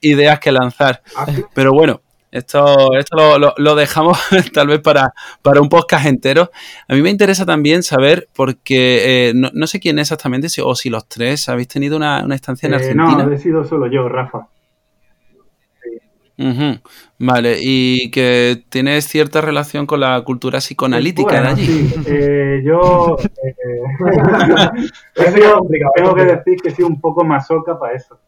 ideas 0.00 0.40
que 0.40 0.50
lanzar. 0.50 1.00
Ah, 1.16 1.26
pero 1.54 1.72
bueno, 1.72 2.02
esto, 2.34 2.96
esto 2.98 3.38
lo, 3.38 3.74
dejamos 3.76 4.18
tal 4.52 4.66
vez 4.66 4.80
para, 4.80 5.14
para 5.40 5.60
un 5.60 5.68
podcast 5.68 6.06
entero. 6.06 6.50
A 6.88 6.94
mí 6.94 7.02
me 7.02 7.10
interesa 7.10 7.46
también 7.46 7.84
saber, 7.84 8.28
porque 8.34 9.28
eh, 9.28 9.32
no, 9.34 9.66
sé 9.68 9.78
quién 9.78 10.00
exactamente, 10.00 10.48
si, 10.48 10.60
o 10.60 10.74
si 10.74 10.90
los 10.90 11.08
tres 11.08 11.48
habéis 11.48 11.68
tenido 11.68 11.96
una, 11.96 12.26
estancia 12.34 12.66
en 12.66 12.72
eh, 12.72 12.76
Argentina. 12.76 13.24
No, 13.24 13.32
he 13.32 13.38
sido 13.38 13.64
solo 13.64 13.86
yo, 13.86 14.08
Rafa. 14.08 14.48
Vale, 17.18 17.58
y 17.60 18.10
que 18.10 18.64
tienes 18.68 19.06
cierta 19.06 19.40
relación 19.40 19.86
con 19.86 20.00
la 20.00 20.22
cultura 20.24 20.58
psicoanalítica 20.58 21.40
de 21.40 21.48
allí. 21.48 21.66
Sí. 21.66 22.04
Eh, 22.06 22.62
yo 22.64 23.16
eh, 23.44 23.84
tengo 25.94 26.14
que 26.14 26.24
decir 26.24 26.60
que 26.62 26.70
soy 26.70 26.84
un 26.84 27.00
poco 27.00 27.24
masoca 27.24 27.78
para 27.78 27.94
eso. 27.94 28.18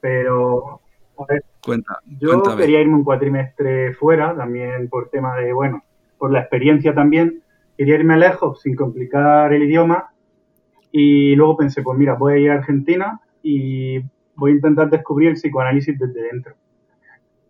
Pero 0.00 0.80
Cuenta, 1.64 1.98
yo 2.20 2.42
quería 2.56 2.80
irme 2.80 2.94
un 2.94 3.04
cuatrimestre 3.04 3.92
fuera, 3.94 4.36
también 4.36 4.88
por 4.88 5.10
tema 5.10 5.36
de, 5.36 5.52
bueno, 5.52 5.82
por 6.16 6.30
la 6.30 6.40
experiencia 6.40 6.94
también. 6.94 7.42
Quería 7.76 7.96
irme 7.96 8.16
lejos 8.16 8.60
sin 8.62 8.74
complicar 8.76 9.52
el 9.52 9.64
idioma. 9.64 10.12
Y 10.90 11.34
luego 11.34 11.56
pensé, 11.56 11.82
pues 11.82 11.98
mira, 11.98 12.14
voy 12.14 12.34
a 12.34 12.38
ir 12.38 12.50
a 12.50 12.54
Argentina 12.54 13.20
y 13.42 14.00
voy 14.34 14.52
a 14.52 14.54
intentar 14.54 14.88
descubrir 14.90 15.30
el 15.30 15.34
psicoanálisis 15.34 15.98
desde 15.98 16.22
dentro 16.22 16.54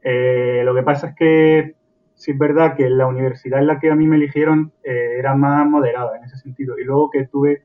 eh, 0.03 0.63
lo 0.65 0.75
que 0.75 0.83
pasa 0.83 1.09
es 1.09 1.15
que 1.15 1.75
sí 2.15 2.33
es 2.33 2.39
verdad 2.39 2.77
que 2.77 2.89
la 2.91 3.07
universidad 3.07 3.61
en 3.61 3.67
la 3.67 3.79
que 3.79 3.91
a 3.91 3.95
mí 3.95 4.07
me 4.07 4.17
eligieron 4.17 4.73
eh, 4.83 5.17
era 5.19 5.35
más 5.35 5.67
moderada 5.69 6.17
en 6.19 6.25
ese 6.25 6.37
sentido. 6.37 6.79
Y 6.79 6.85
luego 6.85 7.11
que 7.11 7.27
tuve 7.27 7.63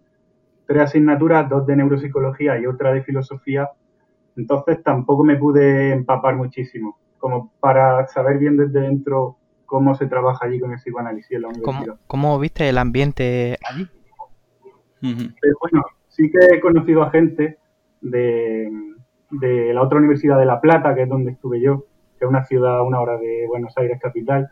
tres 0.67 0.83
asignaturas, 0.83 1.49
dos 1.49 1.65
de 1.65 1.75
neuropsicología 1.75 2.59
y 2.59 2.65
otra 2.65 2.93
de 2.93 3.03
filosofía, 3.03 3.69
entonces 4.37 4.81
tampoco 4.83 5.23
me 5.23 5.35
pude 5.35 5.91
empapar 5.91 6.35
muchísimo, 6.35 6.97
como 7.17 7.51
para 7.59 8.07
saber 8.07 8.37
bien 8.37 8.57
desde 8.57 8.81
dentro 8.81 9.37
cómo 9.65 9.95
se 9.95 10.05
trabaja 10.05 10.45
allí 10.45 10.59
con 10.59 10.71
el 10.71 10.77
psicoanálisis 10.77 11.31
en 11.31 11.41
la 11.41 11.47
universidad. 11.47 11.97
¿Cómo, 12.07 12.39
viste 12.39 12.69
el 12.69 12.77
ambiente 12.77 13.57
allí? 13.67 13.87
Pues 15.01 15.53
bueno, 15.61 15.83
sí 16.07 16.31
que 16.31 16.55
he 16.55 16.59
conocido 16.59 17.03
a 17.03 17.09
gente 17.09 17.57
de, 18.01 18.71
de 19.31 19.73
la 19.73 19.81
otra 19.81 19.97
universidad 19.97 20.37
de 20.37 20.45
La 20.45 20.61
Plata, 20.61 20.93
que 20.95 21.03
es 21.03 21.09
donde 21.09 21.31
estuve 21.31 21.59
yo, 21.59 21.85
es 22.23 22.29
una 22.29 22.43
ciudad 22.45 22.77
a 22.77 22.83
una 22.83 22.99
hora 22.99 23.17
de 23.17 23.45
Buenos 23.47 23.73
Aires 23.77 23.99
capital. 24.01 24.49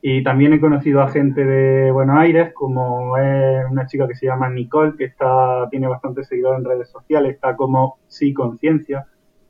Y 0.00 0.22
también 0.22 0.52
he 0.52 0.60
conocido 0.60 1.02
a 1.02 1.08
gente 1.08 1.44
de 1.44 1.90
Buenos 1.90 2.18
Aires, 2.18 2.52
como 2.54 3.16
es 3.16 3.64
una 3.68 3.86
chica 3.86 4.06
que 4.06 4.14
se 4.14 4.26
llama 4.26 4.48
Nicole, 4.48 4.94
que 4.96 5.04
está, 5.04 5.68
tiene 5.70 5.88
bastante 5.88 6.22
seguidores 6.22 6.60
en 6.60 6.64
redes 6.64 6.88
sociales, 6.88 7.34
está 7.34 7.56
como 7.56 7.98
Sí 8.06 8.32
Conciencia 8.32 9.06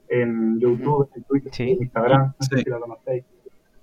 en 0.08 0.58
YouTube, 0.58 1.10
en 1.14 1.22
Twitter, 1.24 1.52
en 1.58 1.82
Instagram, 1.82 2.34
no 2.38 2.46
sé 2.46 2.58
si 2.58 2.70
la 2.70 2.78
conocéis. 2.78 3.24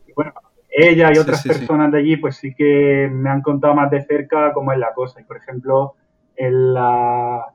Y 0.08 0.14
bueno, 0.14 0.34
ella 0.70 1.12
y 1.14 1.20
otras 1.20 1.44
personas 1.48 1.92
de 1.92 2.00
allí, 2.00 2.18
pues 2.18 2.38
sí 2.38 2.54
que 2.56 3.10
me 3.12 3.30
han 3.30 3.42
contado 3.42 3.76
más 3.76 3.92
de 3.92 4.02
cerca 4.02 4.52
cómo 4.54 4.72
es 4.74 4.80
la 4.80 4.94
cosa. 4.94 5.22
Y 5.22 5.24
por 5.24 5.38
ejemplo, 5.38 5.94
en 6.36 6.74
la, 6.74 7.46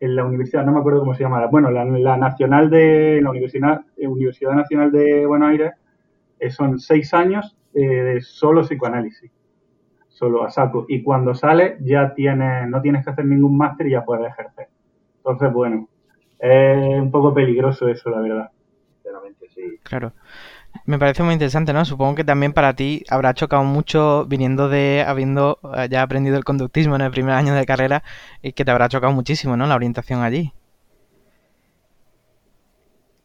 en 0.00 0.16
la 0.16 0.24
universidad, 0.24 0.64
no 0.64 0.72
me 0.72 0.80
acuerdo 0.80 1.00
cómo 1.00 1.14
se 1.14 1.22
llama, 1.22 1.46
bueno, 1.46 1.70
la, 1.70 1.84
nacional 2.16 2.70
de, 2.70 3.20
la 3.22 3.30
Universidad, 3.30 3.82
eh, 3.98 4.08
Universidad 4.08 4.52
Nacional 4.52 4.90
de 4.90 5.26
Buenos 5.26 5.50
Aires, 5.50 5.72
eh, 6.38 6.50
son 6.50 6.78
seis 6.80 7.12
años 7.12 7.56
eh, 7.74 7.80
de 7.80 8.20
solo 8.22 8.62
psicoanálisis, 8.62 9.30
solo 10.08 10.42
a 10.42 10.50
saco. 10.50 10.86
Y 10.88 11.02
cuando 11.02 11.34
sales 11.34 11.76
ya 11.80 12.14
tienes, 12.14 12.66
no 12.68 12.80
tienes 12.80 13.04
que 13.04 13.10
hacer 13.10 13.26
ningún 13.26 13.58
máster 13.58 13.88
y 13.88 13.90
ya 13.90 14.04
puedes 14.04 14.26
ejercer. 14.26 14.68
Entonces, 15.18 15.52
bueno, 15.52 15.86
es 16.38 16.98
un 16.98 17.10
poco 17.10 17.34
peligroso 17.34 17.86
eso, 17.88 18.08
la 18.08 18.20
verdad. 18.20 18.50
Sinceramente, 18.94 19.48
sí. 19.50 19.78
Claro. 19.82 20.12
Me 20.90 20.98
parece 20.98 21.22
muy 21.22 21.34
interesante, 21.34 21.72
¿no? 21.72 21.84
Supongo 21.84 22.16
que 22.16 22.24
también 22.24 22.52
para 22.52 22.74
ti 22.74 23.04
habrá 23.08 23.32
chocado 23.32 23.62
mucho 23.62 24.26
viniendo 24.26 24.68
de 24.68 25.04
habiendo 25.06 25.60
eh, 25.76 25.86
ya 25.88 26.02
aprendido 26.02 26.36
el 26.36 26.42
conductismo 26.42 26.96
en 26.96 27.02
el 27.02 27.12
primer 27.12 27.34
año 27.34 27.54
de 27.54 27.64
carrera 27.64 28.02
y 28.42 28.54
que 28.54 28.64
te 28.64 28.72
habrá 28.72 28.88
chocado 28.88 29.12
muchísimo, 29.12 29.56
¿no? 29.56 29.68
La 29.68 29.76
orientación 29.76 30.20
allí. 30.22 30.52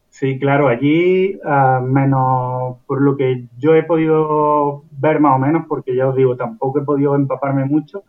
Sí, 0.10 0.38
claro, 0.38 0.68
allí, 0.68 1.40
ah, 1.44 1.82
menos 1.84 2.78
por 2.86 3.02
lo 3.02 3.18
que 3.18 3.48
yo 3.58 3.74
he 3.74 3.82
podido 3.82 4.84
ver 4.92 5.20
más 5.20 5.36
o 5.36 5.40
menos, 5.40 5.66
porque 5.68 5.96
ya 5.96 6.08
os 6.08 6.16
digo, 6.16 6.38
tampoco 6.38 6.82
he 6.82 6.86
podido 6.86 7.16
empaparme 7.16 7.66
mucho, 7.66 8.04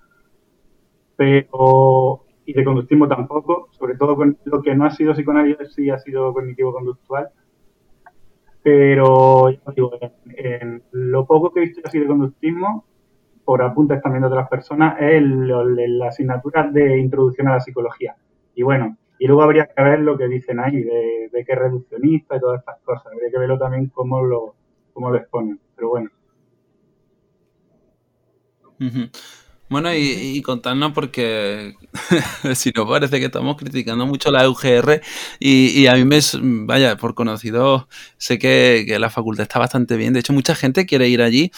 pero, 1.17 2.27
y 2.45 2.53
de 2.53 2.63
conductismo 2.63 3.09
tampoco, 3.09 3.69
sobre 3.71 3.97
todo 3.97 4.17
con 4.17 4.37
lo 4.45 4.61
que 4.61 4.75
no 4.75 4.85
ha 4.85 4.91
sido 4.91 5.15
psicoanálisis, 5.15 5.73
sí 5.73 5.89
ha 5.89 5.99
sido 5.99 6.35
cognitivo-conductual 6.35 7.31
pero 8.67 9.47
digo, 9.77 9.93
en, 10.27 10.83
lo 10.91 11.25
poco 11.25 11.53
que 11.53 11.61
he 11.61 11.67
visto 11.67 11.83
así 11.85 12.01
de 12.01 12.07
conductismo, 12.09 12.85
por 13.45 13.63
apuntes 13.63 14.03
también 14.03 14.23
de 14.23 14.27
otras 14.27 14.49
personas, 14.49 14.97
es 14.99 15.23
la 15.23 16.09
asignatura 16.09 16.69
de 16.69 16.99
introducción 16.99 17.47
a 17.47 17.53
la 17.53 17.61
psicología. 17.61 18.17
Y 18.57 18.65
bueno, 18.65 18.97
y 19.21 19.29
luego 19.29 19.45
habría 19.45 19.67
que 19.67 19.81
ver 19.81 20.01
lo 20.01 20.19
que 20.19 20.27
dicen 20.27 20.59
ahí, 20.59 20.83
de, 20.83 21.29
de 21.33 21.45
que 21.45 21.53
es 21.53 21.59
reduccionista 21.61 22.35
y 22.35 22.41
todas 22.41 22.59
estas 22.59 22.81
cosas. 22.81 23.07
Habría 23.07 23.31
que 23.31 23.39
verlo 23.39 23.57
también 23.57 23.87
cómo 23.91 24.21
lo, 24.25 24.57
cómo 24.93 25.11
lo 25.11 25.19
exponen. 25.19 25.61
Pero 25.77 25.91
bueno. 25.91 26.11
Bueno, 29.69 29.93
y, 29.93 30.41
contarnos 30.43 30.93
porque 30.93 31.75
si 32.55 32.71
no 32.71 32.87
parece 32.87 33.19
que 33.19 33.27
estamos 33.27 33.57
criticando 33.57 34.07
mucho 34.07 34.31
la 34.31 34.49
UGR 34.49 35.01
y, 35.41 35.87
a 35.89 35.95
mí 35.95 36.05
me, 36.05 36.21
vaya, 36.67 36.97
por 36.97 37.15
conocido, 37.15 37.89
sé 38.17 38.39
que, 38.39 38.87
la 38.99 39.11
facultad 39.11 39.43
está 39.43 39.59
bastante 39.59 39.97
bien. 39.97 40.13
De 40.13 40.21
hecho, 40.21 40.33
mucha 40.33 40.55
gente 40.55 40.87
quiere 40.87 41.09
ir 41.09 41.21
allí. 41.21 41.51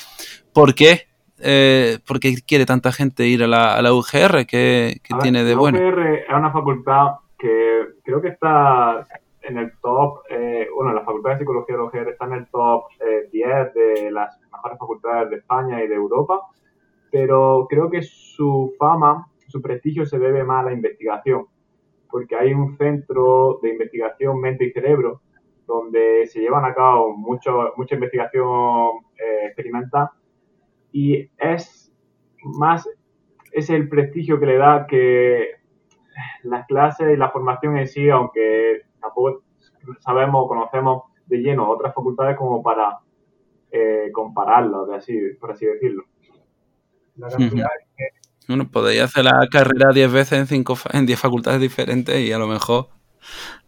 ¿Por 0.55 0.75
qué? 0.75 1.09
Eh, 1.41 1.99
¿Por 2.07 2.19
qué 2.19 2.37
quiere 2.47 2.65
tanta 2.65 2.93
gente 2.93 3.27
ir 3.27 3.43
a 3.43 3.47
la, 3.47 3.93
UGR? 3.93 4.47
¿Qué, 4.47 5.01
tiene 5.21 5.45
de 5.45 5.55
bueno? 5.55 5.79
La 5.79 5.89
UGR 5.89 6.15
es 6.15 6.35
una 6.35 6.51
facultad 6.51 7.07
que 7.39 7.89
creo 8.03 8.23
que 8.23 8.29
está 8.29 9.07
en 9.43 9.59
el 9.59 9.73
top, 9.81 10.23
eh, 10.31 10.69
bueno, 10.75 10.93
la 10.93 11.03
Facultad 11.03 11.31
de 11.31 11.39
Psicología 11.39 11.77
de 11.77 11.83
la 11.83 11.89
UGR 11.89 12.09
está 12.11 12.27
en 12.27 12.33
el 12.33 12.47
top 12.49 12.85
10 13.33 13.49
eh, 13.49 13.71
de 13.75 14.11
las 14.11 14.39
mejores 14.53 14.79
facultades 14.79 15.31
de 15.31 15.37
España 15.37 15.83
y 15.83 15.89
de 15.89 15.95
Europa 15.95 16.41
pero 17.11 17.67
creo 17.69 17.91
que 17.91 18.03
su 18.03 18.75
fama, 18.79 19.27
su 19.49 19.61
prestigio 19.63 20.07
se 20.07 20.19
debe 20.19 20.45
más 20.45 20.63
a 20.63 20.71
la 20.71 20.75
investigación, 20.75 21.47
porque 22.11 22.37
hay 22.37 22.53
un 22.53 22.77
centro 22.77 23.59
de 23.63 23.71
investigación 23.71 24.41
mente 24.41 24.65
y 24.65 24.73
cerebro 24.73 25.21
donde 25.67 26.27
se 26.27 26.41
llevan 26.41 26.65
a 26.65 26.75
cabo 26.75 27.15
mucho, 27.15 27.73
mucha 27.77 27.95
investigación 27.95 29.05
eh, 29.19 29.47
experimental 29.47 30.09
y 30.93 31.31
es 31.37 31.93
más, 32.43 32.89
es 33.53 33.69
el 33.69 33.89
prestigio 33.89 34.41
que 34.41 34.47
le 34.47 34.57
da 34.57 34.87
que 34.87 35.51
las 36.43 36.67
clases 36.67 37.13
y 37.13 37.17
la 37.17 37.31
formación 37.31 37.77
en 37.77 37.87
sí, 37.87 38.09
aunque 38.09 38.83
tampoco 39.01 39.43
sabemos 40.01 40.45
o 40.45 40.49
conocemos 40.49 41.03
de 41.27 41.39
lleno 41.39 41.69
otras 41.69 41.95
facultades 41.95 42.37
como 42.37 42.63
para 42.63 42.99
eh, 43.71 44.11
compararlo, 44.13 44.87
de 44.87 44.97
así, 44.97 45.19
Bueno, 48.49 48.71
podéis 48.71 49.03
hacer 49.03 49.25
la 49.25 49.47
carrera 49.51 49.93
10 49.93 50.13
veces 50.13 50.39
en, 50.39 50.47
cinco, 50.47 50.75
en 50.93 51.05
10 51.05 51.21
facultades 51.21 51.61
diferentes 51.61 52.19
y 52.19 52.33
a 52.33 52.39
lo 52.39 52.47
mejor 52.47 52.89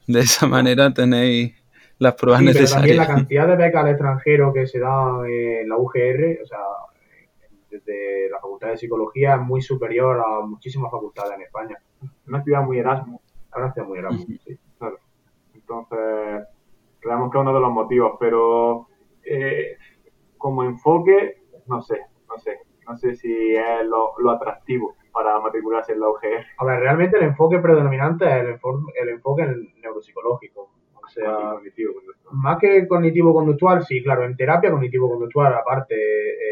de 0.06 0.20
esa 0.20 0.46
manera 0.46 0.92
tenéis 0.94 1.54
las 1.98 2.14
pruebas 2.14 2.42
necesarias. 2.42 2.72
también 2.72 2.96
la 2.96 3.06
cantidad 3.06 3.46
de 3.46 3.56
becas 3.56 3.84
al 3.84 3.90
extranjero 3.90 4.52
que 4.52 4.66
se 4.66 4.78
da 4.78 5.20
en 5.28 5.68
la 5.68 5.76
UGR, 5.76 6.40
o 6.42 6.46
sea, 6.46 6.58
desde 7.70 8.30
la 8.30 8.40
Facultad 8.40 8.68
de 8.68 8.78
Psicología 8.78 9.34
es 9.34 9.40
muy 9.42 9.60
superior 9.60 10.18
a 10.18 10.46
muchísimas 10.46 10.90
facultades 10.90 11.32
en 11.34 11.42
España. 11.42 11.76
Una 12.26 12.42
ciudad 12.42 12.62
muy 12.62 12.78
Erasmus. 12.78 13.20
Una 13.54 13.72
ciudad 13.72 13.86
muy 13.86 13.98
Erasmus, 13.98 14.40
sí. 14.44 14.58
Claro. 14.78 14.98
Entonces, 15.54 16.48
creemos 17.00 17.30
que 17.30 17.38
es 17.38 17.42
uno 17.42 17.54
de 17.54 17.60
los 17.60 17.70
motivos, 17.72 18.12
pero 18.18 18.88
eh, 19.22 19.76
como 20.38 20.64
enfoque, 20.64 21.42
no 21.66 21.82
sé, 21.82 22.00
no 22.28 22.38
sé, 22.38 22.60
no 22.90 22.96
sé 22.96 23.14
si 23.14 23.32
es 23.54 23.86
lo, 23.86 24.30
atractivo 24.30 24.96
para 25.12 25.38
matricularse 25.38 25.92
en 25.92 26.00
la 26.00 26.08
UGR. 26.08 26.44
A 26.58 26.64
ver, 26.64 26.80
realmente 26.80 27.16
el 27.18 27.24
enfoque 27.24 27.58
predominante 27.58 28.24
es 28.26 28.44
el, 28.44 28.58
el 29.00 29.08
enfoque 29.08 29.46
neuropsicológico. 29.80 30.70
O 30.94 31.08
sea, 31.12 31.54
más 32.32 32.58
que 32.58 32.86
cognitivo-conductual, 32.86 33.84
sí, 33.84 34.02
claro, 34.02 34.24
en 34.24 34.36
terapia 34.36 34.70
cognitivo-conductual, 34.70 35.54
aparte, 35.54 35.94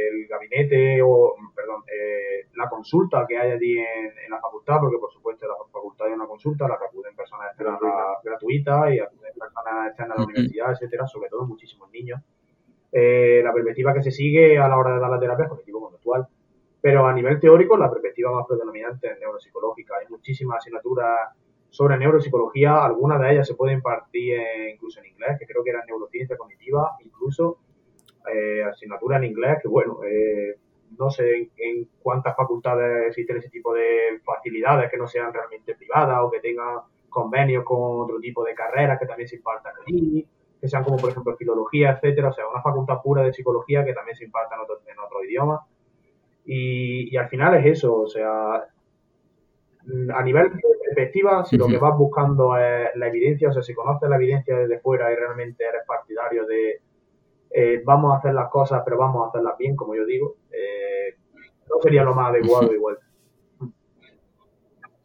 el 0.09 0.27
gabinete 0.27 1.01
o, 1.03 1.35
perdón, 1.55 1.83
eh, 1.87 2.49
la 2.55 2.69
consulta 2.69 3.25
que 3.29 3.39
hay 3.39 3.53
allí 3.53 3.79
en, 3.79 4.31
la 4.31 4.41
facultad, 4.41 4.81
porque 4.81 4.99
por 4.99 5.13
supuesto 5.13 5.45
en 5.45 5.51
la 5.51 5.57
facultad 5.73 6.09
hay 6.09 6.15
una 6.15 6.27
consulta, 6.27 6.67
la 6.67 6.77
que 6.77 6.87
acuden 6.87 7.15
personas 7.15 7.49
externas 7.49 7.81
gratuitas 8.25 8.93
y 8.93 8.99
acuden 8.99 9.33
personas 9.39 9.89
externas 9.89 10.19
a 10.19 10.21
la 10.21 10.27
universidad, 10.27 10.73
etcétera, 10.73 11.07
sobre 11.07 11.29
todo 11.29 11.47
muchísimos 11.47 11.89
niños. 11.93 12.21
Eh, 12.91 13.41
la 13.45 13.53
perspectiva 13.53 13.93
que 13.93 14.03
se 14.03 14.11
sigue 14.11 14.59
a 14.59 14.69
la 14.69 14.77
hora 14.77 14.95
de 14.95 15.01
dar 15.01 15.11
la 15.11 15.21
terapia 15.21 15.45
es 15.45 15.51
cognitivo-conductual. 15.51 16.27
Pero 16.81 17.07
a 17.07 17.13
nivel 17.13 17.41
teórico, 17.41 17.77
la 17.77 17.91
perspectiva 17.91 18.31
más 18.33 18.47
predominante 18.47 19.09
es 19.09 19.19
neuropsicológica. 19.19 19.97
Hay 19.97 20.07
muchísimas 20.09 20.59
asignaturas 20.59 21.31
sobre 21.71 21.99
neuropsicología, 21.99 22.85
algunas 22.85 23.21
de 23.21 23.33
ellas 23.33 23.47
se 23.47 23.55
pueden 23.55 23.77
impartir 23.77 24.41
incluso 24.73 25.01
en 25.01 25.07
inglés, 25.07 25.37
que 25.39 25.47
creo 25.47 25.63
que 25.63 25.71
eran 25.71 25.85
neurociencia 25.87 26.37
cognitiva, 26.37 26.97
incluso 27.05 27.59
eh, 28.33 28.63
asignatura 28.63 29.19
en 29.19 29.25
inglés, 29.25 29.59
que 29.63 29.69
bueno, 29.69 30.01
eh, 30.05 30.57
no 30.99 31.11
sé 31.11 31.51
en, 31.57 31.89
cuántas 32.01 32.35
facultades 32.37 33.09
existen 33.09 33.37
ese 33.37 33.51
tipo 33.51 33.75
de 33.75 34.21
facilidades 34.25 34.91
que 34.91 34.97
no 34.97 35.07
sean 35.07 35.33
realmente 35.33 35.75
privadas 35.75 36.19
o 36.23 36.31
que 36.31 36.41
tengan 36.41 36.79
convenios 37.09 37.65
con 37.65 38.03
otro 38.03 38.19
tipo 38.19 38.45
de 38.45 38.55
carreras 38.55 38.99
que 38.99 39.07
también 39.07 39.29
se 39.29 39.37
impartan 39.37 39.75
allí 39.87 40.27
que 40.61 40.69
sean 40.69 40.85
como 40.85 40.97
por 40.97 41.11
ejemplo 41.11 41.37
filología, 41.37 41.93
etcétera, 41.93 42.29
o 42.29 42.33
sea, 42.33 42.49
una 42.49 42.63
facultad 42.63 43.01
pura 43.03 43.23
de 43.23 43.33
psicología 43.33 43.85
que 43.85 43.93
también 43.95 44.17
se 44.17 44.25
imparta 44.25 44.57
en 44.57 44.61
otro, 44.63 44.81
en 44.87 44.99
otro 44.99 45.25
idioma. 45.25 45.67
Y, 46.45 47.15
al 47.17 47.29
final 47.29 47.55
es 47.57 47.67
eso, 47.67 47.95
o 47.95 48.07
sea, 48.09 48.55
a 48.55 50.23
nivel 50.23 50.51
de 50.55 50.63
perspectiva, 50.85 51.45
si 51.45 51.59
lo 51.59 51.67
que 51.67 51.77
vas 51.77 51.97
buscando 51.97 52.57
es 52.57 52.89
la 52.95 53.09
evidencia, 53.09 53.51
o 53.51 53.53
sea, 53.53 53.63
si 53.63 53.75
conoces 53.75 54.09
la 54.09 54.17
evidencia 54.17 54.57
desde 54.57 54.81
fuera 54.81 55.13
y 55.13 55.17
realmente 55.17 55.65
eres 55.65 55.83
partidario 55.87 56.47
de 56.47 56.81
eh, 57.51 57.83
vamos 57.85 58.15
a 58.15 58.19
hacer 58.19 58.35
las 58.35 58.51
cosas, 58.51 58.83
pero 58.85 58.99
vamos 58.99 59.25
a 59.25 59.29
hacerlas 59.29 59.57
bien, 59.59 59.77
como 59.77 59.95
yo 59.95 60.05
digo, 60.05 60.37
eh, 60.51 61.17
no 61.69 61.81
sería 61.83 62.03
lo 62.03 62.15
más 62.15 62.31
adecuado 62.31 62.73
igual. 62.75 62.99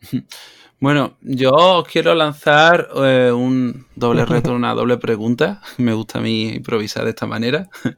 Bueno, 0.83 1.17
yo 1.21 1.51
os 1.53 1.87
quiero 1.87 2.13
lanzar 2.13 2.89
eh, 2.97 3.31
un 3.31 3.87
doble 3.95 4.25
reto, 4.25 4.53
una 4.53 4.73
doble 4.73 4.97
pregunta. 4.97 5.61
Me 5.77 5.93
gusta 5.93 6.19
a 6.19 6.21
mí 6.21 6.49
improvisar 6.55 7.05
de 7.05 7.11
esta 7.11 7.25
manera. 7.25 7.69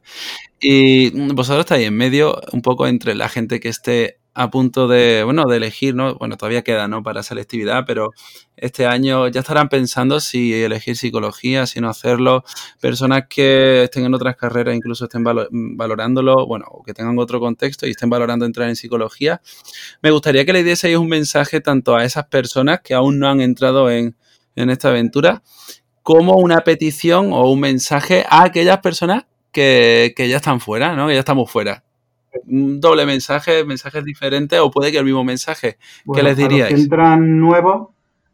Y 0.60 1.10
vosotros 1.32 1.64
estáis 1.64 1.88
en 1.88 1.96
medio, 1.96 2.40
un 2.52 2.62
poco 2.62 2.86
entre 2.86 3.16
la 3.16 3.28
gente 3.28 3.58
que 3.58 3.68
esté 3.68 4.20
a 4.38 4.50
punto 4.50 4.86
de, 4.86 5.24
bueno, 5.24 5.44
de 5.46 5.56
elegir, 5.56 5.94
¿no? 5.94 6.14
Bueno, 6.16 6.36
todavía 6.36 6.62
queda, 6.62 6.88
¿no? 6.88 7.02
Para 7.02 7.22
selectividad, 7.22 7.84
pero 7.86 8.10
este 8.54 8.84
año 8.84 9.28
ya 9.28 9.40
estarán 9.40 9.70
pensando 9.70 10.20
si 10.20 10.52
elegir 10.52 10.94
psicología, 10.94 11.64
si 11.64 11.80
no 11.80 11.88
hacerlo. 11.88 12.44
Personas 12.78 13.24
que 13.30 13.84
estén 13.84 14.04
en 14.04 14.12
otras 14.12 14.36
carreras, 14.36 14.76
incluso 14.76 15.04
estén 15.06 15.24
valorándolo, 15.24 16.46
bueno, 16.46 16.66
o 16.70 16.82
que 16.82 16.92
tengan 16.92 17.18
otro 17.18 17.40
contexto 17.40 17.86
y 17.86 17.92
estén 17.92 18.10
valorando 18.10 18.44
entrar 18.44 18.68
en 18.68 18.76
psicología. 18.76 19.40
Me 20.02 20.10
gustaría 20.10 20.44
que 20.44 20.52
le 20.52 20.62
dieseis 20.62 20.98
un 20.98 21.08
mensaje 21.08 21.62
tanto 21.62 21.96
a 21.96 22.04
esas 22.04 22.26
personas 22.26 22.80
que 22.82 22.92
aún 22.92 23.18
no 23.18 23.30
han 23.30 23.40
entrado 23.40 23.90
en, 23.90 24.16
en 24.54 24.68
esta 24.68 24.90
aventura, 24.90 25.42
como 26.02 26.34
una 26.34 26.60
petición 26.60 27.32
o 27.32 27.50
un 27.50 27.60
mensaje 27.60 28.26
a 28.28 28.44
aquellas 28.44 28.80
personas 28.80 29.24
que, 29.50 30.12
que 30.14 30.28
ya 30.28 30.36
están 30.36 30.60
fuera, 30.60 30.94
¿no? 30.94 31.08
Que 31.08 31.14
ya 31.14 31.20
estamos 31.20 31.50
fuera 31.50 31.85
un 32.46 32.80
doble 32.80 33.06
mensaje, 33.06 33.64
mensajes 33.64 34.04
diferentes, 34.04 34.58
o 34.60 34.70
puede 34.70 34.92
que 34.92 34.98
el 34.98 35.04
mismo 35.04 35.24
mensaje. 35.24 35.76
¿Qué 36.12 36.22
les 36.22 36.36
diríais? 36.36 36.66
A 36.66 36.70
los 36.70 36.74
que 36.74 36.82
entran 36.82 37.38
nuevos, 37.38 37.88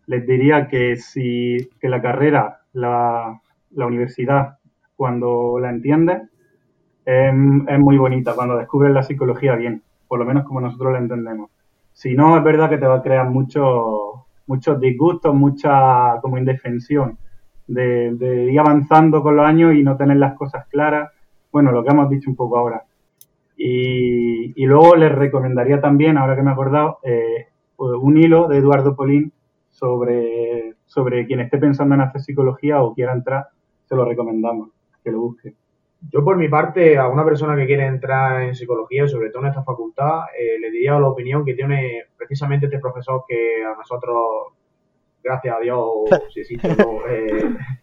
les 0.07 0.27
diría 0.27 0.69
que 0.69 0.97
si 0.97 1.71
que 1.81 1.89
la 1.89 2.03
carrera, 2.03 2.61
la, 2.73 3.41
la 3.71 3.87
universidad, 3.87 4.59
cuando 4.97 5.59
la 5.61 5.71
entiendes, 5.71 6.23
es, 7.05 7.35
muy 7.35 7.97
bonita, 7.97 8.35
cuando 8.35 8.57
descubres 8.57 8.93
la 8.93 9.03
psicología 9.03 9.57
bien, 9.57 9.83
por 10.07 10.19
lo 10.19 10.25
menos 10.25 10.45
como 10.45 10.61
nosotros 10.61 10.93
la 10.93 10.99
entendemos. 10.99 11.51
Si 11.93 12.15
no, 12.15 12.37
es 12.37 12.45
verdad 12.45 12.71
que 12.71 12.79
te 12.79 12.87
va 12.87 12.97
a 12.97 13.03
crear 13.03 13.29
muchos 13.29 14.21
muchos 14.47 14.81
disgustos, 14.81 15.35
mucha 15.35 16.21
como 16.21 16.37
indefensión 16.37 17.17
de, 17.67 18.13
de 18.15 18.53
ir 18.53 18.59
avanzando 18.59 19.23
con 19.23 19.37
los 19.37 19.47
años 19.47 19.75
y 19.75 19.83
no 19.83 19.97
tener 19.97 20.17
las 20.17 20.35
cosas 20.35 20.67
claras. 20.67 21.11
Bueno, 21.51 21.71
lo 21.71 21.83
que 21.83 21.91
hemos 21.91 22.11
dicho 22.11 22.29
un 22.29 22.37
poco 22.37 22.59
ahora 22.59 22.85
y, 23.65 24.67
luego 24.67 24.97
les 24.97 25.13
recomendaría 25.13 25.81
también, 25.81 26.19
ahora 26.19 26.35
que 26.35 26.43
me 26.43 26.51
he 26.51 26.53
acordado, 26.53 26.99
eh, 27.05 27.47
un 27.77 28.17
hilo 28.17 28.49
de 28.49 28.59
Eduardo 28.59 28.97
Polín 28.97 29.33
sobre, 29.71 30.75
sobre 30.87 31.27
quien 31.27 31.41
esté 31.41 31.59
pensando 31.59 31.95
en 31.95 32.01
hacer 32.01 32.23
psicología 32.23 32.83
o 32.83 32.93
quiera 32.93 33.13
entrar, 33.13 33.47
se 33.85 33.95
lo 33.95 34.05
recomendamos, 34.05 34.71
que 35.05 35.13
lo 35.13 35.21
busque. 35.21 35.55
Yo 36.11 36.25
por 36.25 36.37
mi 36.37 36.49
parte, 36.49 36.99
a 36.99 37.07
una 37.07 37.25
persona 37.25 37.55
que 37.55 37.67
quiere 37.67 37.87
entrar 37.87 38.43
en 38.43 38.57
psicología, 38.57 39.07
sobre 39.07 39.31
todo 39.31 39.43
en 39.45 39.51
esta 39.51 39.63
facultad, 39.63 40.23
eh, 40.37 40.59
le 40.59 40.71
diría 40.73 40.99
la 40.99 41.09
opinión 41.09 41.45
que 41.45 41.55
tiene 41.55 42.07
precisamente 42.17 42.67
este 42.67 42.81
profesor 42.81 43.23
que 43.29 43.65
a 43.65 43.77
nosotros, 43.77 44.55
gracias 45.23 45.57
a 45.57 45.61
Dios, 45.61 45.89
si 46.35 46.41
existe, 46.41 46.69
no, 46.69 47.07
eh, 47.09 47.55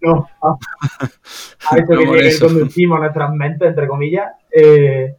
no, 0.00 0.28
a, 0.42 1.76
esto 1.76 1.98
que, 1.98 2.38
conducimos 2.40 3.00
nuestras 3.00 3.32
mentes, 3.32 3.68
entre 3.68 3.88
comillas, 3.88 4.32
eh, 4.50 5.14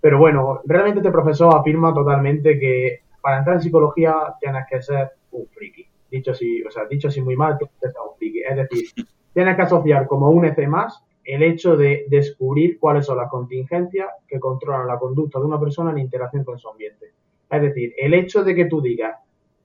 pero 0.00 0.18
bueno, 0.18 0.60
realmente 0.64 1.00
este 1.00 1.10
profesor 1.10 1.56
afirma 1.56 1.94
totalmente 1.94 2.58
que 2.58 3.02
para 3.20 3.38
entrar 3.38 3.56
en 3.56 3.62
psicología 3.62 4.14
tienes 4.40 4.64
que 4.68 4.82
ser 4.82 5.12
un 5.30 5.46
friki. 5.46 5.86
Dicho 6.10 6.32
así, 6.32 6.62
o 6.62 6.70
sea, 6.70 6.86
dicho 6.86 7.08
así 7.08 7.22
muy 7.22 7.36
mal, 7.36 7.56
tienes 7.56 7.74
que 7.80 7.88
ser 7.88 8.00
un 8.00 8.16
friki. 8.16 8.40
Es 8.42 8.56
decir, 8.56 8.84
tienes 9.32 9.56
que 9.56 9.62
asociar 9.62 10.06
como 10.06 10.30
un 10.30 10.44
EC 10.44 10.66
más 10.66 11.02
el 11.24 11.42
hecho 11.42 11.76
de 11.76 12.06
descubrir 12.08 12.78
cuáles 12.80 13.06
son 13.06 13.16
las 13.16 13.30
contingencias 13.30 14.08
que 14.26 14.40
controlan 14.40 14.88
la 14.88 14.98
conducta 14.98 15.38
de 15.38 15.46
una 15.46 15.60
persona 15.60 15.92
en 15.92 15.98
interacción 15.98 16.44
con 16.44 16.58
su 16.58 16.68
ambiente. 16.68 17.12
Es 17.48 17.62
decir, 17.62 17.94
el 17.96 18.14
hecho 18.14 18.42
de 18.42 18.54
que 18.54 18.64
tú 18.64 18.80
digas 18.80 19.16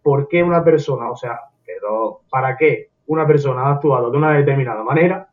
por 0.04 0.28
qué 0.28 0.44
una 0.44 0.64
persona, 0.64 1.10
o 1.10 1.16
sea, 1.16 1.40
pero 1.66 2.22
para 2.30 2.56
qué 2.56 2.90
una 3.08 3.26
persona 3.26 3.64
ha 3.64 3.74
actuado 3.74 4.12
de 4.12 4.18
una 4.18 4.34
determinada 4.34 4.84
manera, 4.84 5.28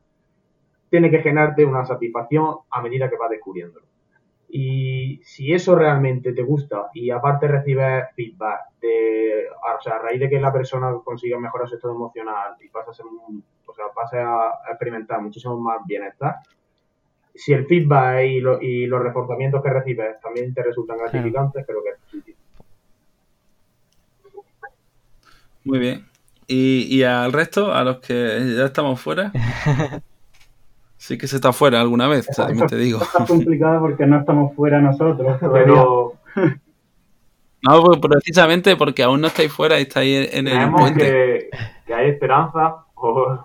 tiene 0.90 1.10
que 1.10 1.20
generarte 1.20 1.64
una 1.64 1.84
satisfacción 1.84 2.56
a 2.70 2.82
medida 2.82 3.10
que 3.10 3.16
vas 3.16 3.30
descubriéndolo. 3.30 3.86
Y 4.48 5.20
si 5.24 5.52
eso 5.52 5.74
realmente 5.74 6.32
te 6.32 6.42
gusta 6.42 6.90
y 6.94 7.10
aparte 7.10 7.48
recibes 7.48 8.04
feedback 8.14 8.60
de, 8.80 9.46
o 9.48 9.82
sea, 9.82 9.96
a 9.96 9.98
raíz 9.98 10.20
de 10.20 10.30
que 10.30 10.40
la 10.40 10.52
persona 10.52 10.94
consiga 11.02 11.40
mejorar 11.40 11.68
su 11.68 11.74
estado 11.74 11.94
emocional 11.94 12.54
y 12.60 12.68
pasa 12.68 12.92
a 12.92 12.94
ser 12.94 13.06
o 13.06 13.74
sea, 13.74 13.86
pase 13.92 14.18
a 14.18 14.52
experimentar 14.70 15.20
muchísimo 15.20 15.58
más 15.58 15.80
bienestar, 15.84 16.36
si 17.34 17.52
el 17.52 17.66
feedback 17.66 18.24
y, 18.24 18.86
los 18.86 19.02
reforzamientos 19.02 19.62
que 19.62 19.70
recibes 19.70 20.20
también 20.20 20.54
te 20.54 20.62
resultan 20.62 20.98
gratificantes, 20.98 21.66
creo 21.66 21.82
que 21.82 21.90
es 21.90 21.98
positivo. 21.98 22.38
Muy 25.64 25.78
bien. 25.78 26.13
¿Y, 26.46 26.86
¿Y 26.94 27.02
al 27.02 27.32
resto, 27.32 27.72
a 27.72 27.84
los 27.84 27.98
que 27.98 28.54
ya 28.56 28.66
estamos 28.66 29.00
fuera? 29.00 29.32
Sí 31.04 31.18
que 31.18 31.26
se 31.26 31.36
está 31.36 31.52
fuera 31.52 31.82
alguna 31.82 32.08
vez, 32.08 32.26
también 32.28 32.66
te 32.66 32.76
digo. 32.76 33.02
Está 33.02 33.26
complicado 33.26 33.78
porque 33.78 34.06
no 34.06 34.20
estamos 34.20 34.54
fuera 34.54 34.80
nosotros, 34.80 35.38
pero... 35.52 36.14
No, 37.66 37.82
pues 37.82 37.98
precisamente 37.98 38.74
porque 38.76 39.02
aún 39.02 39.20
no 39.20 39.26
estáis 39.26 39.52
fuera 39.52 39.78
y 39.78 39.82
estáis 39.82 40.34
en 40.34 40.48
el 40.48 40.70
puente. 40.70 41.00
Que, 41.02 41.50
que 41.86 41.94
hay 41.94 42.10
esperanza, 42.10 42.84
o, 42.94 43.38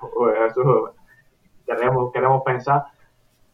eso 0.47 0.93
queremos, 1.65 2.11
queremos 2.13 2.43
pensar, 2.43 2.83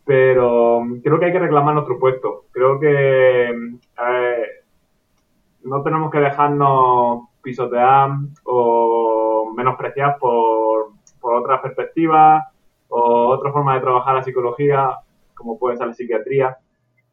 pero 0.06 0.84
creo 1.04 1.20
que 1.20 1.26
hay 1.26 1.32
que 1.32 1.40
reclamar 1.40 1.74
nuestro 1.74 2.00
puesto. 2.00 2.46
Creo 2.52 2.80
que 2.80 3.50
eh, 3.50 4.48
no 5.64 5.82
tenemos 5.84 6.12
que 6.12 6.20
dejarnos 6.20 7.28
pisotear 7.46 8.10
o 8.44 9.54
menospreciar 9.56 10.18
por, 10.20 10.90
por 11.22 11.36
otras 11.36 11.62
perspectivas 11.62 12.44
o 12.90 13.28
otra 13.28 13.52
forma 13.52 13.76
de 13.76 13.82
trabajar 13.82 14.16
la 14.16 14.24
psicología, 14.24 14.90
como 15.36 15.58
puede 15.58 15.78
ser 15.78 15.88
la 15.88 15.94
psiquiatría. 15.94 16.58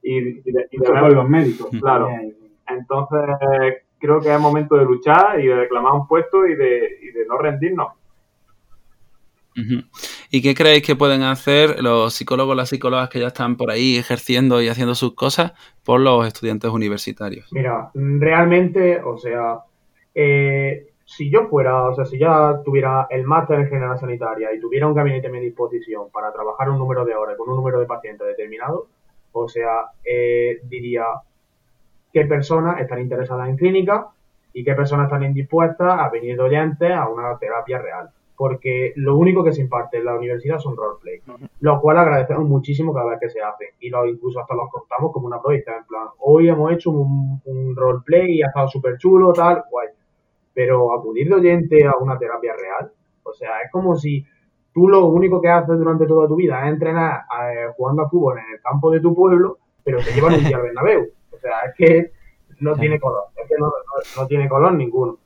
Y, 0.02 0.18
y, 0.18 0.52
de, 0.52 1.14
los 1.14 1.28
médicos. 1.28 1.68
Claro. 1.80 2.08
Entonces, 2.66 3.84
creo 3.98 4.20
que 4.20 4.34
es 4.34 4.40
momento 4.40 4.76
de 4.76 4.84
luchar 4.84 5.38
y 5.38 5.46
de 5.46 5.54
reclamar 5.54 5.92
un 5.92 6.08
puesto 6.08 6.46
y 6.46 6.56
de, 6.56 6.98
y 7.02 7.12
de 7.12 7.26
no 7.26 7.38
rendirnos. 7.38 7.92
¿Y 10.30 10.42
qué 10.42 10.54
creéis 10.54 10.82
que 10.82 10.96
pueden 10.96 11.22
hacer 11.22 11.82
los 11.82 12.14
psicólogos, 12.14 12.56
las 12.56 12.70
psicólogas 12.70 13.08
que 13.10 13.20
ya 13.20 13.28
están 13.28 13.56
por 13.56 13.70
ahí 13.70 13.96
ejerciendo 13.96 14.62
y 14.62 14.68
haciendo 14.68 14.94
sus 14.94 15.14
cosas 15.14 15.52
por 15.84 16.00
los 16.00 16.26
estudiantes 16.26 16.70
universitarios? 16.70 17.48
Mira, 17.52 17.90
realmente, 17.94 19.02
o 19.02 19.18
sea, 19.18 19.58
eh, 20.14 20.86
si 21.04 21.30
yo 21.30 21.46
fuera, 21.48 21.88
o 21.88 21.94
sea, 21.94 22.04
si 22.04 22.18
ya 22.18 22.62
tuviera 22.64 23.06
el 23.10 23.24
máster 23.24 23.60
en 23.60 23.68
general 23.68 23.98
sanitaria 23.98 24.52
y 24.54 24.60
tuviera 24.60 24.86
un 24.86 24.94
gabinete 24.94 25.26
a 25.26 25.30
mi 25.30 25.40
disposición 25.40 26.10
para 26.10 26.32
trabajar 26.32 26.70
un 26.70 26.78
número 26.78 27.04
de 27.04 27.14
horas 27.14 27.36
con 27.36 27.50
un 27.50 27.56
número 27.56 27.80
de 27.80 27.86
pacientes 27.86 28.26
determinado, 28.26 28.86
o 29.32 29.48
sea, 29.48 29.86
eh, 30.04 30.60
diría 30.64 31.04
qué 32.12 32.24
personas 32.26 32.80
están 32.80 33.00
interesadas 33.00 33.48
en 33.48 33.56
clínica 33.56 34.08
y 34.52 34.64
qué 34.64 34.74
personas 34.74 35.06
están 35.06 35.24
indispuestas 35.24 35.98
a 35.98 36.08
venir 36.10 36.36
de 36.36 36.42
oyentes 36.42 36.90
a 36.90 37.08
una 37.08 37.36
terapia 37.38 37.78
real. 37.78 38.10
Porque 38.36 38.92
lo 38.96 39.16
único 39.16 39.44
que 39.44 39.52
se 39.52 39.60
imparte 39.60 39.98
en 39.98 40.06
la 40.06 40.16
universidad 40.16 40.58
son 40.58 40.76
roleplay, 40.76 41.20
lo 41.60 41.80
cual 41.80 41.98
agradecemos 41.98 42.48
muchísimo 42.48 42.92
cada 42.92 43.10
vez 43.10 43.20
que 43.20 43.30
se 43.30 43.40
hace. 43.40 43.74
Y 43.80 43.88
lo, 43.88 44.04
incluso 44.06 44.40
hasta 44.40 44.54
los 44.54 44.70
contamos 44.70 45.12
como 45.12 45.26
una 45.26 45.40
proyecta, 45.40 45.76
en 45.76 45.84
plan, 45.84 46.08
hoy 46.18 46.48
hemos 46.48 46.72
hecho 46.72 46.90
un, 46.90 47.40
un 47.44 47.76
roleplay 47.76 48.32
y 48.32 48.42
ha 48.42 48.46
estado 48.46 48.68
súper 48.68 48.98
chulo, 48.98 49.32
tal, 49.32 49.62
guay, 49.70 49.88
pero 50.54 50.92
acudir 50.92 51.28
de 51.28 51.34
oyente 51.34 51.86
a 51.86 51.96
una 51.96 52.18
terapia 52.18 52.54
real, 52.54 52.92
o 53.22 53.32
sea, 53.32 53.60
es 53.64 53.70
como 53.70 53.96
si 53.96 54.24
tú 54.72 54.88
lo 54.88 55.06
único 55.06 55.40
que 55.40 55.48
haces 55.48 55.78
durante 55.78 56.06
toda 56.06 56.28
tu 56.28 56.36
vida 56.36 56.62
es 56.64 56.72
entrenar 56.72 57.22
eh, 57.40 57.68
jugando 57.76 58.02
a 58.02 58.08
fútbol 58.08 58.38
en 58.38 58.54
el 58.54 58.60
campo 58.60 58.90
de 58.90 59.00
tu 59.00 59.14
pueblo, 59.14 59.58
pero 59.84 59.98
te 59.98 60.12
llevan 60.12 60.34
un 60.34 60.44
día 60.44 60.56
al 60.56 60.62
Bernabéu, 60.62 61.08
o 61.30 61.38
sea, 61.38 61.60
es 61.66 61.74
que 61.76 62.12
no 62.60 62.76
tiene 62.76 63.00
color, 63.00 63.24
es 63.36 63.48
que 63.48 63.56
no 63.58 64.26
tiene 64.26 64.48
color 64.48 64.74
ninguno. 64.74 65.18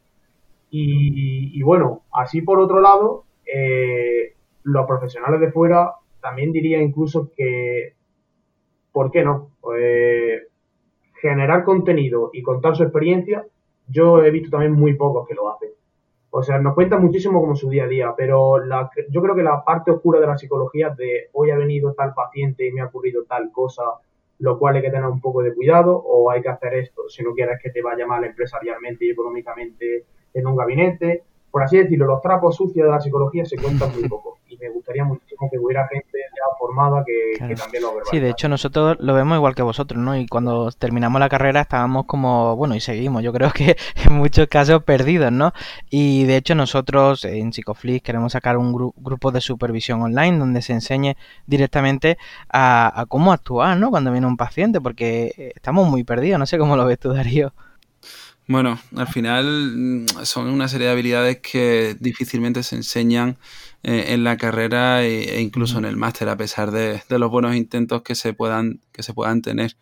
Y, 0.71 1.63
bueno, 1.63 2.03
así 2.13 2.43
por 2.43 2.59
otro 2.59 2.81
lado, 2.81 3.25
eh, 3.47 4.35
los 4.63 4.87
profesionales 4.87 5.41
de 5.41 5.53
fuera 5.53 5.93
también 6.21 6.53
diría 6.53 6.83
incluso 6.83 7.31
que, 7.35 7.95
¿por 8.93 9.11
qué 9.11 9.25
no? 9.25 9.53
Pues, 9.61 10.43
generar 11.21 11.65
contenido 11.65 12.31
y 12.33 12.43
contar 12.43 12.77
su 12.77 12.83
experiencia, 12.83 13.47
yo 13.89 14.23
he 14.23 14.31
visto 14.31 14.51
también 14.51 14.73
muy 14.73 14.95
pocos 14.95 15.27
que 15.27 15.35
lo 15.35 15.51
hacen. 15.51 15.71
O 16.31 16.43
sea, 16.43 16.59
nos 16.59 16.75
cuenta 16.75 16.99
muchísimo 16.99 17.41
como 17.41 17.57
su 17.57 17.71
día 17.71 17.85
a 17.85 17.89
día, 17.89 18.15
pero 18.17 18.57
yo 19.09 19.23
creo 19.23 19.35
que 19.35 19.43
la 19.43 19.65
parte 19.65 19.91
oscura 19.91 20.21
de 20.21 20.27
la 20.27 20.37
psicología 20.37 20.91
de 20.91 21.31
hoy 21.33 21.51
ha 21.51 21.57
venido 21.57 21.95
tal 21.95 22.13
paciente 22.15 22.67
y 22.67 22.73
me 22.73 22.83
ha 22.83 22.87
ocurrido 22.87 23.25
tal 23.25 23.51
cosa, 23.51 23.83
lo 24.41 24.59
cual 24.59 24.77
hay 24.77 24.83
que 24.83 24.91
tener 24.91 25.07
un 25.07 25.21
poco 25.21 25.43
de 25.43 25.55
cuidado 25.55 25.97
o 25.97 26.31
hay 26.31 26.43
que 26.43 26.51
hacer 26.51 26.75
esto 26.75 27.09
si 27.09 27.23
no 27.23 27.33
quieres 27.33 27.59
que 27.63 27.71
te 27.71 27.81
vaya 27.81 28.07
mal 28.07 28.23
empresarialmente 28.25 29.07
y 29.07 29.11
económicamente 29.11 30.05
en 30.35 30.47
un 30.47 30.57
gabinete. 30.57 31.23
Por 31.51 31.63
así 31.63 31.79
decirlo, 31.79 32.07
los 32.07 32.21
trapos 32.21 32.57
sucios 32.57 32.85
de 32.85 32.93
la 32.93 33.01
psicología 33.01 33.47
se 33.47 33.57
cuentan 33.57 33.93
muy 33.93 34.07
poco. 34.07 34.39
Y 34.49 34.59
me 34.59 34.69
gustaría 34.69 35.05
muchísimo 35.05 35.49
que 35.51 35.59
hubiera 35.59 35.89
gente 35.89 36.16
formada 36.59 37.05
que, 37.05 37.55
también 37.55 37.83
lo 37.83 37.89
verbalizara. 37.89 38.11
Sí, 38.11 38.19
de 38.21 38.31
hecho 38.31 38.49
nosotros 38.49 38.97
lo 39.01 39.15
vemos 39.15 39.37
igual 39.37 39.55
que 39.55 39.63
vosotros, 39.63 40.01
¿no? 40.01 40.17
Y 40.17 40.27
cuando 40.27 40.71
terminamos 40.73 41.21
la 41.21 41.29
carrera 41.29 41.63
estábamos 41.63 42.07
como, 42.07 42.57
bueno, 42.57 42.75
y 42.75 42.81
seguimos, 42.81 43.23
yo 43.23 43.33
creo 43.33 43.51
que 43.55 43.77
en 44.05 44.13
muchos 44.15 44.47
casos 44.49 44.83
perdidos, 44.83 45.33
¿no? 45.33 45.53
Y 45.91 46.25
de 46.25 46.37
hecho 46.37 46.55
nosotros 46.55 47.25
en 47.25 47.53
Psicoflix 47.53 48.03
queremos 48.03 48.33
sacar 48.33 48.57
un 48.57 48.73
grupo 48.73 49.33
de 49.33 49.41
supervisión 49.41 50.03
online 50.03 50.39
donde 50.39 50.63
se 50.63 50.73
enseñe 50.73 51.17
directamente 51.47 52.19
a, 52.49 53.01
a 53.01 53.07
cómo 53.07 53.33
actuar, 53.33 53.77
¿no? 53.77 53.91
Cuando 53.91 54.13
viene 54.13 54.27
un 54.27 54.37
paciente, 54.37 54.81
porque 54.81 55.53
estamos 55.55 55.89
muy 55.89 56.05
perdidos, 56.05 56.39
no 56.39 56.47
sé 56.47 56.59
cómo 56.59 56.77
lo 56.77 56.85
ves 56.85 56.99
tú, 56.99 57.13
Darío. 57.13 57.53
Bueno, 58.49 58.79
al 58.97 59.09
final 59.09 59.73
mm, 59.77 60.07
son 60.23 60.49
una 60.49 60.69
serie 60.69 60.87
de 60.87 60.93
habilidades 60.93 61.39
que 61.39 61.97
difícilmente 61.99 62.63
se 62.63 62.77
enseñan 62.77 63.37
eh, 63.89 64.15
en 64.15 64.25
la 64.25 64.37
carrera 64.37 65.05
e, 65.05 65.37
e 65.37 65.41
incluso 65.41 65.79
en 65.79 65.85
el 65.85 65.97
máster, 65.97 66.29
a 66.29 66.37
pesar 66.37 66.73
de, 66.73 67.01
los 67.09 67.31
buenos 67.31 67.55
intentos 67.55 68.03
que 68.03 68.17
se 68.17 68.33
puedan, 68.35 68.81
que 68.91 69.05
se 69.05 69.15
puedan 69.15 69.43
tener. 69.43 69.77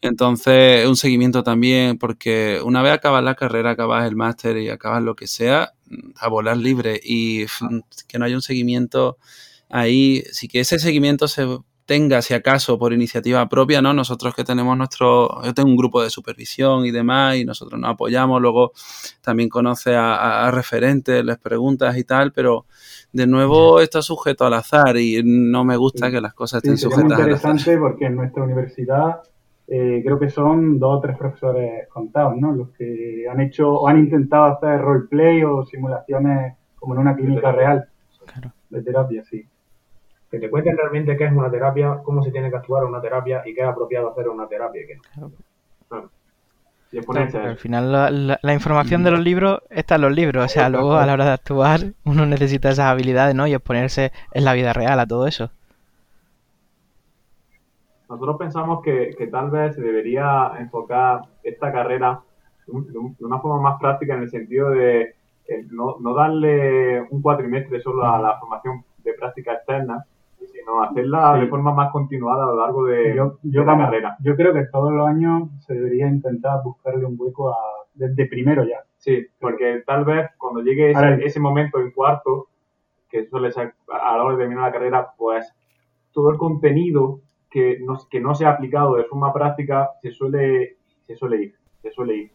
Entonces, 0.00 0.86
un 0.86 0.94
seguimiento 0.94 1.42
también, 1.42 1.98
porque 1.98 2.60
una 2.64 2.80
vez 2.80 2.92
acabas 2.92 3.24
la 3.24 3.34
carrera, 3.34 3.70
acabas 3.70 4.06
el 4.06 4.14
máster 4.14 4.58
y 4.58 4.68
acabas 4.68 5.02
lo 5.02 5.16
que 5.16 5.26
sea, 5.26 5.72
a 6.14 6.28
volar 6.28 6.58
libre. 6.58 7.00
Y 7.02 7.46
que 8.06 8.20
no 8.20 8.24
haya 8.26 8.36
un 8.36 8.42
seguimiento 8.42 9.18
ahí, 9.68 10.22
sí 10.30 10.46
que 10.46 10.60
ese 10.60 10.78
seguimiento 10.78 11.26
se 11.26 11.44
tenga, 11.86 12.22
si 12.22 12.34
acaso, 12.34 12.78
por 12.78 12.92
iniciativa 12.92 13.46
propia, 13.48 13.82
¿no? 13.82 13.92
Nosotros 13.92 14.34
que 14.34 14.44
tenemos 14.44 14.76
nuestro, 14.76 15.42
yo 15.42 15.54
tengo 15.54 15.68
un 15.68 15.76
grupo 15.76 16.02
de 16.02 16.10
supervisión 16.10 16.86
y 16.86 16.90
demás, 16.90 17.36
y 17.36 17.44
nosotros 17.44 17.78
nos 17.78 17.90
apoyamos, 17.90 18.40
luego 18.40 18.72
también 19.20 19.48
conoce 19.48 19.94
a, 19.94 20.50
referentes, 20.50 21.24
les 21.24 21.38
preguntas 21.38 21.96
y 21.96 22.04
tal, 22.04 22.32
pero 22.32 22.66
de 23.12 23.26
nuevo 23.26 23.80
está 23.80 24.02
sujeto 24.02 24.46
al 24.46 24.54
azar 24.54 24.96
y 24.96 25.22
no 25.24 25.64
me 25.64 25.76
gusta 25.76 26.10
que 26.10 26.20
las 26.20 26.34
cosas 26.34 26.62
estén 26.62 26.78
sujetas 26.78 27.04
al 27.04 27.12
azar. 27.12 27.20
Es 27.20 27.36
interesante 27.36 27.78
porque 27.78 28.06
en 28.06 28.16
nuestra 28.16 28.42
universidad 28.42 29.20
eh, 29.66 30.02
creo 30.04 30.18
que 30.18 30.30
son 30.30 30.78
dos 30.78 30.98
o 30.98 31.00
tres 31.00 31.16
profesores 31.16 31.88
contados, 31.88 32.36
¿no? 32.36 32.52
Los 32.52 32.70
que 32.70 33.26
han 33.30 33.40
hecho 33.40 33.70
o 33.70 33.88
han 33.88 33.98
intentado 33.98 34.44
hacer 34.44 34.80
roleplay 34.80 35.42
o 35.42 35.64
simulaciones 35.64 36.54
como 36.76 36.94
en 36.94 37.00
una 37.00 37.16
clínica 37.16 37.52
real 37.52 37.88
de 38.70 38.82
terapia, 38.82 39.22
sí 39.24 39.46
que 40.34 40.40
te 40.40 40.50
cuenten 40.50 40.76
realmente 40.76 41.16
qué 41.16 41.24
es 41.24 41.32
una 41.32 41.50
terapia, 41.50 42.00
cómo 42.02 42.22
se 42.22 42.32
tiene 42.32 42.50
que 42.50 42.56
actuar 42.56 42.84
una 42.84 43.00
terapia 43.00 43.42
y 43.44 43.54
qué 43.54 43.60
es 43.60 43.66
apropiado 43.66 44.10
hacer 44.10 44.28
una 44.28 44.48
terapia 44.48 44.82
y 44.82 44.86
qué 44.86 44.98
no. 45.16 45.30
al 47.38 47.56
final 47.56 48.38
la, 48.40 48.54
información 48.54 49.04
de 49.04 49.10
los 49.12 49.20
libros 49.20 49.62
está 49.70 49.94
en 49.94 50.00
los 50.02 50.12
libros, 50.12 50.44
o 50.44 50.48
sea, 50.48 50.68
luego 50.68 50.94
a 50.94 51.06
la 51.06 51.12
hora 51.12 51.24
de 51.24 51.30
actuar 51.32 51.80
uno 52.04 52.26
necesita 52.26 52.70
esas 52.70 52.86
habilidades, 52.86 53.34
¿no? 53.34 53.46
Y 53.46 53.54
exponerse 53.54 54.12
en 54.32 54.44
la 54.44 54.54
vida 54.54 54.72
real 54.72 54.98
a 54.98 55.06
todo 55.06 55.26
eso. 55.26 55.50
Nosotros 58.08 58.36
pensamos 58.38 58.82
que, 58.82 59.28
tal 59.30 59.50
vez 59.50 59.74
se 59.76 59.82
debería 59.82 60.52
enfocar 60.58 61.22
esta 61.42 61.72
carrera 61.72 62.20
de 62.66 63.24
una 63.24 63.38
forma 63.40 63.60
más 63.60 63.80
práctica 63.80 64.14
en 64.14 64.22
el 64.22 64.30
sentido 64.30 64.70
de 64.70 65.14
eh, 65.46 65.66
no, 65.70 65.96
no, 66.00 66.14
darle 66.14 67.02
un 67.10 67.20
cuatrimestre 67.20 67.80
solo 67.82 68.06
a 68.06 68.18
la 68.18 68.38
formación 68.38 68.84
de 69.04 69.12
práctica 69.14 69.52
externa, 69.52 70.04
sino 70.64 70.82
hacerla 70.82 71.38
de 71.38 71.46
forma 71.48 71.72
más 71.72 71.92
continuada 71.92 72.44
a 72.44 72.46
lo 72.46 72.56
largo 72.56 72.84
de, 72.84 73.14
la 73.14 73.78
carrera. 73.78 74.16
Yo 74.20 74.34
creo 74.34 74.54
que 74.54 74.64
todos 74.72 74.92
los 74.92 75.06
años 75.06 75.50
se 75.60 75.74
debería 75.74 76.08
intentar 76.08 76.62
buscarle 76.64 77.04
un 77.04 77.16
hueco 77.18 77.50
a, 77.50 77.56
desde 77.92 78.26
primero 78.26 78.64
ya. 78.64 78.78
Sí, 78.98 79.26
porque 79.38 79.82
tal 79.86 80.04
vez 80.04 80.30
cuando 80.38 80.62
llegue 80.62 80.92
ese, 81.24 81.40
momento 81.40 81.78
en 81.78 81.90
cuarto, 81.90 82.48
que 83.10 83.26
suele 83.26 83.52
ser 83.52 83.74
a 83.88 84.16
la 84.16 84.24
hora 84.24 84.36
de 84.36 84.42
terminar 84.42 84.64
la 84.64 84.72
carrera, 84.72 85.08
pues 85.16 85.52
todo 86.12 86.30
el 86.30 86.38
contenido 86.38 87.20
que 87.50 87.78
no, 87.80 87.98
que 88.10 88.20
no 88.20 88.34
se 88.34 88.46
ha 88.46 88.50
aplicado 88.50 88.96
de 88.96 89.04
forma 89.04 89.32
práctica 89.32 89.90
se 90.00 90.10
suele, 90.10 90.76
se 91.06 91.14
suele 91.16 91.42
ir, 91.42 91.54
se 91.82 91.90
suele 91.90 92.16
ir. 92.16 92.30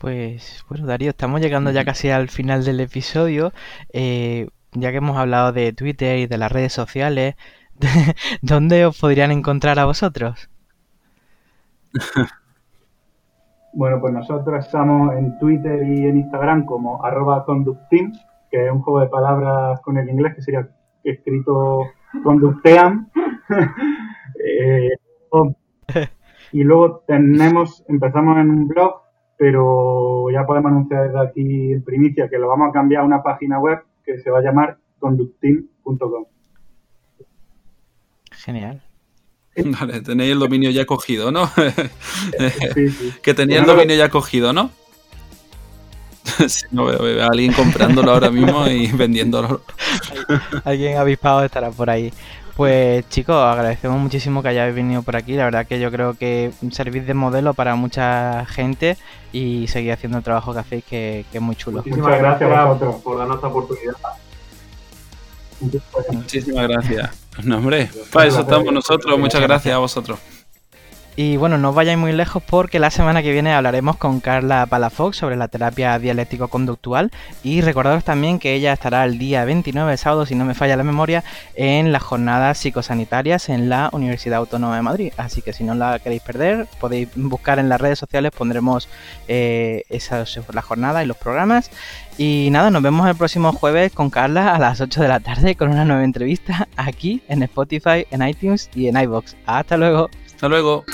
Pues 0.00 0.64
bueno, 0.68 0.86
Darío, 0.86 1.10
estamos 1.10 1.40
llegando 1.40 1.72
ya 1.72 1.84
casi 1.84 2.08
al 2.10 2.28
final 2.28 2.64
del 2.64 2.78
episodio. 2.78 3.52
Eh, 3.92 4.48
ya 4.72 4.90
que 4.90 4.98
hemos 4.98 5.16
hablado 5.16 5.52
de 5.52 5.72
Twitter 5.72 6.18
y 6.18 6.26
de 6.26 6.38
las 6.38 6.52
redes 6.52 6.72
sociales, 6.72 7.36
¿dónde 8.42 8.86
os 8.86 8.98
podrían 8.98 9.30
encontrar 9.30 9.78
a 9.78 9.84
vosotros? 9.84 10.50
Bueno, 13.74 14.00
pues 14.00 14.12
nosotros 14.14 14.64
estamos 14.64 15.14
en 15.14 15.38
Twitter 15.38 15.86
y 15.86 16.06
en 16.06 16.16
Instagram 16.16 16.64
como 16.64 17.04
arroba 17.04 17.44
conducteam, 17.44 18.12
que 18.50 18.66
es 18.66 18.72
un 18.72 18.80
juego 18.80 19.00
de 19.00 19.08
palabras 19.08 19.80
con 19.82 19.98
el 19.98 20.08
inglés 20.08 20.34
que 20.34 20.42
sería 20.42 20.68
escrito 21.04 21.84
conducteam. 22.24 23.08
Eh, 24.40 24.90
y 26.52 26.62
luego 26.62 27.02
tenemos, 27.06 27.84
empezamos 27.88 28.38
en 28.38 28.50
un 28.50 28.68
blog, 28.68 29.02
pero 29.36 30.30
ya 30.30 30.46
podemos 30.46 30.70
anunciar 30.70 31.08
desde 31.08 31.20
aquí 31.20 31.72
en 31.72 31.82
primicia 31.82 32.28
que 32.28 32.38
lo 32.38 32.48
vamos 32.48 32.68
a 32.68 32.72
cambiar 32.72 33.02
a 33.02 33.06
una 33.06 33.22
página 33.22 33.58
web 33.58 33.80
que 34.08 34.18
se 34.22 34.30
va 34.30 34.38
a 34.38 34.42
llamar 34.42 34.78
conductim.com. 34.98 36.24
Genial. 38.32 38.82
Vale, 39.56 40.00
tenéis 40.00 40.32
el 40.32 40.38
dominio 40.38 40.70
ya 40.70 40.86
cogido, 40.86 41.30
¿no? 41.30 41.50
Que 43.22 43.34
tenéis 43.34 43.60
el 43.60 43.66
dominio 43.66 43.96
ya 43.96 44.08
cogido, 44.08 44.52
¿no? 44.54 44.70
no 46.70 46.86
veo, 46.86 47.22
a 47.22 47.26
alguien 47.26 47.52
comprándolo 47.52 48.12
ahora 48.12 48.30
mismo 48.30 48.66
y 48.66 48.86
vendiéndolo. 48.92 49.62
Alguien 50.64 50.96
avispado 50.96 51.44
estará 51.44 51.70
por 51.70 51.90
ahí. 51.90 52.12
Pues 52.58 53.08
chicos, 53.08 53.36
agradecemos 53.36 54.00
muchísimo 54.00 54.42
que 54.42 54.48
hayáis 54.48 54.74
venido 54.74 55.02
por 55.04 55.14
aquí. 55.14 55.34
La 55.34 55.44
verdad 55.44 55.64
que 55.64 55.78
yo 55.78 55.92
creo 55.92 56.14
que 56.14 56.50
servís 56.72 57.06
de 57.06 57.14
modelo 57.14 57.54
para 57.54 57.76
mucha 57.76 58.44
gente 58.46 58.96
y 59.32 59.68
seguir 59.68 59.92
haciendo 59.92 60.18
el 60.18 60.24
trabajo 60.24 60.52
que 60.52 60.58
hacéis 60.58 60.84
que, 60.84 61.24
es 61.32 61.40
muy 61.40 61.54
chulo. 61.54 61.84
Muchas 61.86 62.18
gracias 62.18 62.50
por 63.04 63.16
darnos 63.16 63.36
esta 63.36 63.46
oportunidad. 63.46 63.94
Muchísimas 66.10 66.66
gracias. 66.66 67.10
No, 67.44 67.58
hombre, 67.58 67.90
para 68.12 68.26
eso 68.26 68.40
estamos 68.40 68.72
nosotros. 68.72 69.16
Muchas 69.16 69.40
gracias 69.40 69.72
a 69.72 69.78
vosotros. 69.78 70.18
Y 71.20 71.36
bueno, 71.36 71.58
no 71.58 71.72
vayáis 71.72 71.98
muy 71.98 72.12
lejos 72.12 72.40
porque 72.44 72.78
la 72.78 72.92
semana 72.92 73.24
que 73.24 73.32
viene 73.32 73.52
hablaremos 73.52 73.96
con 73.96 74.20
Carla 74.20 74.64
Palafox 74.66 75.16
sobre 75.16 75.34
la 75.34 75.48
terapia 75.48 75.98
dialéctico-conductual 75.98 77.10
y 77.42 77.60
recordaros 77.60 78.04
también 78.04 78.38
que 78.38 78.54
ella 78.54 78.72
estará 78.72 79.04
el 79.04 79.18
día 79.18 79.44
29 79.44 79.90
de 79.90 79.96
sábado, 79.96 80.26
si 80.26 80.36
no 80.36 80.44
me 80.44 80.54
falla 80.54 80.76
la 80.76 80.84
memoria, 80.84 81.24
en 81.56 81.90
las 81.90 82.04
jornadas 82.04 82.58
psicosanitarias 82.58 83.48
en 83.48 83.68
la 83.68 83.90
Universidad 83.92 84.38
Autónoma 84.38 84.76
de 84.76 84.82
Madrid. 84.82 85.12
Así 85.16 85.42
que 85.42 85.52
si 85.52 85.64
no 85.64 85.74
la 85.74 85.98
queréis 85.98 86.22
perder, 86.22 86.68
podéis 86.78 87.08
buscar 87.16 87.58
en 87.58 87.68
las 87.68 87.80
redes 87.80 87.98
sociales, 87.98 88.30
pondremos 88.30 88.88
eh, 89.26 89.82
la 90.52 90.62
jornada 90.62 91.02
y 91.02 91.06
los 91.08 91.16
programas. 91.16 91.72
Y 92.16 92.46
nada, 92.52 92.70
nos 92.70 92.80
vemos 92.80 93.08
el 93.08 93.16
próximo 93.16 93.52
jueves 93.52 93.90
con 93.90 94.10
Carla 94.10 94.54
a 94.54 94.60
las 94.60 94.80
8 94.80 95.02
de 95.02 95.08
la 95.08 95.18
tarde 95.18 95.56
con 95.56 95.68
una 95.68 95.84
nueva 95.84 96.04
entrevista 96.04 96.68
aquí 96.76 97.24
en 97.26 97.42
Spotify, 97.42 98.06
en 98.12 98.22
iTunes 98.22 98.70
y 98.72 98.86
en 98.86 98.96
iBox. 98.96 99.34
Hasta 99.46 99.76
luego. 99.76 100.08
Hasta 100.38 100.48
luego. 100.48 100.84